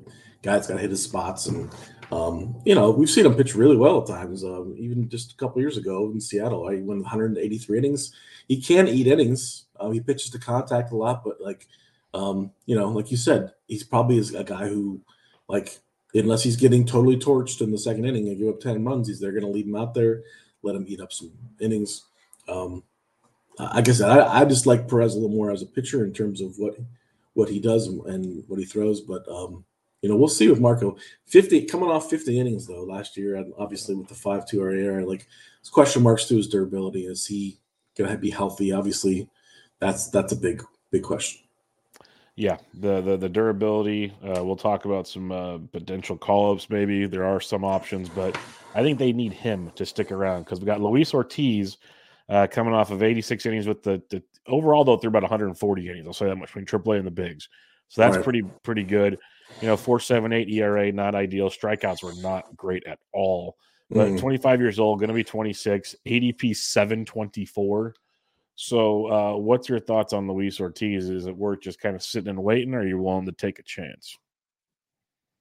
guy 0.41 0.53
that's 0.53 0.67
got 0.67 0.75
to 0.75 0.81
hit 0.81 0.89
his 0.89 1.03
spots, 1.03 1.45
and 1.45 1.69
um, 2.11 2.61
you 2.65 2.75
know 2.75 2.91
we've 2.91 3.09
seen 3.09 3.25
him 3.25 3.35
pitch 3.35 3.55
really 3.55 3.77
well 3.77 4.01
at 4.01 4.07
times. 4.07 4.43
Um, 4.43 4.75
even 4.77 5.09
just 5.09 5.33
a 5.33 5.35
couple 5.35 5.61
years 5.61 5.77
ago 5.77 6.09
in 6.11 6.19
Seattle, 6.19 6.67
I 6.67 6.75
went 6.75 7.01
183 7.01 7.77
innings 7.77 8.13
he 8.49 8.59
can 8.59 8.87
eat 8.87 9.07
innings. 9.07 9.67
Uh, 9.79 9.91
he 9.91 10.01
pitches 10.01 10.31
to 10.31 10.39
contact 10.39 10.91
a 10.91 10.97
lot, 10.97 11.23
but 11.23 11.39
like, 11.39 11.67
um, 12.13 12.51
you 12.65 12.75
know, 12.75 12.89
like 12.89 13.11
you 13.11 13.17
said, 13.17 13.53
he's 13.67 13.83
probably 13.83 14.17
is 14.17 14.33
a 14.33 14.43
guy 14.43 14.67
who, 14.67 14.99
like, 15.47 15.79
unless 16.15 16.43
he's 16.43 16.57
getting 16.57 16.83
totally 16.83 17.15
torched 17.15 17.61
in 17.61 17.71
the 17.71 17.77
second 17.77 18.05
inning 18.05 18.27
and 18.27 18.37
give 18.39 18.49
up 18.49 18.59
ten 18.59 18.83
runs, 18.83 19.07
he's 19.07 19.19
they're 19.19 19.31
going 19.31 19.43
to 19.43 19.49
leave 19.49 19.67
him 19.67 19.75
out 19.75 19.93
there, 19.93 20.23
let 20.63 20.75
him 20.75 20.85
eat 20.87 20.99
up 20.99 21.13
some 21.13 21.31
innings. 21.59 22.05
Um, 22.47 22.83
I 23.59 23.81
guess 23.81 24.01
I, 24.01 24.41
I 24.41 24.45
just 24.45 24.65
like 24.65 24.89
Perez 24.89 25.13
a 25.13 25.19
little 25.19 25.35
more 25.35 25.51
as 25.51 25.61
a 25.61 25.67
pitcher 25.67 26.03
in 26.03 26.11
terms 26.11 26.41
of 26.41 26.57
what 26.57 26.75
what 27.35 27.49
he 27.49 27.59
does 27.59 27.87
and 27.87 28.43
what 28.47 28.59
he 28.59 28.65
throws, 28.65 28.99
but 28.99 29.23
um, 29.29 29.63
you 30.01 30.09
know, 30.09 30.15
we'll 30.15 30.29
see 30.29 30.49
with 30.49 30.61
Marco. 30.61 30.95
50 31.25 31.65
coming 31.65 31.89
off 31.89 32.09
50 32.09 32.39
innings 32.39 32.67
though 32.67 32.83
last 32.83 33.17
year, 33.17 33.43
obviously 33.57 33.95
with 33.95 34.07
the 34.07 34.15
5-2 34.15 34.59
RAR, 34.61 35.03
like 35.03 35.27
question 35.71 36.03
marks 36.03 36.25
to 36.25 36.37
his 36.37 36.47
durability. 36.47 37.05
Is 37.05 37.25
he 37.25 37.59
going 37.97 38.09
to 38.09 38.17
be 38.17 38.29
healthy? 38.29 38.71
Obviously, 38.71 39.29
that's 39.79 40.09
that's 40.09 40.31
a 40.31 40.35
big 40.35 40.63
big 40.91 41.03
question. 41.03 41.41
Yeah, 42.35 42.57
the 42.73 43.01
the, 43.01 43.17
the 43.17 43.29
durability. 43.29 44.13
Uh, 44.23 44.43
we'll 44.43 44.55
talk 44.55 44.85
about 44.85 45.07
some 45.07 45.31
uh, 45.31 45.57
potential 45.71 46.17
call 46.17 46.53
ups. 46.53 46.69
Maybe 46.69 47.05
there 47.05 47.25
are 47.25 47.41
some 47.41 47.65
options, 47.65 48.07
but 48.09 48.37
I 48.73 48.81
think 48.81 48.97
they 48.97 49.11
need 49.11 49.33
him 49.33 49.71
to 49.75 49.85
stick 49.85 50.11
around 50.11 50.43
because 50.43 50.59
we 50.59 50.65
got 50.65 50.81
Luis 50.81 51.13
Ortiz 51.13 51.77
uh, 52.29 52.47
coming 52.49 52.73
off 52.73 52.91
of 52.91 53.03
86 53.03 53.45
innings 53.45 53.67
with 53.67 53.83
the, 53.83 54.01
the 54.09 54.23
overall 54.47 54.85
though 54.85 54.97
through 54.97 55.09
about 55.09 55.23
140 55.23 55.89
innings. 55.89 56.07
I'll 56.07 56.13
say 56.13 56.27
that 56.27 56.37
much 56.37 56.53
between 56.53 56.65
AAA 56.65 56.99
and 56.99 57.07
the 57.07 57.11
bigs, 57.11 57.49
so 57.89 58.01
that's 58.01 58.15
right. 58.15 58.23
pretty 58.23 58.43
pretty 58.63 58.83
good. 58.83 59.17
You 59.61 59.67
know, 59.67 59.75
4.78 59.75 60.51
ERA, 60.51 60.91
not 60.91 61.15
ideal. 61.15 61.49
Strikeouts 61.49 62.03
were 62.03 62.13
not 62.21 62.55
great 62.55 62.85
at 62.85 62.99
all. 63.13 63.57
But 63.91 64.09
mm. 64.09 64.19
25 64.19 64.59
years 64.59 64.79
old, 64.79 64.99
going 64.99 65.09
to 65.09 65.15
be 65.15 65.23
26, 65.23 65.95
ADP 66.07 66.55
724. 66.55 67.95
So, 68.55 69.07
uh, 69.07 69.37
what's 69.37 69.69
your 69.69 69.79
thoughts 69.79 70.13
on 70.13 70.27
Luis 70.27 70.59
Ortiz? 70.59 71.09
Is 71.09 71.25
it 71.25 71.35
worth 71.35 71.61
just 71.61 71.79
kind 71.79 71.95
of 71.95 72.03
sitting 72.03 72.29
and 72.29 72.43
waiting, 72.43 72.73
or 72.73 72.81
are 72.81 72.87
you 72.87 72.99
willing 72.99 73.25
to 73.25 73.31
take 73.31 73.57
a 73.57 73.63
chance? 73.63 74.17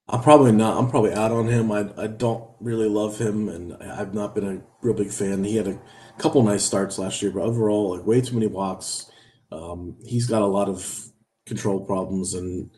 I'm 0.08 0.22
probably 0.22 0.52
not. 0.52 0.78
I'm 0.78 0.88
probably 0.88 1.12
out 1.12 1.32
on 1.32 1.48
him. 1.48 1.70
I, 1.70 1.90
I 1.98 2.06
don't 2.06 2.48
really 2.60 2.88
love 2.88 3.18
him, 3.18 3.48
and 3.48 3.74
I've 3.82 4.14
not 4.14 4.34
been 4.34 4.46
a 4.46 4.62
real 4.80 4.94
big 4.94 5.10
fan. 5.10 5.44
He 5.44 5.56
had 5.56 5.68
a 5.68 5.78
couple 6.16 6.42
nice 6.42 6.64
starts 6.64 6.98
last 6.98 7.20
year, 7.20 7.30
but 7.30 7.42
overall, 7.42 7.96
like 7.96 8.06
way 8.06 8.20
too 8.20 8.34
many 8.34 8.46
walks. 8.46 9.10
Um, 9.52 9.96
he's 10.06 10.26
got 10.26 10.42
a 10.42 10.46
lot 10.46 10.68
of 10.68 11.08
control 11.44 11.84
problems, 11.84 12.34
and 12.34 12.70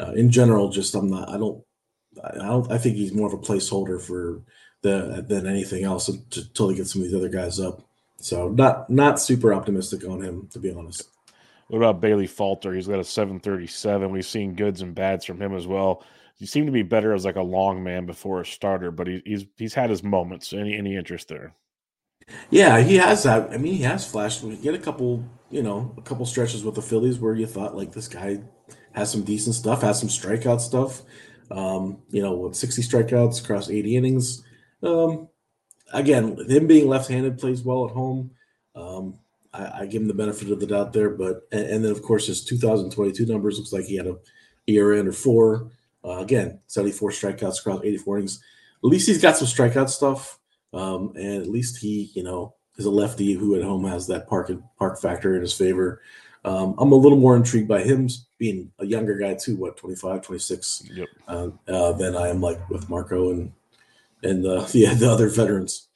uh, 0.00 0.12
in 0.12 0.30
general, 0.30 0.70
just 0.70 0.94
I'm 0.94 1.08
not. 1.08 1.28
I 1.28 1.38
don't. 1.38 1.62
I 2.22 2.46
don't. 2.46 2.70
I 2.70 2.78
think 2.78 2.96
he's 2.96 3.12
more 3.12 3.26
of 3.26 3.34
a 3.34 3.38
placeholder 3.38 4.00
for 4.00 4.42
the 4.82 5.24
than 5.26 5.46
anything 5.46 5.84
else 5.84 6.08
until 6.08 6.68
he 6.68 6.76
gets 6.76 6.92
some 6.92 7.02
of 7.02 7.08
these 7.08 7.16
other 7.16 7.28
guys 7.28 7.60
up. 7.60 7.82
So 8.18 8.48
not 8.48 8.90
not 8.90 9.20
super 9.20 9.54
optimistic 9.54 10.04
on 10.04 10.22
him, 10.22 10.48
to 10.52 10.58
be 10.58 10.72
honest. 10.72 11.08
What 11.68 11.78
about 11.78 12.00
Bailey 12.00 12.26
Falter? 12.26 12.72
He's 12.72 12.88
got 12.88 12.98
a 12.98 13.04
737. 13.04 14.10
We've 14.10 14.24
seen 14.24 14.54
goods 14.54 14.80
and 14.80 14.94
bads 14.94 15.26
from 15.26 15.38
him 15.40 15.54
as 15.54 15.66
well 15.66 16.02
he 16.38 16.46
seemed 16.46 16.66
to 16.66 16.72
be 16.72 16.82
better 16.82 17.12
as 17.12 17.24
like 17.24 17.36
a 17.36 17.42
long 17.42 17.82
man 17.82 18.06
before 18.06 18.40
a 18.40 18.46
starter, 18.46 18.90
but 18.90 19.08
he, 19.08 19.22
he's 19.24 19.44
he's 19.56 19.74
had 19.74 19.90
his 19.90 20.04
moments. 20.04 20.52
Any 20.52 20.76
any 20.76 20.96
interest 20.96 21.28
there? 21.28 21.54
Yeah, 22.50 22.80
he 22.80 22.96
has 22.96 23.24
that. 23.24 23.50
I 23.50 23.56
mean, 23.56 23.74
he 23.74 23.82
has 23.82 24.08
flashed. 24.08 24.42
We 24.42 24.56
get 24.56 24.74
a 24.74 24.78
couple, 24.78 25.24
you 25.50 25.62
know, 25.62 25.94
a 25.98 26.02
couple 26.02 26.24
stretches 26.26 26.62
with 26.62 26.76
the 26.76 26.82
Phillies 26.82 27.18
where 27.18 27.34
you 27.34 27.46
thought 27.46 27.76
like 27.76 27.92
this 27.92 28.06
guy 28.06 28.40
has 28.98 29.10
some 29.10 29.22
decent 29.22 29.54
stuff, 29.54 29.82
has 29.82 29.98
some 29.98 30.08
strikeout 30.08 30.60
stuff. 30.60 31.02
Um, 31.50 32.02
you 32.10 32.20
know, 32.20 32.34
with 32.34 32.56
60 32.56 32.82
strikeouts 32.82 33.42
across 33.42 33.70
80 33.70 33.96
innings. 33.96 34.42
Um, 34.82 35.28
again, 35.94 36.36
him 36.46 36.66
being 36.66 36.88
left-handed 36.88 37.38
plays 37.38 37.62
well 37.62 37.86
at 37.86 37.92
home. 37.92 38.32
Um, 38.74 39.14
I, 39.54 39.80
I, 39.80 39.86
give 39.86 40.02
him 40.02 40.08
the 40.08 40.14
benefit 40.14 40.50
of 40.50 40.60
the 40.60 40.66
doubt 40.66 40.92
there, 40.92 41.08
but 41.08 41.48
and, 41.50 41.66
and, 41.66 41.84
then 41.84 41.90
of 41.90 42.02
course 42.02 42.26
his 42.26 42.44
2022 42.44 43.24
numbers 43.24 43.58
looks 43.58 43.72
like 43.72 43.86
he 43.86 43.96
had 43.96 44.06
a 44.06 44.16
ERA 44.66 44.98
under 44.98 45.10
four. 45.10 45.70
Uh, 46.04 46.18
again, 46.18 46.60
74 46.66 47.10
strikeouts 47.12 47.60
across 47.60 47.80
84 47.82 48.18
innings. 48.18 48.42
At 48.84 48.90
least 48.90 49.08
he's 49.08 49.22
got 49.22 49.36
some 49.36 49.48
strikeout 49.48 49.88
stuff. 49.88 50.38
Um, 50.74 51.12
and 51.16 51.42
at 51.42 51.48
least 51.48 51.78
he, 51.78 52.10
you 52.14 52.22
know, 52.22 52.54
is 52.76 52.84
a 52.84 52.90
lefty 52.90 53.32
who 53.32 53.56
at 53.56 53.62
home 53.62 53.84
has 53.84 54.06
that 54.08 54.28
park 54.28 54.50
park 54.78 55.00
factor 55.00 55.34
in 55.34 55.40
his 55.40 55.54
favor. 55.54 56.02
Um, 56.48 56.74
I'm 56.78 56.92
a 56.92 56.96
little 56.96 57.18
more 57.18 57.36
intrigued 57.36 57.68
by 57.68 57.82
him 57.82 58.08
being 58.38 58.72
a 58.78 58.86
younger 58.86 59.18
guy 59.18 59.34
too, 59.34 59.54
what 59.56 59.76
25, 59.76 60.22
26, 60.22 60.84
yep. 60.94 61.08
uh, 61.28 61.48
uh, 61.68 61.92
than 61.92 62.16
I 62.16 62.28
am 62.28 62.40
like 62.40 62.70
with 62.70 62.88
Marco 62.88 63.32
and 63.32 63.52
and 64.22 64.46
uh, 64.46 64.66
yeah, 64.72 64.94
the 64.94 65.10
other 65.10 65.28
veterans. 65.28 65.88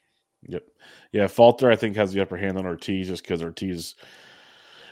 Yep. 0.49 0.63
Yeah, 1.13 1.27
Falter 1.27 1.71
I 1.71 1.77
think 1.77 1.97
has 1.97 2.13
the 2.13 2.21
upper 2.21 2.37
hand 2.37 2.59
on 2.59 2.67
Ortiz 2.67 3.09
just 3.09 3.23
because 3.23 3.43
Ortiz 3.43 3.95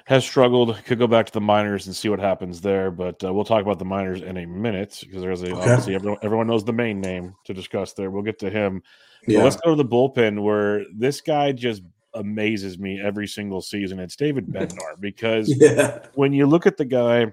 has 0.07 0.25
struggled. 0.25 0.83
Could 0.85 0.99
go 0.99 1.07
back 1.07 1.27
to 1.27 1.33
the 1.33 1.43
minors 1.43 1.87
and 1.87 1.95
see 1.95 2.09
what 2.09 2.21
happens 2.21 2.63
there, 2.63 2.91
but 2.91 3.23
uh, 3.23 3.33
we'll 3.33 3.45
talk 3.45 3.61
about 3.61 3.79
the 3.79 3.85
minors 3.85 4.23
in 4.23 4.39
a 4.39 4.47
minute 4.47 4.99
because 5.03 5.21
there's 5.21 5.43
a, 5.43 5.53
okay. 5.53 5.61
obviously 5.61 5.95
everyone, 5.95 6.19
everyone, 6.23 6.47
knows 6.47 6.65
the 6.65 6.73
main 6.73 7.03
name 7.03 7.35
to 7.45 7.53
discuss 7.53 7.93
there. 7.93 8.11
We'll 8.11 8.23
get 8.23 8.39
to 8.39 8.49
him. 8.49 8.83
Yeah. 9.27 9.45
let's 9.45 9.57
go 9.57 9.71
to 9.71 9.77
the 9.77 9.85
bullpen 9.85 10.43
where 10.43 10.87
this 10.97 11.21
guy 11.21 11.53
just 11.53 11.83
amazes 12.15 12.79
me 12.79 13.01
every 13.01 13.27
single 13.27 13.61
season. 13.61 13.99
It's 13.99 14.17
David 14.17 14.47
Bednar 14.53 15.01
because 15.01 15.49
yeah. 15.49 16.07
when 16.15 16.33
you 16.33 16.47
look 16.47 16.67
at 16.67 16.77
the 16.77 16.85
guy, 16.85 17.33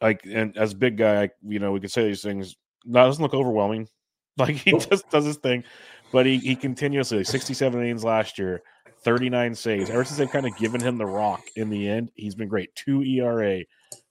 like 0.00 0.22
and 0.24 0.56
as 0.56 0.74
big 0.74 0.96
guy, 0.96 1.30
you 1.46 1.58
know, 1.58 1.72
we 1.72 1.80
could 1.80 1.92
say 1.92 2.06
these 2.06 2.22
things. 2.22 2.56
That 2.86 3.04
doesn't 3.04 3.22
look 3.22 3.34
overwhelming. 3.34 3.88
Like 4.38 4.54
he 4.54 4.72
oh. 4.72 4.78
just 4.78 5.10
does 5.10 5.24
his 5.24 5.38
thing, 5.38 5.64
but 6.12 6.24
he 6.24 6.38
he 6.38 6.54
continuously 6.54 7.18
like 7.18 7.26
67 7.26 7.80
innings 7.80 8.04
last 8.04 8.38
year 8.38 8.62
39 9.02 9.54
saves. 9.54 9.90
Ever 9.90 10.04
since 10.04 10.18
they've 10.18 10.30
kind 10.30 10.46
of 10.46 10.56
given 10.56 10.80
him 10.80 10.98
the 10.98 11.06
rock 11.06 11.42
in 11.56 11.70
the 11.70 11.88
end, 11.88 12.10
he's 12.14 12.34
been 12.34 12.48
great. 12.48 12.74
Two 12.74 13.02
ERA, 13.02 13.62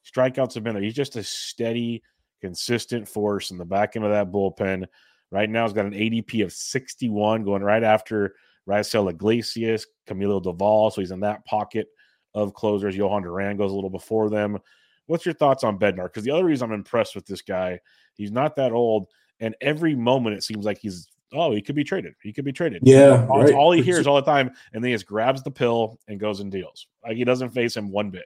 strikeouts 0.05 0.53
have 0.53 0.63
been 0.63 0.73
there. 0.73 0.83
He's 0.83 0.93
just 0.93 1.15
a 1.15 1.23
steady, 1.23 2.01
consistent 2.41 3.07
force 3.07 3.51
in 3.51 3.57
the 3.57 3.65
back 3.65 3.95
end 3.95 4.05
of 4.05 4.11
that 4.11 4.31
bullpen. 4.31 4.85
Right 5.31 5.49
now, 5.49 5.63
he's 5.63 5.73
got 5.73 5.85
an 5.85 5.93
ADP 5.93 6.43
of 6.43 6.53
61 6.53 7.43
going 7.43 7.61
right 7.61 7.83
after 7.83 8.35
Raisel 8.67 9.09
Iglesias, 9.09 9.87
Camilo 10.07 10.43
Doval. 10.43 10.91
So 10.91 11.01
he's 11.01 11.11
in 11.11 11.21
that 11.21 11.45
pocket 11.45 11.87
of 12.33 12.53
closers. 12.53 12.95
Jhoan 12.95 13.23
Duran 13.23 13.57
goes 13.57 13.71
a 13.71 13.75
little 13.75 13.89
before 13.89 14.29
them. 14.29 14.59
What's 15.05 15.25
your 15.25 15.35
thoughts 15.35 15.63
on 15.63 15.79
Bednar? 15.79 16.05
Because 16.05 16.23
the 16.23 16.31
other 16.31 16.45
reason 16.45 16.69
I'm 16.69 16.75
impressed 16.75 17.15
with 17.15 17.25
this 17.25 17.41
guy, 17.41 17.79
he's 18.15 18.31
not 18.31 18.57
that 18.57 18.73
old. 18.73 19.07
And 19.39 19.55
every 19.61 19.95
moment 19.95 20.35
it 20.35 20.43
seems 20.43 20.65
like 20.65 20.79
he's 20.79 21.07
oh, 21.33 21.51
he 21.51 21.61
could 21.61 21.75
be 21.75 21.83
traded. 21.83 22.13
He 22.21 22.33
could 22.33 22.45
be 22.45 22.51
traded. 22.51 22.81
Yeah, 22.85 23.27
all, 23.29 23.43
right. 23.43 23.53
all 23.53 23.71
he 23.71 23.81
hears 23.81 24.07
all 24.07 24.15
the 24.15 24.21
time, 24.21 24.51
and 24.73 24.83
then 24.83 24.89
he 24.89 24.95
just 24.95 25.05
grabs 25.05 25.43
the 25.43 25.51
pill 25.51 25.99
and 26.07 26.19
goes 26.19 26.39
and 26.39 26.51
deals. 26.51 26.87
Like 27.05 27.17
he 27.17 27.23
doesn't 27.23 27.49
face 27.49 27.75
him 27.75 27.91
one 27.91 28.09
bit. 28.09 28.25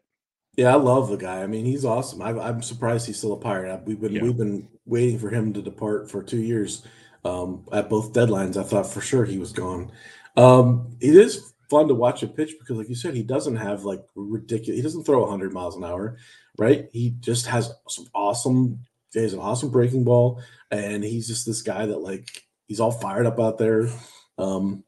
Yeah, 0.57 0.73
I 0.73 0.77
love 0.77 1.09
the 1.09 1.17
guy. 1.17 1.41
I 1.41 1.47
mean, 1.47 1.65
he's 1.65 1.85
awesome. 1.85 2.21
I, 2.21 2.49
am 2.49 2.61
surprised 2.61 3.07
he's 3.07 3.17
still 3.17 3.33
a 3.33 3.37
pirate. 3.37 3.83
We've 3.85 3.99
been 3.99 4.13
yeah. 4.13 4.23
we've 4.23 4.37
been 4.37 4.67
waiting 4.85 5.17
for 5.17 5.29
him 5.29 5.53
to 5.53 5.61
depart 5.61 6.09
for 6.09 6.21
two 6.21 6.39
years. 6.39 6.85
Um, 7.23 7.65
at 7.71 7.87
both 7.87 8.13
deadlines, 8.13 8.57
I 8.57 8.63
thought 8.63 8.91
for 8.91 8.99
sure 8.99 9.25
he 9.25 9.37
was 9.37 9.51
gone. 9.51 9.91
Um, 10.37 10.97
it 10.99 11.15
is 11.15 11.53
fun 11.69 11.87
to 11.87 11.93
watch 11.93 12.23
a 12.23 12.27
pitch 12.27 12.55
because, 12.59 12.77
like 12.77 12.89
you 12.89 12.95
said, 12.95 13.13
he 13.13 13.23
doesn't 13.23 13.55
have 13.55 13.83
like 13.83 14.03
ridiculous. 14.15 14.77
He 14.77 14.81
doesn't 14.81 15.03
throw 15.03 15.21
100 15.21 15.53
miles 15.53 15.75
an 15.75 15.83
hour, 15.83 16.17
right? 16.57 16.89
He 16.91 17.15
just 17.19 17.47
has 17.47 17.71
some 17.87 18.07
awesome. 18.13 18.79
He 19.13 19.21
has 19.21 19.33
an 19.33 19.39
awesome 19.39 19.69
breaking 19.69 20.03
ball, 20.03 20.41
and 20.71 21.03
he's 21.03 21.27
just 21.27 21.45
this 21.45 21.61
guy 21.61 21.85
that 21.85 21.99
like 21.99 22.45
He's 22.71 22.79
all 22.79 22.93
fired 22.93 23.25
up 23.25 23.37
out 23.37 23.57
there. 23.57 23.89
Um, 24.37 24.85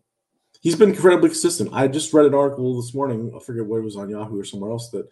he's 0.61 0.77
been 0.77 0.91
incredibly 0.91 1.27
consistent. 1.27 1.73
I 1.73 1.89
just 1.89 2.13
read 2.13 2.25
an 2.25 2.33
article 2.33 2.81
this 2.81 2.93
morning. 2.93 3.33
I 3.35 3.43
forget 3.43 3.65
what 3.65 3.79
it 3.79 3.83
was 3.83 3.97
on 3.97 4.09
Yahoo 4.09 4.39
or 4.39 4.45
somewhere 4.45 4.71
else 4.71 4.89
that 4.91 5.05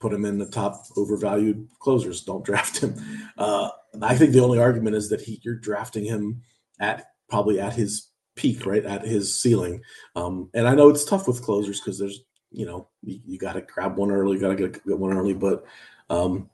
put 0.00 0.12
him 0.12 0.26
in 0.26 0.36
the 0.36 0.44
top 0.44 0.84
overvalued 0.98 1.66
closers. 1.78 2.20
Don't 2.20 2.44
draft 2.44 2.76
him. 2.76 2.94
Uh, 3.38 3.70
I 4.02 4.18
think 4.18 4.32
the 4.32 4.44
only 4.44 4.58
argument 4.58 4.96
is 4.96 5.08
that 5.08 5.22
he 5.22 5.40
you're 5.42 5.54
drafting 5.54 6.04
him 6.04 6.42
at 6.78 7.06
probably 7.30 7.58
at 7.58 7.72
his 7.72 8.08
peak, 8.40 8.64
right 8.64 8.84
at 8.84 9.06
his 9.06 9.38
ceiling. 9.38 9.82
Um, 10.16 10.48
and 10.54 10.66
I 10.66 10.74
know 10.74 10.88
it's 10.88 11.04
tough 11.04 11.28
with 11.28 11.42
closers 11.42 11.80
because 11.80 11.98
there's 11.98 12.24
you 12.50 12.64
know 12.66 12.88
you, 13.02 13.20
you 13.26 13.38
got 13.38 13.52
to 13.52 13.60
grab 13.60 13.96
one 13.96 14.10
early, 14.10 14.36
you 14.36 14.40
got 14.40 14.48
to 14.48 14.56
get, 14.56 14.86
get 14.86 14.98
one 14.98 15.16
early, 15.16 15.34
but 15.34 15.64
um, 16.08 16.48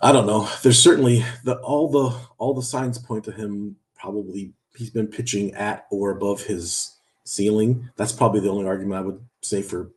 I 0.00 0.12
don't 0.12 0.26
know. 0.26 0.48
There's 0.62 0.78
certainly 0.78 1.24
the 1.44 1.56
all 1.56 1.88
the 1.88 2.16
all 2.38 2.54
the 2.54 2.62
signs 2.62 2.98
point 2.98 3.24
to 3.24 3.32
him 3.32 3.76
probably 3.94 4.52
he's 4.76 4.90
been 4.90 5.06
pitching 5.06 5.54
at 5.54 5.86
or 5.90 6.10
above 6.10 6.42
his 6.42 6.98
ceiling. 7.24 7.88
That's 7.96 8.12
probably 8.12 8.40
the 8.40 8.50
only 8.50 8.66
argument 8.66 9.00
I 9.00 9.06
would 9.06 9.26
say 9.42 9.62
for 9.62 9.92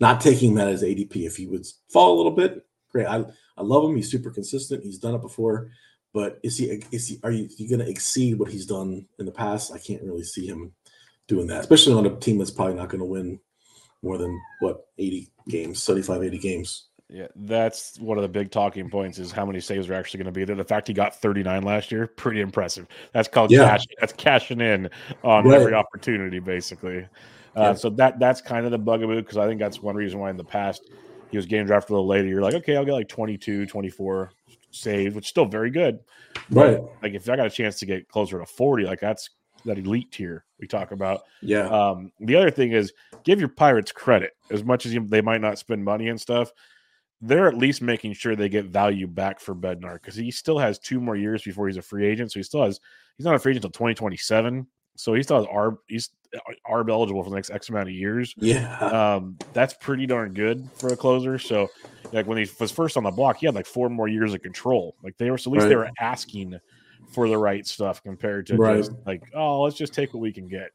not 0.00 0.20
taking 0.20 0.52
him 0.52 0.58
at 0.58 0.68
his 0.68 0.82
ADP. 0.82 1.26
If 1.26 1.36
he 1.36 1.46
would 1.46 1.66
fall 1.90 2.14
a 2.14 2.16
little 2.16 2.32
bit, 2.32 2.64
great. 2.90 3.06
I 3.06 3.24
I 3.58 3.62
love 3.62 3.84
him. 3.84 3.94
He's 3.94 4.10
super 4.10 4.30
consistent. 4.30 4.84
He's 4.84 4.98
done 4.98 5.14
it 5.14 5.20
before, 5.20 5.70
but 6.16 6.40
is 6.42 6.56
he 6.56 6.82
is 6.92 7.08
he 7.08 7.20
are 7.22 7.30
you, 7.30 7.46
you 7.58 7.68
going 7.68 7.84
to 7.84 7.90
exceed 7.90 8.38
what 8.38 8.50
he's 8.50 8.64
done 8.64 9.04
in 9.18 9.26
the 9.26 9.30
past? 9.30 9.70
I 9.70 9.76
can't 9.76 10.02
really 10.02 10.22
see 10.22 10.46
him 10.46 10.72
doing 11.28 11.46
that, 11.48 11.60
especially 11.60 11.92
on 11.92 12.06
a 12.06 12.16
team 12.16 12.38
that's 12.38 12.50
probably 12.50 12.72
not 12.72 12.88
going 12.88 13.00
to 13.00 13.04
win 13.04 13.38
more 14.02 14.16
than 14.16 14.40
what 14.60 14.86
80 14.96 15.28
games, 15.46 15.82
75, 15.82 16.22
80 16.22 16.38
games. 16.38 16.86
Yeah, 17.10 17.26
that's 17.36 18.00
one 18.00 18.16
of 18.16 18.22
the 18.22 18.30
big 18.30 18.50
talking 18.50 18.88
points 18.88 19.18
is 19.18 19.30
how 19.30 19.44
many 19.44 19.60
saves 19.60 19.90
are 19.90 19.94
actually 19.94 20.16
going 20.16 20.32
to 20.32 20.32
be 20.32 20.46
there. 20.46 20.56
The 20.56 20.64
fact 20.64 20.88
he 20.88 20.94
got 20.94 21.14
39 21.14 21.62
last 21.64 21.92
year, 21.92 22.06
pretty 22.06 22.40
impressive. 22.40 22.86
That's 23.12 23.28
called 23.28 23.50
yeah. 23.50 23.68
cash. 23.68 23.84
That's 24.00 24.14
cashing 24.14 24.62
in 24.62 24.88
on 25.22 25.44
right. 25.44 25.60
every 25.60 25.74
opportunity, 25.74 26.38
basically. 26.38 27.00
Uh, 27.54 27.60
yeah. 27.60 27.74
So 27.74 27.90
that 27.90 28.18
that's 28.18 28.40
kind 28.40 28.64
of 28.64 28.72
the 28.72 28.78
bugaboo 28.78 29.16
because 29.16 29.36
I 29.36 29.46
think 29.46 29.60
that's 29.60 29.82
one 29.82 29.96
reason 29.96 30.18
why 30.18 30.30
in 30.30 30.38
the 30.38 30.44
past 30.44 30.88
he 31.30 31.36
was 31.36 31.44
getting 31.44 31.66
drafted 31.66 31.90
a 31.90 31.92
little 31.92 32.06
later. 32.06 32.26
You're 32.26 32.40
like, 32.40 32.54
okay, 32.54 32.74
I'll 32.74 32.86
get 32.86 32.94
like 32.94 33.08
22, 33.08 33.66
24 33.66 34.30
saves, 34.70 35.14
which 35.14 35.26
is 35.26 35.30
still 35.30 35.46
very 35.46 35.70
good. 35.70 36.00
Right. 36.50 36.78
But, 36.78 36.92
like 37.02 37.14
if 37.14 37.28
I 37.28 37.36
got 37.36 37.46
a 37.46 37.50
chance 37.50 37.78
to 37.80 37.86
get 37.86 38.08
closer 38.08 38.38
to 38.38 38.46
40, 38.46 38.84
like 38.84 39.00
that's 39.00 39.30
that 39.64 39.78
elite 39.78 40.12
tier 40.12 40.44
we 40.60 40.66
talk 40.66 40.92
about. 40.92 41.22
Yeah. 41.42 41.68
Um, 41.68 42.12
the 42.20 42.36
other 42.36 42.50
thing 42.50 42.72
is 42.72 42.92
give 43.24 43.40
your 43.40 43.48
Pirates 43.48 43.92
credit 43.92 44.32
as 44.50 44.62
much 44.62 44.86
as 44.86 44.94
you, 44.94 45.04
they 45.06 45.20
might 45.20 45.40
not 45.40 45.58
spend 45.58 45.84
money 45.84 46.08
and 46.08 46.20
stuff 46.20 46.52
they're 47.20 47.48
at 47.48 47.56
least 47.56 47.80
making 47.80 48.12
sure 48.12 48.36
they 48.36 48.48
get 48.48 48.66
value 48.66 49.06
back 49.06 49.40
for 49.40 49.54
Bednar 49.54 49.94
because 49.94 50.14
he 50.14 50.30
still 50.30 50.58
has 50.58 50.78
two 50.78 51.00
more 51.00 51.16
years 51.16 51.42
before 51.42 51.66
he's 51.66 51.78
a 51.78 51.82
free 51.82 52.06
agent. 52.06 52.32
So 52.32 52.38
he 52.38 52.42
still 52.42 52.62
has 52.62 52.80
he's 53.16 53.24
not 53.24 53.34
a 53.34 53.38
free 53.38 53.52
agent 53.52 53.64
until 53.64 53.78
2027. 53.78 54.66
So 54.96 55.14
he 55.14 55.22
still 55.22 55.38
has 55.38 55.46
ARB 55.46 55.76
he's 55.86 56.10
ARB 56.68 56.90
eligible 56.90 57.22
for 57.22 57.30
the 57.30 57.36
next 57.36 57.50
X 57.50 57.68
amount 57.68 57.88
of 57.88 57.94
years. 57.94 58.34
Yeah. 58.36 58.78
Um, 58.78 59.36
that's 59.52 59.74
pretty 59.74 60.06
darn 60.06 60.32
good 60.34 60.68
for 60.76 60.88
a 60.92 60.96
closer. 60.96 61.38
So 61.38 61.68
like 62.12 62.26
when 62.26 62.38
he 62.38 62.48
was 62.58 62.70
first 62.70 62.96
on 62.96 63.04
the 63.04 63.10
block, 63.10 63.38
he 63.38 63.46
had 63.46 63.54
like 63.54 63.66
four 63.66 63.88
more 63.88 64.08
years 64.08 64.34
of 64.34 64.42
control. 64.42 64.96
Like 65.02 65.16
they 65.18 65.30
were 65.30 65.38
so 65.38 65.50
at 65.50 65.54
least 65.54 65.62
right. 65.64 65.68
they 65.68 65.76
were 65.76 65.90
asking 65.98 66.58
for 67.12 67.28
the 67.28 67.38
right 67.38 67.66
stuff 67.66 68.02
compared 68.02 68.46
to 68.46 68.56
right. 68.56 68.78
just 68.78 68.92
like, 69.06 69.22
oh, 69.34 69.62
let's 69.62 69.76
just 69.76 69.94
take 69.94 70.12
what 70.12 70.20
we 70.20 70.32
can 70.32 70.48
get. 70.48 70.70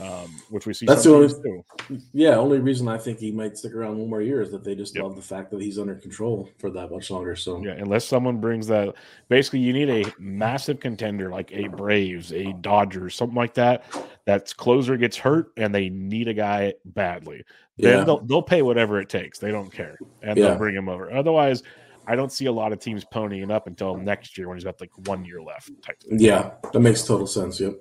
Um, 0.00 0.34
which 0.48 0.66
we 0.66 0.72
see. 0.72 0.86
That's 0.86 1.04
the 1.04 1.14
only, 1.14 1.28
too. 1.28 1.64
yeah. 2.12 2.36
Only 2.36 2.58
reason 2.58 2.88
I 2.88 2.98
think 2.98 3.18
he 3.18 3.30
might 3.30 3.58
stick 3.58 3.74
around 3.74 3.98
one 3.98 4.08
more 4.08 4.22
year 4.22 4.40
is 4.40 4.50
that 4.52 4.64
they 4.64 4.74
just 4.74 4.94
yep. 4.94 5.04
love 5.04 5.16
the 5.16 5.22
fact 5.22 5.50
that 5.50 5.60
he's 5.60 5.78
under 5.78 5.94
control 5.94 6.48
for 6.58 6.70
that 6.70 6.90
much 6.90 7.10
longer. 7.10 7.36
So 7.36 7.62
yeah, 7.62 7.72
unless 7.72 8.04
someone 8.04 8.38
brings 8.38 8.66
that, 8.68 8.94
basically, 9.28 9.60
you 9.60 9.72
need 9.72 9.90
a 9.90 10.12
massive 10.18 10.80
contender 10.80 11.30
like 11.30 11.52
a 11.52 11.68
Braves, 11.68 12.32
a 12.32 12.52
Dodgers, 12.54 13.14
something 13.14 13.36
like 13.36 13.54
that. 13.54 13.84
That's 14.24 14.52
closer 14.52 14.96
gets 14.96 15.16
hurt 15.16 15.52
and 15.56 15.74
they 15.74 15.88
need 15.90 16.28
a 16.28 16.34
guy 16.34 16.74
badly. 16.84 17.44
Then 17.76 17.98
yeah. 17.98 18.04
they'll, 18.04 18.20
they'll 18.20 18.42
pay 18.42 18.62
whatever 18.62 19.00
it 19.00 19.08
takes. 19.08 19.38
They 19.38 19.50
don't 19.50 19.72
care, 19.72 19.98
and 20.22 20.36
yeah. 20.38 20.48
they'll 20.48 20.58
bring 20.58 20.74
him 20.74 20.88
over. 20.88 21.12
Otherwise. 21.12 21.62
I 22.04 22.16
don't 22.16 22.32
see 22.32 22.46
a 22.46 22.52
lot 22.52 22.72
of 22.72 22.80
teams 22.80 23.04
ponying 23.04 23.52
up 23.52 23.68
until 23.68 23.96
next 23.96 24.36
year 24.36 24.48
when 24.48 24.56
he's 24.56 24.64
got 24.64 24.80
like 24.80 24.90
one 25.06 25.24
year 25.24 25.40
left. 25.40 25.70
yeah, 26.10 26.50
that 26.72 26.80
makes 26.80 27.04
total 27.04 27.28
sense. 27.28 27.60
Yep 27.60 27.74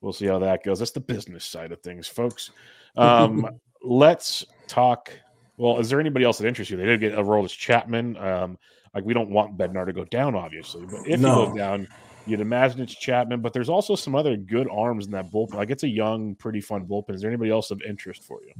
we'll 0.00 0.12
see 0.12 0.26
how 0.26 0.38
that 0.40 0.64
goes. 0.64 0.78
That's 0.78 0.90
the 0.90 1.00
business 1.00 1.44
side 1.44 1.72
of 1.72 1.80
things, 1.80 2.06
folks. 2.08 2.50
Um, 2.96 3.48
let's 3.82 4.44
talk. 4.66 5.10
Well, 5.56 5.78
is 5.78 5.88
there 5.88 6.00
anybody 6.00 6.24
else 6.24 6.38
that 6.38 6.46
interests 6.46 6.70
you? 6.70 6.76
They 6.76 6.84
did 6.84 7.00
get 7.00 7.14
Aroldis 7.14 7.56
Chapman. 7.56 8.16
Um, 8.16 8.58
like 8.94 9.04
we 9.04 9.14
don't 9.14 9.30
want 9.30 9.58
Bednar 9.58 9.86
to 9.86 9.92
go 9.92 10.04
down, 10.04 10.34
obviously, 10.34 10.86
but 10.86 11.06
if 11.06 11.20
no. 11.20 11.40
he 11.40 11.46
goes 11.46 11.56
down, 11.56 11.88
you'd 12.26 12.40
imagine 12.40 12.80
it's 12.80 12.94
Chapman. 12.94 13.40
But 13.40 13.52
there's 13.52 13.68
also 13.68 13.94
some 13.94 14.14
other 14.14 14.36
good 14.36 14.68
arms 14.70 15.06
in 15.06 15.12
that 15.12 15.30
bullpen. 15.30 15.54
Like 15.54 15.70
it's 15.70 15.82
a 15.82 15.88
young, 15.88 16.34
pretty 16.34 16.60
fun 16.60 16.86
bullpen. 16.86 17.14
Is 17.14 17.20
there 17.20 17.30
anybody 17.30 17.50
else 17.50 17.70
of 17.70 17.82
interest 17.82 18.24
for 18.24 18.40
you? 18.42 18.52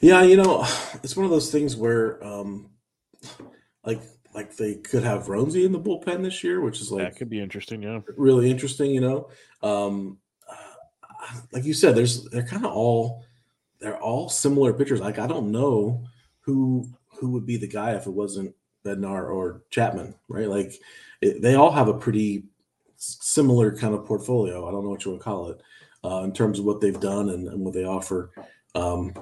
Yeah, 0.00 0.22
you 0.22 0.36
know, 0.36 0.66
it's 1.02 1.16
one 1.16 1.24
of 1.24 1.30
those 1.30 1.50
things 1.50 1.74
where, 1.74 2.22
um, 2.24 2.70
like 3.84 4.00
like 4.34 4.56
they 4.56 4.74
could 4.76 5.02
have 5.02 5.26
Roansy 5.26 5.64
in 5.64 5.72
the 5.72 5.80
bullpen 5.80 6.22
this 6.22 6.44
year, 6.44 6.60
which 6.60 6.80
is 6.80 6.92
like 6.92 7.02
that 7.02 7.16
could 7.16 7.30
be 7.30 7.40
interesting. 7.40 7.82
Yeah, 7.82 8.00
really 8.16 8.50
interesting. 8.50 8.90
You 8.90 9.00
know, 9.00 9.28
um, 9.62 10.18
like 11.52 11.64
you 11.64 11.74
said, 11.74 11.94
there's 11.94 12.24
they're 12.30 12.46
kind 12.46 12.64
of 12.64 12.72
all 12.72 13.24
they're 13.80 13.98
all 13.98 14.28
similar 14.28 14.72
pitchers. 14.72 15.00
Like 15.00 15.18
I 15.18 15.26
don't 15.26 15.50
know 15.50 16.04
who 16.40 16.88
who 17.06 17.30
would 17.30 17.46
be 17.46 17.56
the 17.56 17.68
guy 17.68 17.92
if 17.92 18.06
it 18.06 18.10
wasn't 18.10 18.54
Bednar 18.84 19.32
or 19.32 19.62
Chapman, 19.70 20.14
right? 20.28 20.48
Like 20.48 20.72
it, 21.20 21.42
they 21.42 21.54
all 21.54 21.70
have 21.70 21.88
a 21.88 21.94
pretty 21.94 22.44
similar 22.96 23.74
kind 23.74 23.94
of 23.94 24.06
portfolio. 24.06 24.66
I 24.66 24.70
don't 24.70 24.84
know 24.84 24.90
what 24.90 25.04
you 25.04 25.12
would 25.12 25.20
call 25.20 25.50
it 25.50 25.60
uh, 26.04 26.22
in 26.24 26.32
terms 26.32 26.58
of 26.58 26.64
what 26.64 26.80
they've 26.80 27.00
done 27.00 27.30
and, 27.30 27.48
and 27.48 27.60
what 27.60 27.74
they 27.74 27.84
offer. 27.84 28.30
Um, 28.74 29.14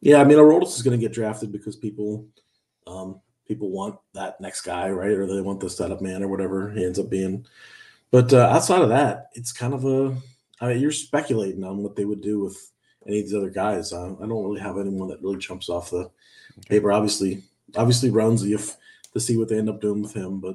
yeah, 0.00 0.20
I 0.20 0.24
mean, 0.24 0.38
Aroldis 0.38 0.76
is 0.76 0.82
going 0.82 0.98
to 0.98 1.02
get 1.02 1.14
drafted 1.14 1.50
because 1.52 1.76
people 1.76 2.26
um, 2.86 3.20
people 3.46 3.70
want 3.70 3.98
that 4.12 4.40
next 4.40 4.62
guy, 4.62 4.90
right? 4.90 5.12
Or 5.12 5.26
they 5.26 5.40
want 5.40 5.60
the 5.60 5.70
setup 5.70 6.00
man 6.00 6.22
or 6.22 6.28
whatever 6.28 6.70
he 6.70 6.84
ends 6.84 6.98
up 6.98 7.10
being. 7.10 7.46
But 8.14 8.32
uh, 8.32 8.46
outside 8.48 8.80
of 8.80 8.90
that, 8.90 9.30
it's 9.32 9.50
kind 9.50 9.74
of 9.74 9.84
a. 9.84 10.14
I 10.60 10.68
mean, 10.68 10.78
you're 10.78 10.92
speculating 10.92 11.64
on 11.64 11.78
what 11.78 11.96
they 11.96 12.04
would 12.04 12.20
do 12.20 12.38
with 12.38 12.70
any 13.08 13.18
of 13.18 13.24
these 13.24 13.34
other 13.34 13.50
guys. 13.50 13.92
Uh, 13.92 14.14
I 14.22 14.26
don't 14.28 14.44
really 14.44 14.60
have 14.60 14.78
anyone 14.78 15.08
that 15.08 15.20
really 15.20 15.38
jumps 15.38 15.68
off 15.68 15.90
the 15.90 16.08
paper. 16.68 16.92
Obviously, 16.92 17.42
obviously 17.76 18.10
Roansy 18.10 18.54
if 18.54 18.76
to 19.14 19.18
see 19.18 19.36
what 19.36 19.48
they 19.48 19.58
end 19.58 19.68
up 19.68 19.80
doing 19.80 20.00
with 20.00 20.14
him, 20.14 20.38
but 20.38 20.54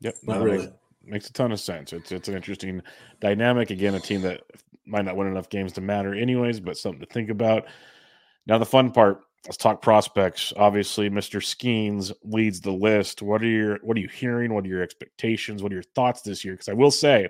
yep, 0.00 0.14
not 0.24 0.42
really. 0.42 0.58
Makes, 0.58 0.72
makes 1.06 1.30
a 1.30 1.32
ton 1.32 1.52
of 1.52 1.58
sense. 1.58 1.94
It's 1.94 2.12
it's 2.12 2.28
an 2.28 2.36
interesting 2.36 2.82
dynamic. 3.18 3.70
Again, 3.70 3.94
a 3.94 4.00
team 4.00 4.20
that 4.20 4.42
might 4.84 5.06
not 5.06 5.16
win 5.16 5.28
enough 5.28 5.48
games 5.48 5.72
to 5.72 5.80
matter, 5.80 6.14
anyways, 6.14 6.60
but 6.60 6.76
something 6.76 7.00
to 7.00 7.06
think 7.06 7.30
about. 7.30 7.64
Now, 8.46 8.58
the 8.58 8.66
fun 8.66 8.90
part 8.90 9.22
let's 9.46 9.56
talk 9.56 9.80
prospects. 9.80 10.52
Obviously, 10.56 11.08
Mr. 11.08 11.40
Skenes 11.40 12.12
leads 12.22 12.60
the 12.60 12.72
list. 12.72 13.22
What 13.22 13.42
are 13.42 13.46
your 13.46 13.78
what 13.82 13.96
are 13.96 14.00
you 14.00 14.08
hearing? 14.08 14.52
What 14.52 14.64
are 14.64 14.68
your 14.68 14.82
expectations? 14.82 15.62
What 15.62 15.72
are 15.72 15.76
your 15.76 15.84
thoughts 15.94 16.22
this 16.22 16.44
year? 16.44 16.54
Because 16.54 16.68
I 16.68 16.74
will 16.74 16.90
say, 16.90 17.28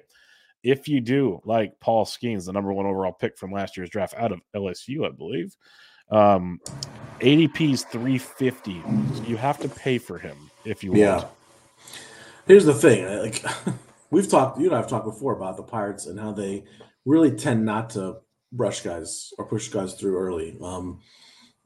if 0.63 0.89
you 0.89 1.01
do 1.01 1.41
like 1.45 1.79
Paul 1.81 2.05
Skenes, 2.05 2.47
the 2.47 2.53
number 2.53 2.73
one 2.73 2.87
overall 2.87 3.13
pick 3.13 3.37
from 3.37 3.53
last 3.53 3.77
year's 3.77 3.91
draft 3.91 4.15
out 4.17 4.33
of 4.33 4.41
LSU, 4.55 5.07
I 5.07 5.11
believe, 5.11 5.55
um, 6.11 6.61
ADP 7.21 7.73
is 7.73 7.85
350. 7.85 8.83
So 9.15 9.23
you 9.25 9.37
have 9.37 9.59
to 9.59 9.69
pay 9.69 9.99
for 9.99 10.19
him 10.19 10.37
if 10.65 10.83
you 10.83 10.95
yeah. 10.95 11.17
want. 11.17 11.29
Here's 12.47 12.65
the 12.65 12.75
thing, 12.75 13.05
like 13.21 13.45
we've 14.11 14.29
talked, 14.29 14.61
you 14.61 14.67
and 14.67 14.77
I've 14.77 14.89
talked 14.89 15.05
before 15.05 15.37
about 15.37 15.57
the 15.57 15.65
Pirates 15.65 16.07
and 16.07 16.19
how 16.19 16.33
they 16.33 16.65
really 17.05 17.33
tend 17.33 17.65
not 17.65 17.91
to 17.91 18.19
rush 18.53 18.83
guys 18.83 19.33
or 19.37 19.47
push 19.47 19.69
guys 19.69 19.95
through 19.95 20.17
early. 20.17 20.57
Um, 20.63 21.01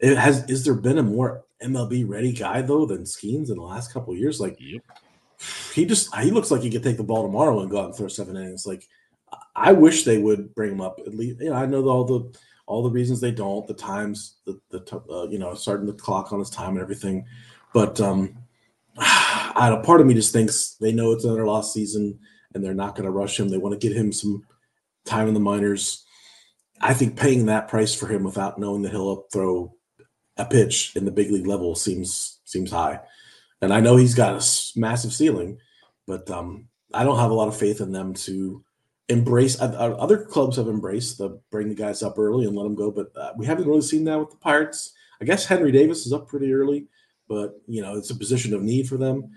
it 0.00 0.16
has 0.16 0.44
is 0.48 0.64
there 0.64 0.74
been 0.74 0.98
a 0.98 1.02
more 1.02 1.44
MLB 1.62 2.08
ready 2.08 2.32
guy 2.32 2.62
though 2.62 2.86
than 2.86 3.02
Skenes 3.02 3.50
in 3.50 3.56
the 3.56 3.62
last 3.62 3.92
couple 3.92 4.14
years? 4.16 4.40
Like 4.40 4.56
yep. 4.58 4.82
he 5.74 5.84
just 5.84 6.14
he 6.16 6.30
looks 6.30 6.50
like 6.50 6.62
he 6.62 6.70
could 6.70 6.82
take 6.82 6.96
the 6.96 7.04
ball 7.04 7.22
tomorrow 7.22 7.60
and 7.60 7.70
go 7.70 7.80
out 7.80 7.86
and 7.86 7.94
throw 7.94 8.08
seven 8.08 8.36
innings. 8.36 8.66
Like 8.66 8.88
I 9.54 9.72
wish 9.72 10.04
they 10.04 10.18
would 10.18 10.54
bring 10.54 10.72
him 10.72 10.80
up 10.80 11.00
at 11.06 11.14
least. 11.14 11.40
You 11.40 11.50
know, 11.50 11.56
I 11.56 11.66
know 11.66 11.86
all 11.88 12.04
the 12.04 12.38
all 12.66 12.82
the 12.82 12.90
reasons 12.90 13.20
they 13.20 13.32
don't, 13.32 13.66
the 13.66 13.74
times, 13.74 14.36
the 14.46 14.60
the 14.70 15.02
uh, 15.10 15.28
you 15.28 15.38
know 15.38 15.54
starting 15.54 15.86
the 15.86 15.92
clock 15.92 16.32
on 16.32 16.38
his 16.38 16.50
time 16.50 16.70
and 16.70 16.80
everything, 16.80 17.26
but 17.74 18.00
um, 18.00 18.36
I, 18.98 19.70
a 19.72 19.82
part 19.82 20.00
of 20.00 20.06
me 20.06 20.14
just 20.14 20.32
thinks 20.32 20.76
they 20.80 20.92
know 20.92 21.12
it's 21.12 21.24
another 21.24 21.46
lost 21.46 21.74
season 21.74 22.18
and 22.54 22.64
they're 22.64 22.74
not 22.74 22.94
going 22.94 23.04
to 23.04 23.10
rush 23.10 23.38
him. 23.38 23.48
They 23.48 23.58
want 23.58 23.78
to 23.78 23.88
get 23.88 23.96
him 23.96 24.12
some 24.12 24.44
time 25.04 25.28
in 25.28 25.34
the 25.34 25.40
minors. 25.40 26.04
I 26.80 26.94
think 26.94 27.16
paying 27.16 27.46
that 27.46 27.68
price 27.68 27.94
for 27.94 28.06
him 28.06 28.24
without 28.24 28.58
knowing 28.58 28.82
that 28.82 28.92
he'll 28.92 29.10
up 29.10 29.26
throw 29.32 29.74
a 30.40 30.46
pitch 30.46 30.96
in 30.96 31.04
the 31.04 31.10
big 31.10 31.30
league 31.30 31.46
level 31.46 31.74
seems 31.74 32.40
seems 32.44 32.70
high. 32.70 33.00
And 33.60 33.72
I 33.72 33.80
know 33.80 33.96
he's 33.96 34.14
got 34.14 34.42
a 34.42 34.78
massive 34.78 35.12
ceiling, 35.12 35.58
but 36.06 36.30
um, 36.30 36.68
I 36.94 37.04
don't 37.04 37.18
have 37.18 37.30
a 37.30 37.34
lot 37.34 37.48
of 37.48 37.56
faith 37.56 37.80
in 37.80 37.92
them 37.92 38.14
to 38.14 38.64
embrace. 39.08 39.60
Uh, 39.60 39.96
other 39.98 40.24
clubs 40.24 40.56
have 40.56 40.68
embraced 40.68 41.18
the 41.18 41.40
bring 41.50 41.68
the 41.68 41.74
guys 41.74 42.02
up 42.02 42.18
early 42.18 42.46
and 42.46 42.56
let 42.56 42.64
them 42.64 42.74
go, 42.74 42.90
but 42.90 43.12
uh, 43.16 43.32
we 43.36 43.44
haven't 43.44 43.68
really 43.68 43.82
seen 43.82 44.04
that 44.04 44.18
with 44.18 44.30
the 44.30 44.36
Pirates. 44.36 44.92
I 45.20 45.26
guess 45.26 45.44
Henry 45.44 45.70
Davis 45.72 46.06
is 46.06 46.12
up 46.12 46.26
pretty 46.26 46.52
early, 46.52 46.86
but 47.28 47.60
you 47.66 47.82
know 47.82 47.96
it's 47.96 48.10
a 48.10 48.16
position 48.16 48.54
of 48.54 48.62
need 48.62 48.88
for 48.88 48.96
them. 48.96 49.30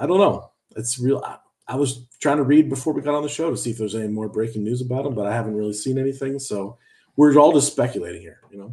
I 0.00 0.06
don't 0.06 0.18
know. 0.18 0.52
It's 0.76 0.98
real. 1.00 1.22
I, 1.26 1.38
I 1.66 1.76
was 1.76 2.06
trying 2.20 2.36
to 2.36 2.44
read 2.44 2.68
before 2.68 2.92
we 2.92 3.02
got 3.02 3.14
on 3.14 3.22
the 3.22 3.28
show 3.28 3.50
to 3.50 3.56
see 3.56 3.70
if 3.70 3.78
there's 3.78 3.94
any 3.94 4.08
more 4.08 4.28
breaking 4.28 4.64
news 4.64 4.80
about 4.80 5.06
him, 5.06 5.14
but 5.14 5.26
I 5.26 5.34
haven't 5.34 5.56
really 5.56 5.72
seen 5.72 5.98
anything. 5.98 6.38
So 6.38 6.78
we're 7.16 7.36
all 7.38 7.52
just 7.52 7.72
speculating 7.72 8.22
here, 8.22 8.40
you 8.50 8.58
know 8.58 8.72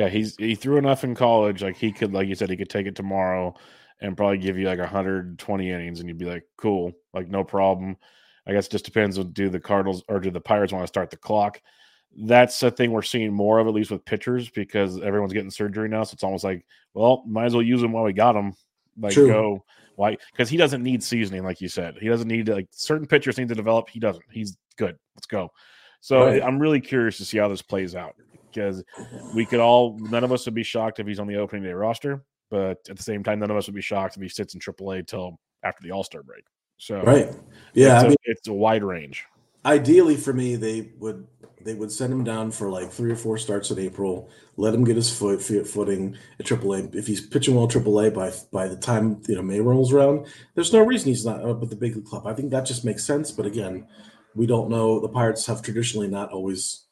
yeah, 0.00 0.08
he's 0.08 0.34
he 0.36 0.54
threw 0.54 0.78
enough 0.78 1.04
in 1.04 1.14
college. 1.14 1.62
Like 1.62 1.76
he 1.76 1.92
could, 1.92 2.14
like 2.14 2.26
you 2.26 2.34
said, 2.34 2.48
he 2.48 2.56
could 2.56 2.70
take 2.70 2.86
it 2.86 2.96
tomorrow 2.96 3.54
and 4.00 4.16
probably 4.16 4.38
give 4.38 4.56
you 4.56 4.66
like 4.66 4.78
120 4.78 5.70
innings, 5.70 6.00
and 6.00 6.08
you'd 6.08 6.16
be 6.16 6.24
like, 6.24 6.44
cool, 6.56 6.92
like 7.12 7.28
no 7.28 7.44
problem. 7.44 7.98
I 8.46 8.52
guess 8.52 8.64
it 8.64 8.70
just 8.70 8.86
depends 8.86 9.18
on 9.18 9.32
do 9.32 9.50
the 9.50 9.60
Cardinals 9.60 10.02
or 10.08 10.18
do 10.18 10.30
the 10.30 10.40
Pirates 10.40 10.72
want 10.72 10.84
to 10.84 10.88
start 10.88 11.10
the 11.10 11.18
clock. 11.18 11.60
That's 12.16 12.62
a 12.62 12.70
thing 12.70 12.92
we're 12.92 13.02
seeing 13.02 13.34
more 13.34 13.58
of, 13.58 13.66
at 13.66 13.74
least 13.74 13.90
with 13.90 14.02
pitchers, 14.06 14.48
because 14.48 14.98
everyone's 15.02 15.34
getting 15.34 15.50
surgery 15.50 15.90
now. 15.90 16.04
So 16.04 16.14
it's 16.14 16.24
almost 16.24 16.44
like, 16.44 16.64
well, 16.94 17.22
might 17.26 17.44
as 17.44 17.52
well 17.52 17.62
use 17.62 17.82
them 17.82 17.92
while 17.92 18.04
we 18.04 18.14
got 18.14 18.32
them. 18.32 18.54
Like 18.98 19.12
True. 19.12 19.28
go 19.28 19.64
why? 19.96 20.16
Because 20.32 20.48
he 20.48 20.56
doesn't 20.56 20.82
need 20.82 21.02
seasoning, 21.02 21.44
like 21.44 21.60
you 21.60 21.68
said. 21.68 21.98
He 22.00 22.08
doesn't 22.08 22.26
need 22.26 22.46
to, 22.46 22.54
like 22.54 22.68
certain 22.70 23.06
pitchers 23.06 23.36
need 23.36 23.48
to 23.48 23.54
develop. 23.54 23.90
He 23.90 24.00
doesn't. 24.00 24.24
He's 24.30 24.56
good. 24.78 24.96
Let's 25.14 25.26
go. 25.26 25.52
So 26.00 26.24
right. 26.24 26.42
I'm 26.42 26.58
really 26.58 26.80
curious 26.80 27.18
to 27.18 27.26
see 27.26 27.36
how 27.36 27.48
this 27.48 27.60
plays 27.60 27.94
out 27.94 28.16
because 28.52 28.82
we 29.34 29.44
could 29.46 29.60
all 29.60 29.98
none 29.98 30.24
of 30.24 30.32
us 30.32 30.44
would 30.46 30.54
be 30.54 30.62
shocked 30.62 31.00
if 31.00 31.06
he's 31.06 31.20
on 31.20 31.26
the 31.26 31.36
opening 31.36 31.62
day 31.62 31.72
roster, 31.72 32.24
but 32.50 32.78
at 32.88 32.96
the 32.96 33.02
same 33.02 33.22
time, 33.22 33.38
none 33.38 33.50
of 33.50 33.56
us 33.56 33.66
would 33.66 33.74
be 33.74 33.82
shocked 33.82 34.16
if 34.16 34.22
he 34.22 34.28
sits 34.28 34.54
in 34.54 34.60
AAA 34.60 35.06
till 35.06 35.38
after 35.62 35.82
the 35.82 35.92
All 35.92 36.04
Star 36.04 36.22
break. 36.22 36.44
So 36.78 37.02
right, 37.02 37.28
yeah, 37.74 37.96
it's, 37.96 38.02
I 38.02 38.06
a, 38.06 38.08
mean, 38.08 38.16
it's 38.24 38.48
a 38.48 38.52
wide 38.52 38.82
range. 38.82 39.24
Ideally, 39.64 40.16
for 40.16 40.32
me, 40.32 40.56
they 40.56 40.92
would 40.98 41.26
they 41.62 41.74
would 41.74 41.92
send 41.92 42.12
him 42.12 42.24
down 42.24 42.50
for 42.50 42.70
like 42.70 42.90
three 42.90 43.10
or 43.10 43.16
four 43.16 43.36
starts 43.36 43.70
in 43.70 43.78
April, 43.78 44.30
let 44.56 44.74
him 44.74 44.84
get 44.84 44.96
his 44.96 45.14
foot 45.14 45.42
footing 45.42 46.16
at 46.38 46.46
AAA. 46.46 46.94
If 46.94 47.06
he's 47.06 47.20
pitching 47.20 47.54
well 47.54 47.64
at 47.64 47.70
AAA 47.70 48.14
by 48.14 48.32
by 48.50 48.68
the 48.68 48.76
time 48.76 49.22
you 49.28 49.36
know 49.36 49.42
May 49.42 49.60
rolls 49.60 49.92
around, 49.92 50.26
there's 50.54 50.72
no 50.72 50.82
reason 50.82 51.08
he's 51.08 51.26
not 51.26 51.44
up 51.44 51.62
at 51.62 51.70
the 51.70 51.76
big 51.76 51.96
league 51.96 52.06
club. 52.06 52.26
I 52.26 52.34
think 52.34 52.50
that 52.50 52.66
just 52.66 52.84
makes 52.84 53.04
sense. 53.04 53.30
But 53.30 53.46
again, 53.46 53.86
we 54.34 54.46
don't 54.46 54.70
know. 54.70 55.00
The 55.00 55.08
Pirates 55.08 55.46
have 55.46 55.62
traditionally 55.62 56.08
not 56.08 56.30
always 56.30 56.86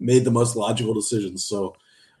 made 0.00 0.24
the 0.24 0.30
most 0.30 0.56
logical 0.56 0.94
decisions. 0.94 1.44
So 1.44 1.76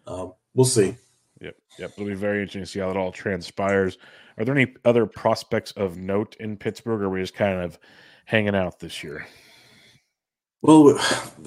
um, 0.06 0.34
we'll 0.54 0.66
see. 0.66 0.96
Yep, 1.40 1.56
yep. 1.78 1.90
It'll 1.96 2.06
be 2.06 2.14
very 2.14 2.40
interesting 2.40 2.62
to 2.62 2.66
see 2.66 2.80
how 2.80 2.90
it 2.90 2.96
all 2.96 3.10
transpires. 3.10 3.98
Are 4.38 4.44
there 4.44 4.56
any 4.56 4.74
other 4.84 5.06
prospects 5.06 5.72
of 5.72 5.96
note 5.96 6.36
in 6.38 6.56
Pittsburgh, 6.56 7.00
or 7.00 7.04
are 7.04 7.10
we 7.10 7.20
just 7.20 7.34
kind 7.34 7.60
of 7.60 7.78
hanging 8.26 8.54
out 8.54 8.78
this 8.78 9.02
year? 9.02 9.26
Well, 10.62 10.98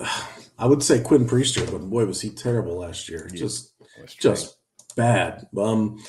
I 0.57 0.65
would 0.65 0.83
say 0.83 1.01
Quinn 1.01 1.27
Priester, 1.27 1.69
but 1.71 1.89
boy, 1.89 2.05
was 2.05 2.21
he 2.21 2.29
terrible 2.29 2.77
last 2.77 3.09
year. 3.09 3.29
Just, 3.33 3.73
just 4.07 4.57
bad. 4.95 5.47
Um, 5.57 6.03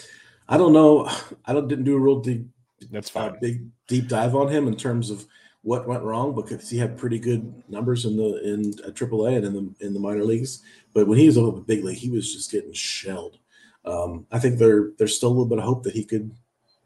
I 0.48 0.56
don't 0.56 0.72
know. 0.72 1.08
I 1.46 1.52
don't 1.52 1.68
didn't 1.68 1.84
do 1.84 1.96
a 1.96 2.00
real 2.00 2.20
deep. 2.20 2.46
That's 2.90 3.10
fine. 3.10 3.30
Uh, 3.30 3.36
big 3.40 3.66
deep 3.88 4.08
dive 4.08 4.34
on 4.34 4.48
him 4.48 4.68
in 4.68 4.76
terms 4.76 5.10
of 5.10 5.26
what 5.64 5.88
went 5.88 6.02
wrong 6.02 6.34
because 6.34 6.68
he 6.68 6.76
had 6.76 6.96
pretty 6.96 7.18
good 7.18 7.52
numbers 7.68 8.04
in 8.04 8.16
the 8.16 8.40
in 8.44 8.72
AAA 8.72 9.38
and 9.38 9.46
in 9.46 9.52
the 9.52 9.86
in 9.86 9.94
the 9.94 10.00
minor 10.00 10.22
leagues. 10.22 10.62
But 10.92 11.08
when 11.08 11.18
he 11.18 11.26
was 11.26 11.38
over 11.38 11.56
the 11.56 11.62
big 11.62 11.82
league, 11.82 11.96
he 11.96 12.10
was 12.10 12.32
just 12.32 12.52
getting 12.52 12.72
shelled. 12.72 13.38
Um, 13.86 14.26
I 14.30 14.38
think 14.38 14.58
there 14.58 14.90
there's 14.98 15.16
still 15.16 15.30
a 15.30 15.30
little 15.30 15.46
bit 15.46 15.58
of 15.58 15.64
hope 15.64 15.82
that 15.84 15.94
he 15.94 16.04
could 16.04 16.30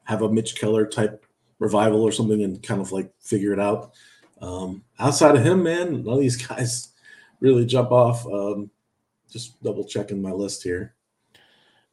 have 0.05 0.23
a 0.23 0.33
Mitch 0.33 0.59
Keller 0.59 0.87
type 0.87 1.27
revival 1.59 2.03
or 2.03 2.13
something 2.13 2.43
and 2.45 2.63
kind 2.63 2.81
of 2.81 2.93
like 2.93 3.11
figure 3.21 3.53
it 3.53 3.61
out. 3.61 3.93
Um, 4.41 4.85
outside 5.01 5.35
of 5.35 5.45
him, 5.45 5.65
man, 5.65 6.05
none 6.05 6.15
of 6.15 6.21
these 6.21 6.37
guys 6.47 6.93
really 7.41 7.67
jump 7.67 7.91
off. 7.91 8.25
Um, 8.27 8.71
just 9.29 9.61
double 9.63 9.85
checking 9.85 10.23
my 10.23 10.31
list 10.31 10.63
here. 10.63 10.95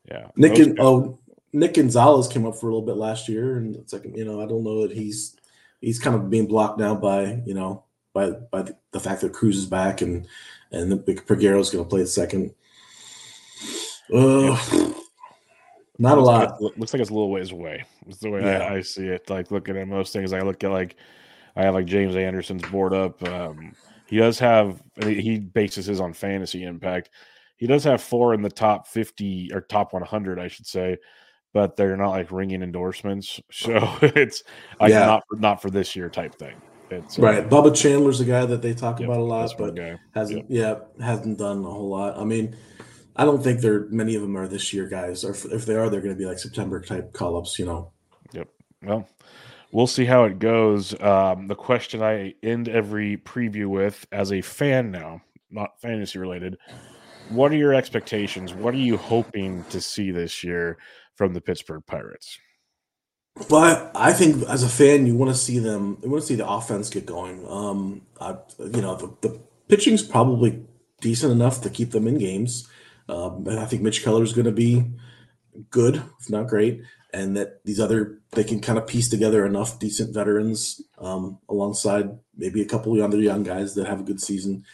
Yeah, 0.07 0.27
Nick 0.35 0.59
and 0.59 0.79
oh 0.79 1.17
Nick 1.51 1.73
Gonzalez 1.73 2.27
came 2.27 2.45
up 2.45 2.55
for 2.55 2.69
a 2.69 2.73
little 2.75 2.85
bit 2.85 2.95
last 2.95 3.27
year, 3.27 3.57
and 3.57 3.75
it's 3.75 3.91
like 3.91 4.05
you 4.05 4.23
know 4.23 4.39
I 4.39 4.45
don't 4.45 4.63
know 4.63 4.87
that 4.87 4.95
he's 4.95 5.35
he's 5.81 5.99
kind 5.99 6.15
of 6.15 6.29
being 6.29 6.47
blocked 6.47 6.79
now 6.79 6.95
by 6.95 7.41
you 7.45 7.53
know 7.53 7.83
by 8.13 8.31
by 8.31 8.63
the, 8.63 8.75
the 8.91 8.99
fact 8.99 9.21
that 9.21 9.33
Cruz 9.33 9.57
is 9.57 9.65
back 9.65 10.01
and 10.01 10.27
and 10.71 10.91
the 10.91 11.57
is 11.59 11.69
going 11.69 11.83
to 11.83 11.89
play 11.89 12.01
the 12.01 12.07
second. 12.07 12.53
Uh, 14.13 14.57
not 15.97 16.17
a 16.17 16.21
lot. 16.21 16.61
Like, 16.61 16.77
looks 16.77 16.93
like 16.93 17.01
it's 17.01 17.09
a 17.09 17.13
little 17.13 17.31
ways 17.31 17.51
away. 17.51 17.85
It's 18.07 18.19
the 18.19 18.29
way 18.29 18.41
yeah. 18.41 18.59
I, 18.59 18.75
I, 18.75 18.81
see 18.81 19.07
it. 19.07 19.29
Like 19.29 19.51
looking 19.51 19.77
at 19.77 19.87
most 19.87 20.13
things, 20.13 20.33
I 20.33 20.41
look 20.41 20.63
at 20.63 20.71
like 20.71 20.95
I 21.55 21.63
have 21.63 21.73
like 21.73 21.85
James 21.85 22.15
Anderson's 22.15 22.63
board 22.63 22.93
up. 22.93 23.21
Um, 23.27 23.73
he 24.07 24.17
does 24.17 24.37
have 24.39 24.81
he 25.01 25.39
bases 25.39 25.85
his 25.85 25.99
on 25.99 26.13
fantasy 26.13 26.63
impact. 26.63 27.09
He 27.57 27.67
does 27.67 27.83
have 27.85 28.01
four 28.03 28.33
in 28.33 28.41
the 28.41 28.49
top 28.49 28.87
fifty 28.87 29.49
or 29.53 29.61
top 29.61 29.93
one 29.93 30.03
hundred, 30.03 30.39
I 30.39 30.47
should 30.47 30.67
say, 30.67 30.97
but 31.55 31.77
they're 31.77 31.95
not 31.95 32.09
like 32.09 32.33
ringing 32.33 32.61
endorsements. 32.61 33.39
So 33.49 33.77
it's 34.01 34.43
like 34.77 34.89
yeah. 34.89 35.05
not 35.05 35.23
for, 35.27 35.39
not 35.39 35.61
for 35.61 35.69
this 35.69 35.95
year 35.95 36.09
type 36.09 36.35
thing. 36.35 36.53
It's, 36.91 37.17
uh, 37.17 37.21
right. 37.21 37.45
Uh, 37.45 37.47
Bubba 37.47 37.73
Chandler's 37.73 38.19
a 38.19 38.25
guy 38.25 38.45
that 38.45 38.61
they 38.61 38.73
talk 38.73 38.99
yep, 38.99 39.07
about 39.07 39.21
a 39.21 39.23
lot, 39.23 39.49
but 39.57 39.79
hasn't 40.13 40.51
yep. 40.51 40.85
yeah 40.99 41.05
hasn't 41.05 41.39
done 41.39 41.63
a 41.63 41.69
whole 41.69 41.87
lot. 41.87 42.19
I 42.19 42.25
mean, 42.25 42.57
I 43.15 43.23
don't 43.23 43.41
think 43.41 43.61
there 43.61 43.87
many 43.89 44.15
of 44.15 44.21
them 44.21 44.35
are 44.35 44.49
this 44.49 44.73
year 44.73 44.89
guys, 44.89 45.23
or 45.23 45.31
if, 45.31 45.45
if 45.45 45.65
they 45.65 45.75
are, 45.75 45.89
they're 45.89 46.01
going 46.01 46.13
to 46.13 46.19
be 46.19 46.25
like 46.25 46.39
September 46.39 46.81
type 46.81 47.13
call 47.13 47.37
ups. 47.37 47.57
You 47.57 47.67
know. 47.67 47.91
Yep. 48.33 48.49
Well, 48.83 49.07
we'll 49.71 49.87
see 49.87 50.03
how 50.03 50.25
it 50.25 50.39
goes. 50.39 50.93
Um, 51.01 51.47
the 51.47 51.55
question 51.55 52.03
I 52.03 52.33
end 52.43 52.67
every 52.67 53.15
preview 53.15 53.67
with, 53.67 54.05
as 54.11 54.33
a 54.33 54.41
fan 54.41 54.91
now, 54.91 55.21
not 55.49 55.79
fantasy 55.79 56.19
related, 56.19 56.57
what 57.29 57.51
are 57.53 57.57
your 57.57 57.73
expectations? 57.73 58.53
What 58.53 58.73
are 58.73 58.77
you 58.77 58.97
hoping 58.97 59.63
to 59.69 59.79
see 59.79 60.11
this 60.11 60.43
year 60.43 60.77
from 61.15 61.33
the 61.33 61.41
Pittsburgh 61.41 61.83
Pirates? 61.85 62.37
But 63.49 63.91
I 63.95 64.13
think 64.13 64.43
as 64.47 64.63
a 64.63 64.69
fan, 64.69 65.05
you 65.05 65.15
want 65.15 65.31
to 65.31 65.37
see 65.37 65.59
them. 65.59 65.97
You 66.01 66.09
want 66.09 66.21
to 66.21 66.27
see 66.27 66.35
the 66.35 66.47
offense 66.47 66.89
get 66.89 67.05
going. 67.05 67.45
Um, 67.49 68.01
I, 68.19 68.37
you 68.59 68.81
know, 68.81 68.95
the, 68.95 69.27
the 69.27 69.39
pitching's 69.67 70.03
probably 70.03 70.63
decent 71.01 71.33
enough 71.33 71.61
to 71.61 71.69
keep 71.69 71.91
them 71.91 72.07
in 72.07 72.17
games. 72.17 72.69
Um, 73.09 73.45
and 73.47 73.59
I 73.59 73.65
think 73.65 73.81
Mitch 73.81 74.03
Keller 74.03 74.23
is 74.23 74.33
going 74.33 74.45
to 74.45 74.51
be 74.51 74.85
good, 75.69 76.01
if 76.19 76.29
not 76.29 76.47
great, 76.47 76.81
and 77.13 77.35
that 77.37 77.63
these 77.65 77.79
other 77.79 78.19
they 78.31 78.43
can 78.43 78.59
kind 78.59 78.77
of 78.77 78.87
piece 78.87 79.09
together 79.09 79.45
enough 79.45 79.79
decent 79.79 80.13
veterans 80.13 80.81
um, 80.97 81.37
alongside 81.49 82.17
maybe 82.35 82.61
a 82.61 82.65
couple 82.65 82.95
of 82.95 83.01
other 83.01 83.19
young 83.19 83.43
guys 83.43 83.75
that 83.75 83.87
have 83.87 83.99
a 83.99 84.03
good 84.03 84.21
season 84.21 84.65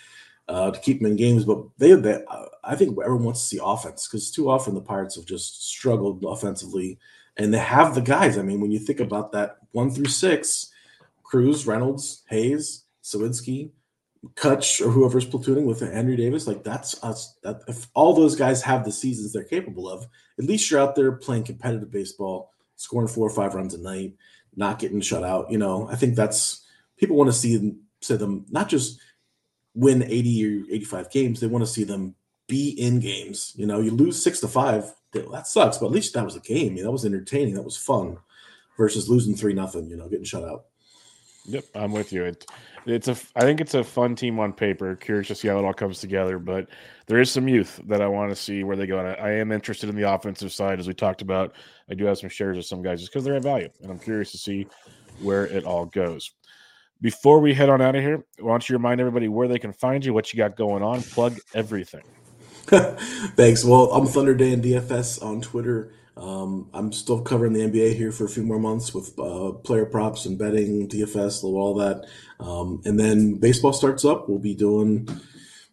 uh, 0.52 0.70
to 0.70 0.80
keep 0.82 1.00
them 1.00 1.12
in 1.12 1.18
games. 1.18 1.46
But 1.46 1.64
they, 1.78 1.94
they 1.94 2.24
I 2.64 2.76
think 2.76 2.98
everyone 3.02 3.26
wants 3.26 3.42
to 3.42 3.48
see 3.48 3.60
offense 3.64 4.08
because 4.08 4.32
too 4.32 4.50
often 4.50 4.76
the 4.76 4.82
Pirates 4.82 5.16
have 5.16 5.26
just 5.26 5.68
struggled 5.68 6.24
offensively, 6.28 7.00
and 7.38 7.54
they 7.54 7.60
have 7.60 7.96
the 7.96 8.02
guys. 8.02 8.38
I 8.38 8.42
mean, 8.42 8.60
when 8.60 8.72
you 8.72 8.80
think 8.80 9.00
about 9.00 9.32
that 9.32 9.58
one 9.72 9.90
through 9.90 10.06
six, 10.06 10.70
Cruz, 11.24 11.66
Reynolds, 11.66 12.24
Hayes, 12.30 12.84
Suwinski, 13.04 13.72
Cutch 14.36 14.82
or 14.82 14.92
whoever's 14.92 15.26
platooning 15.26 15.66
with 15.66 15.82
Andrew 15.82 16.18
Davis, 16.18 16.48
like 16.48 16.64
that's 16.64 17.02
us. 17.04 17.38
That 17.44 17.62
if 17.68 17.88
all 17.94 18.14
those 18.14 18.36
guys 18.36 18.62
have 18.62 18.84
the 18.84 18.92
seasons 18.92 19.32
they're 19.32 19.46
capable 19.46 19.90
of, 19.90 20.06
at 20.38 20.46
least 20.46 20.70
you're 20.70 20.82
out 20.82 20.96
there 20.96 21.14
playing 21.14 21.46
competitive 21.46 21.92
baseball, 21.92 22.52
scoring 22.76 23.08
four 23.08 23.26
or 23.26 23.34
five 23.34 23.56
runs 23.56 23.74
a 23.74 23.82
night, 23.82 24.16
not 24.56 24.80
getting 24.80 25.00
shut 25.00 25.24
out. 25.24 25.50
You 25.50 25.58
know, 25.58 25.88
I 25.90 25.96
think 25.96 26.16
that's 26.16 26.66
people 26.98 27.16
want 27.16 27.30
to 27.30 27.38
see 27.38 27.56
them 27.56 27.80
see 28.02 28.18
them 28.18 28.46
not 28.50 28.68
just 28.68 29.00
win 29.74 30.04
80 30.04 30.46
or 30.46 30.74
85 30.74 31.12
games, 31.12 31.40
they 31.40 31.48
want 31.48 31.64
to 31.64 31.72
see 31.72 31.84
them 31.84 32.16
be 32.48 32.72
in 32.72 33.00
games. 33.00 33.54
You 33.56 33.66
know, 33.66 33.80
you 33.80 33.92
lose 33.92 34.22
six 34.22 34.40
to 34.42 34.48
five, 34.48 34.94
that 35.14 35.48
sucks, 35.48 35.78
but 35.78 35.88
at 35.88 35.92
least 35.92 36.14
that 36.14 36.26
was 36.26 36.36
a 36.36 36.42
game. 36.42 36.76
that 36.76 36.92
was 36.92 37.06
entertaining, 37.06 37.54
that 37.56 37.64
was 37.64 37.78
fun 37.78 38.18
versus 38.78 39.10
losing 39.10 39.36
three 39.36 39.54
nothing, 39.54 39.90
you 39.90 39.98
know, 39.98 40.08
getting 40.08 40.26
shut 40.26 40.44
out. 40.44 40.66
Yep, 41.46 41.66
I'm 41.74 41.92
with 41.92 42.14
you. 42.14 42.26
It, 42.26 42.46
it's 42.86 43.08
a 43.08 43.16
I 43.36 43.42
think 43.42 43.62
it's 43.62 43.74
a 43.74 43.84
fun 43.84 44.16
team 44.16 44.40
on 44.40 44.54
paper. 44.54 44.96
Curious 44.96 45.28
to 45.28 45.36
see 45.36 45.48
how 45.48 45.58
it 45.58 45.66
all 45.66 45.74
comes 45.74 46.00
together, 46.00 46.38
but 46.38 46.68
there 47.08 47.20
is 47.20 47.32
some 47.32 47.48
youth 47.48 47.80
that 47.88 48.02
I 48.02 48.08
want 48.08 48.32
to 48.32 48.36
see 48.36 48.64
where 48.64 48.76
they 48.76 48.88
go. 48.88 49.00
And 49.00 49.08
I, 49.08 49.14
I 49.14 49.32
am 49.32 49.52
interested 49.52 49.90
in 49.90 49.96
the 49.96 50.12
offensive 50.12 50.52
side, 50.52 50.80
as 50.80 50.88
we 50.88 50.94
talked 50.94 51.22
about. 51.22 51.54
I 51.90 51.96
do 51.96 52.06
have 52.06 52.20
some 52.20 52.30
shares 52.30 52.58
of 52.58 52.66
some 52.66 52.82
guys 52.82 53.00
just 53.00 53.12
because 53.12 53.24
they're 53.24 53.36
at 53.36 53.44
value, 53.44 53.70
and 53.82 53.92
I'm 53.92 54.00
curious 54.00 54.32
to 54.32 54.38
see 54.38 54.68
where 55.22 55.46
it 55.48 55.66
all 55.66 55.86
goes. 55.86 56.32
Before 57.02 57.40
we 57.40 57.54
head 57.54 57.70
on 57.70 57.82
out 57.82 57.96
of 57.96 58.02
here, 58.02 58.24
why 58.40 58.52
don't 58.52 58.70
you 58.70 58.76
remind 58.76 59.02
everybody 59.02 59.28
where 59.28 59.48
they 59.48 59.60
can 59.60 59.74
find 59.74 60.06
you, 60.06 60.14
what 60.14 60.32
you 60.32 60.38
got 60.38 60.56
going 60.56 60.84
on, 60.84 61.02
plug 61.02 61.40
everything. 61.54 62.04
Thanks. 62.66 63.66
Well, 63.66 63.92
I'm 63.92 64.06
Thunder 64.06 64.36
Dan 64.36 64.62
DFS 64.62 65.24
on 65.24 65.42
Twitter 65.42 65.94
um, 66.18 66.70
I'm 66.74 66.92
still 66.92 67.22
covering 67.22 67.54
the 67.54 67.62
NBA 67.62 67.96
here 67.96 68.12
for 68.12 68.26
a 68.26 68.30
few 68.30 68.44
more 68.44 68.60
months 68.60 68.94
with 68.94 69.18
uh, 69.18 69.54
player 69.54 69.86
props 69.86 70.26
and 70.26 70.38
betting, 70.38 70.88
DFS, 70.88 71.44
all 71.44 71.74
that. 71.76 72.06
Um, 72.40 72.82
and 72.86 73.00
then 73.00 73.36
baseball 73.36 73.74
starts 73.74 74.04
up. 74.04 74.28
We'll 74.28 74.40
be 74.40 74.54
doing 74.54 75.08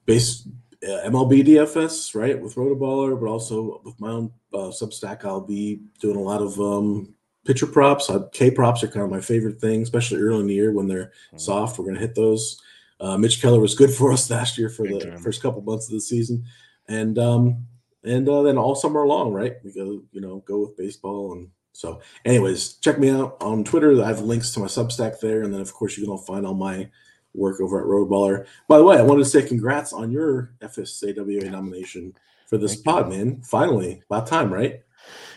base 0.07 0.49
uh, 0.83 1.09
MLB 1.09 1.45
DFS, 1.45 2.15
right, 2.15 2.41
with 2.41 2.55
Rotoballer, 2.55 3.19
but 3.19 3.29
also 3.29 3.81
with 3.85 4.01
my 4.01 4.11
own 4.11 4.33
uh, 4.55 4.71
Substack. 4.71 5.25
I'll 5.25 5.41
be 5.41 5.83
doing 6.01 6.17
a 6.17 6.23
lot 6.23 6.41
of 6.41 6.59
um, 6.61 7.15
pitcher 7.49 7.67
props. 7.67 8.11
Uh, 8.11 8.29
K 8.31 8.51
props 8.51 8.85
are 8.85 8.89
kind 8.89 9.05
of 9.05 9.11
my 9.11 9.23
favorite 9.23 9.59
thing, 9.59 9.81
especially 9.81 10.21
early 10.21 10.41
in 10.41 10.47
the 10.47 10.55
year 10.55 10.71
when 10.71 10.87
they're 10.87 11.07
mm-hmm. 11.29 11.39
soft. 11.39 11.79
We're 11.79 11.87
going 11.87 11.97
to 11.97 12.01
hit 12.01 12.15
those. 12.15 12.61
Uh, 13.01 13.17
Mitch 13.17 13.41
Keller 13.41 13.59
was 13.59 13.75
good 13.75 13.91
for 13.95 14.13
us 14.13 14.31
last 14.31 14.59
year 14.59 14.69
for 14.69 14.87
the 14.87 15.19
first 15.25 15.41
couple 15.43 15.63
months 15.63 15.87
of 15.87 15.95
the 15.95 16.01
season. 16.01 16.45
And 16.89 17.19
um, 17.19 17.67
and 18.05 18.29
uh, 18.29 18.43
then 18.43 18.59
all 18.59 18.75
summer 18.75 19.07
long, 19.07 19.33
right? 19.33 19.57
We 19.65 19.73
go, 19.73 20.03
you 20.13 20.21
know, 20.21 20.45
go 20.47 20.61
with 20.61 20.77
baseball. 20.77 21.33
And 21.33 21.49
so, 21.73 22.03
anyways, 22.27 22.75
check 22.75 22.99
me 22.99 23.09
out 23.09 23.39
on 23.41 23.65
Twitter. 23.65 24.03
I 24.03 24.09
have 24.09 24.21
links 24.21 24.53
to 24.53 24.61
my 24.61 24.67
Substack 24.67 25.19
there, 25.21 25.43
and 25.43 25.53
then 25.53 25.63
of 25.63 25.73
course 25.73 25.97
you 25.97 26.05
can 26.05 26.13
all 26.13 26.19
find 26.19 26.47
all 26.47 26.55
my 26.55 26.91
work 27.35 27.61
over 27.61 27.81
at 27.81 27.87
Rotoballer. 27.87 28.47
By 28.69 28.77
the 28.77 28.85
way, 28.85 28.99
I 28.99 29.03
wanted 29.03 29.25
to 29.25 29.31
say 29.31 29.47
congrats 29.47 29.95
on 29.95 30.11
your 30.11 30.53
FSAWA 30.61 31.51
nomination 31.51 32.15
for 32.47 32.59
this 32.59 32.75
Thank 32.75 32.85
pod, 32.85 33.13
you. 33.13 33.19
man. 33.19 33.43
Finally, 33.43 34.03
about 34.07 34.27
time, 34.27 34.53
right? 34.53 34.83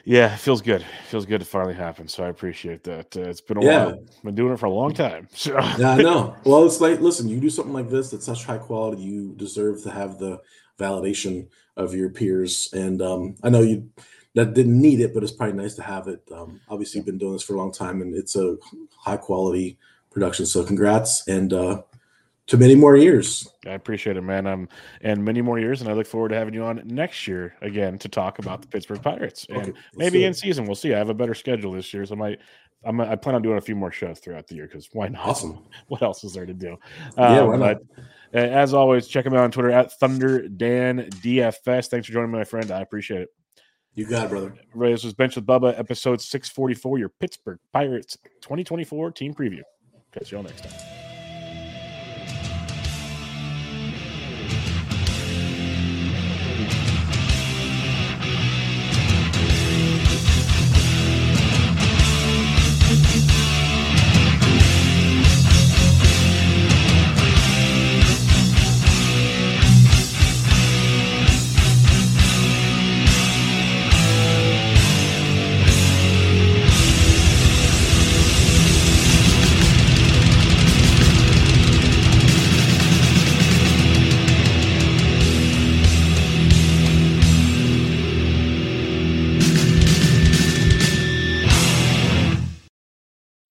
Yeah, 0.04 0.34
it 0.34 0.38
feels 0.38 0.62
good. 0.62 0.82
It 0.82 1.06
feels 1.08 1.26
good 1.26 1.40
to 1.40 1.46
finally 1.46 1.74
happen. 1.74 2.08
So 2.08 2.24
I 2.24 2.30
appreciate 2.30 2.84
that. 2.86 3.16
Uh, 3.16 3.22
it's 3.22 3.42
been 3.42 3.58
a 3.58 3.64
yeah. 3.64 3.86
while. 3.86 4.04
Been 4.24 4.36
doing 4.36 4.54
it 4.54 4.60
for 4.60 4.66
a 4.66 4.72
long 4.72 4.94
time. 4.94 5.28
So. 5.36 5.54
yeah, 5.78 5.92
I 5.92 6.02
know. 6.02 6.36
Well, 6.44 6.66
it's 6.66 6.82
like, 6.82 7.00
listen, 7.00 7.28
you 7.28 7.40
do 7.40 7.50
something 7.50 7.74
like 7.74 7.90
this 7.90 8.12
that's 8.12 8.26
such 8.26 8.46
high 8.46 8.58
quality. 8.58 9.02
You 9.02 9.34
deserve 9.36 9.84
to 9.84 9.92
have 9.92 10.18
the 10.18 10.42
validation 10.80 11.48
of 11.78 11.94
your 11.94 12.10
peers. 12.10 12.70
And 12.74 13.02
um, 13.02 13.36
I 13.44 13.50
know 13.50 13.62
you 13.62 13.90
that 14.34 14.54
didn't 14.54 14.80
need 14.80 15.02
it, 15.02 15.14
but 15.14 15.24
it's 15.24 15.32
probably 15.32 15.62
nice 15.62 15.76
to 15.76 15.84
have 15.84 16.08
it. 16.08 16.22
Um, 16.32 16.62
obviously, 16.70 17.00
you've 17.00 17.06
been 17.06 17.18
doing 17.18 17.34
this 17.34 17.44
for 17.44 17.56
a 17.56 17.58
long 17.58 17.72
time, 17.72 18.02
and 18.02 18.16
it's 18.16 18.36
a 18.36 18.58
high 18.98 19.18
quality 19.18 19.78
production. 20.10 20.46
So, 20.46 20.64
congrats, 20.64 21.28
and 21.28 21.52
uh, 21.52 21.82
to 22.52 22.58
many 22.58 22.76
more 22.76 22.98
years. 22.98 23.48
I 23.66 23.72
appreciate 23.72 24.18
it, 24.18 24.22
man. 24.22 24.46
Um, 24.46 24.68
and 25.00 25.24
many 25.24 25.42
more 25.42 25.58
years, 25.58 25.80
and 25.80 25.90
I 25.90 25.94
look 25.94 26.06
forward 26.06 26.30
to 26.30 26.36
having 26.36 26.54
you 26.54 26.66
on 26.66 26.82
next 26.86 27.26
year 27.26 27.56
again 27.62 27.98
to 28.00 28.10
talk 28.10 28.40
about 28.40 28.62
the 28.62 28.68
Pittsburgh 28.68 29.02
Pirates, 29.02 29.46
and 29.48 29.58
okay, 29.60 29.74
maybe 29.96 30.26
in 30.26 30.34
season. 30.34 30.66
We'll 30.66 30.76
see. 30.76 30.94
I 30.94 30.98
have 30.98 31.08
a 31.08 31.14
better 31.14 31.34
schedule 31.34 31.72
this 31.72 31.94
year, 31.94 32.06
so 32.06 32.14
I 32.14 32.18
might. 32.18 32.40
I'm, 32.84 33.00
I 33.00 33.16
plan 33.16 33.36
on 33.36 33.42
doing 33.42 33.58
a 33.58 33.62
few 33.62 33.76
more 33.76 33.92
shows 33.92 34.20
throughout 34.20 34.48
the 34.48 34.56
year 34.56 34.68
because 34.68 34.90
why 34.92 35.08
not? 35.08 35.26
Awesome. 35.26 35.64
What 35.88 36.02
else 36.02 36.24
is 36.24 36.34
there 36.34 36.46
to 36.46 36.54
do? 36.54 36.72
Um, 37.16 37.36
yeah, 37.36 37.42
why 37.44 37.56
not? 37.56 37.78
But, 38.34 38.44
as 38.44 38.74
always, 38.74 39.08
check 39.08 39.26
him 39.26 39.34
out 39.34 39.42
on 39.42 39.52
Twitter 39.52 39.72
at 39.72 39.94
Thunder 39.94 40.48
Dan 40.48 41.10
DFS. 41.22 41.88
Thanks 41.88 42.08
for 42.08 42.14
joining 42.14 42.32
me, 42.32 42.40
my 42.40 42.44
friend. 42.44 42.72
I 42.72 42.82
appreciate 42.82 43.22
it. 43.22 43.30
You 43.94 44.08
got 44.08 44.26
it, 44.26 44.30
brother. 44.30 44.56
Everybody, 44.70 44.94
this 44.94 45.04
was 45.04 45.14
Benched 45.14 45.36
with 45.36 45.46
Bubba, 45.46 45.78
episode 45.78 46.22
644, 46.22 46.98
your 46.98 47.10
Pittsburgh 47.10 47.60
Pirates 47.72 48.18
2024 48.42 49.12
team 49.12 49.34
preview. 49.34 49.62
Catch 50.12 50.32
y'all 50.32 50.44
next 50.44 50.64
time. 50.64 51.01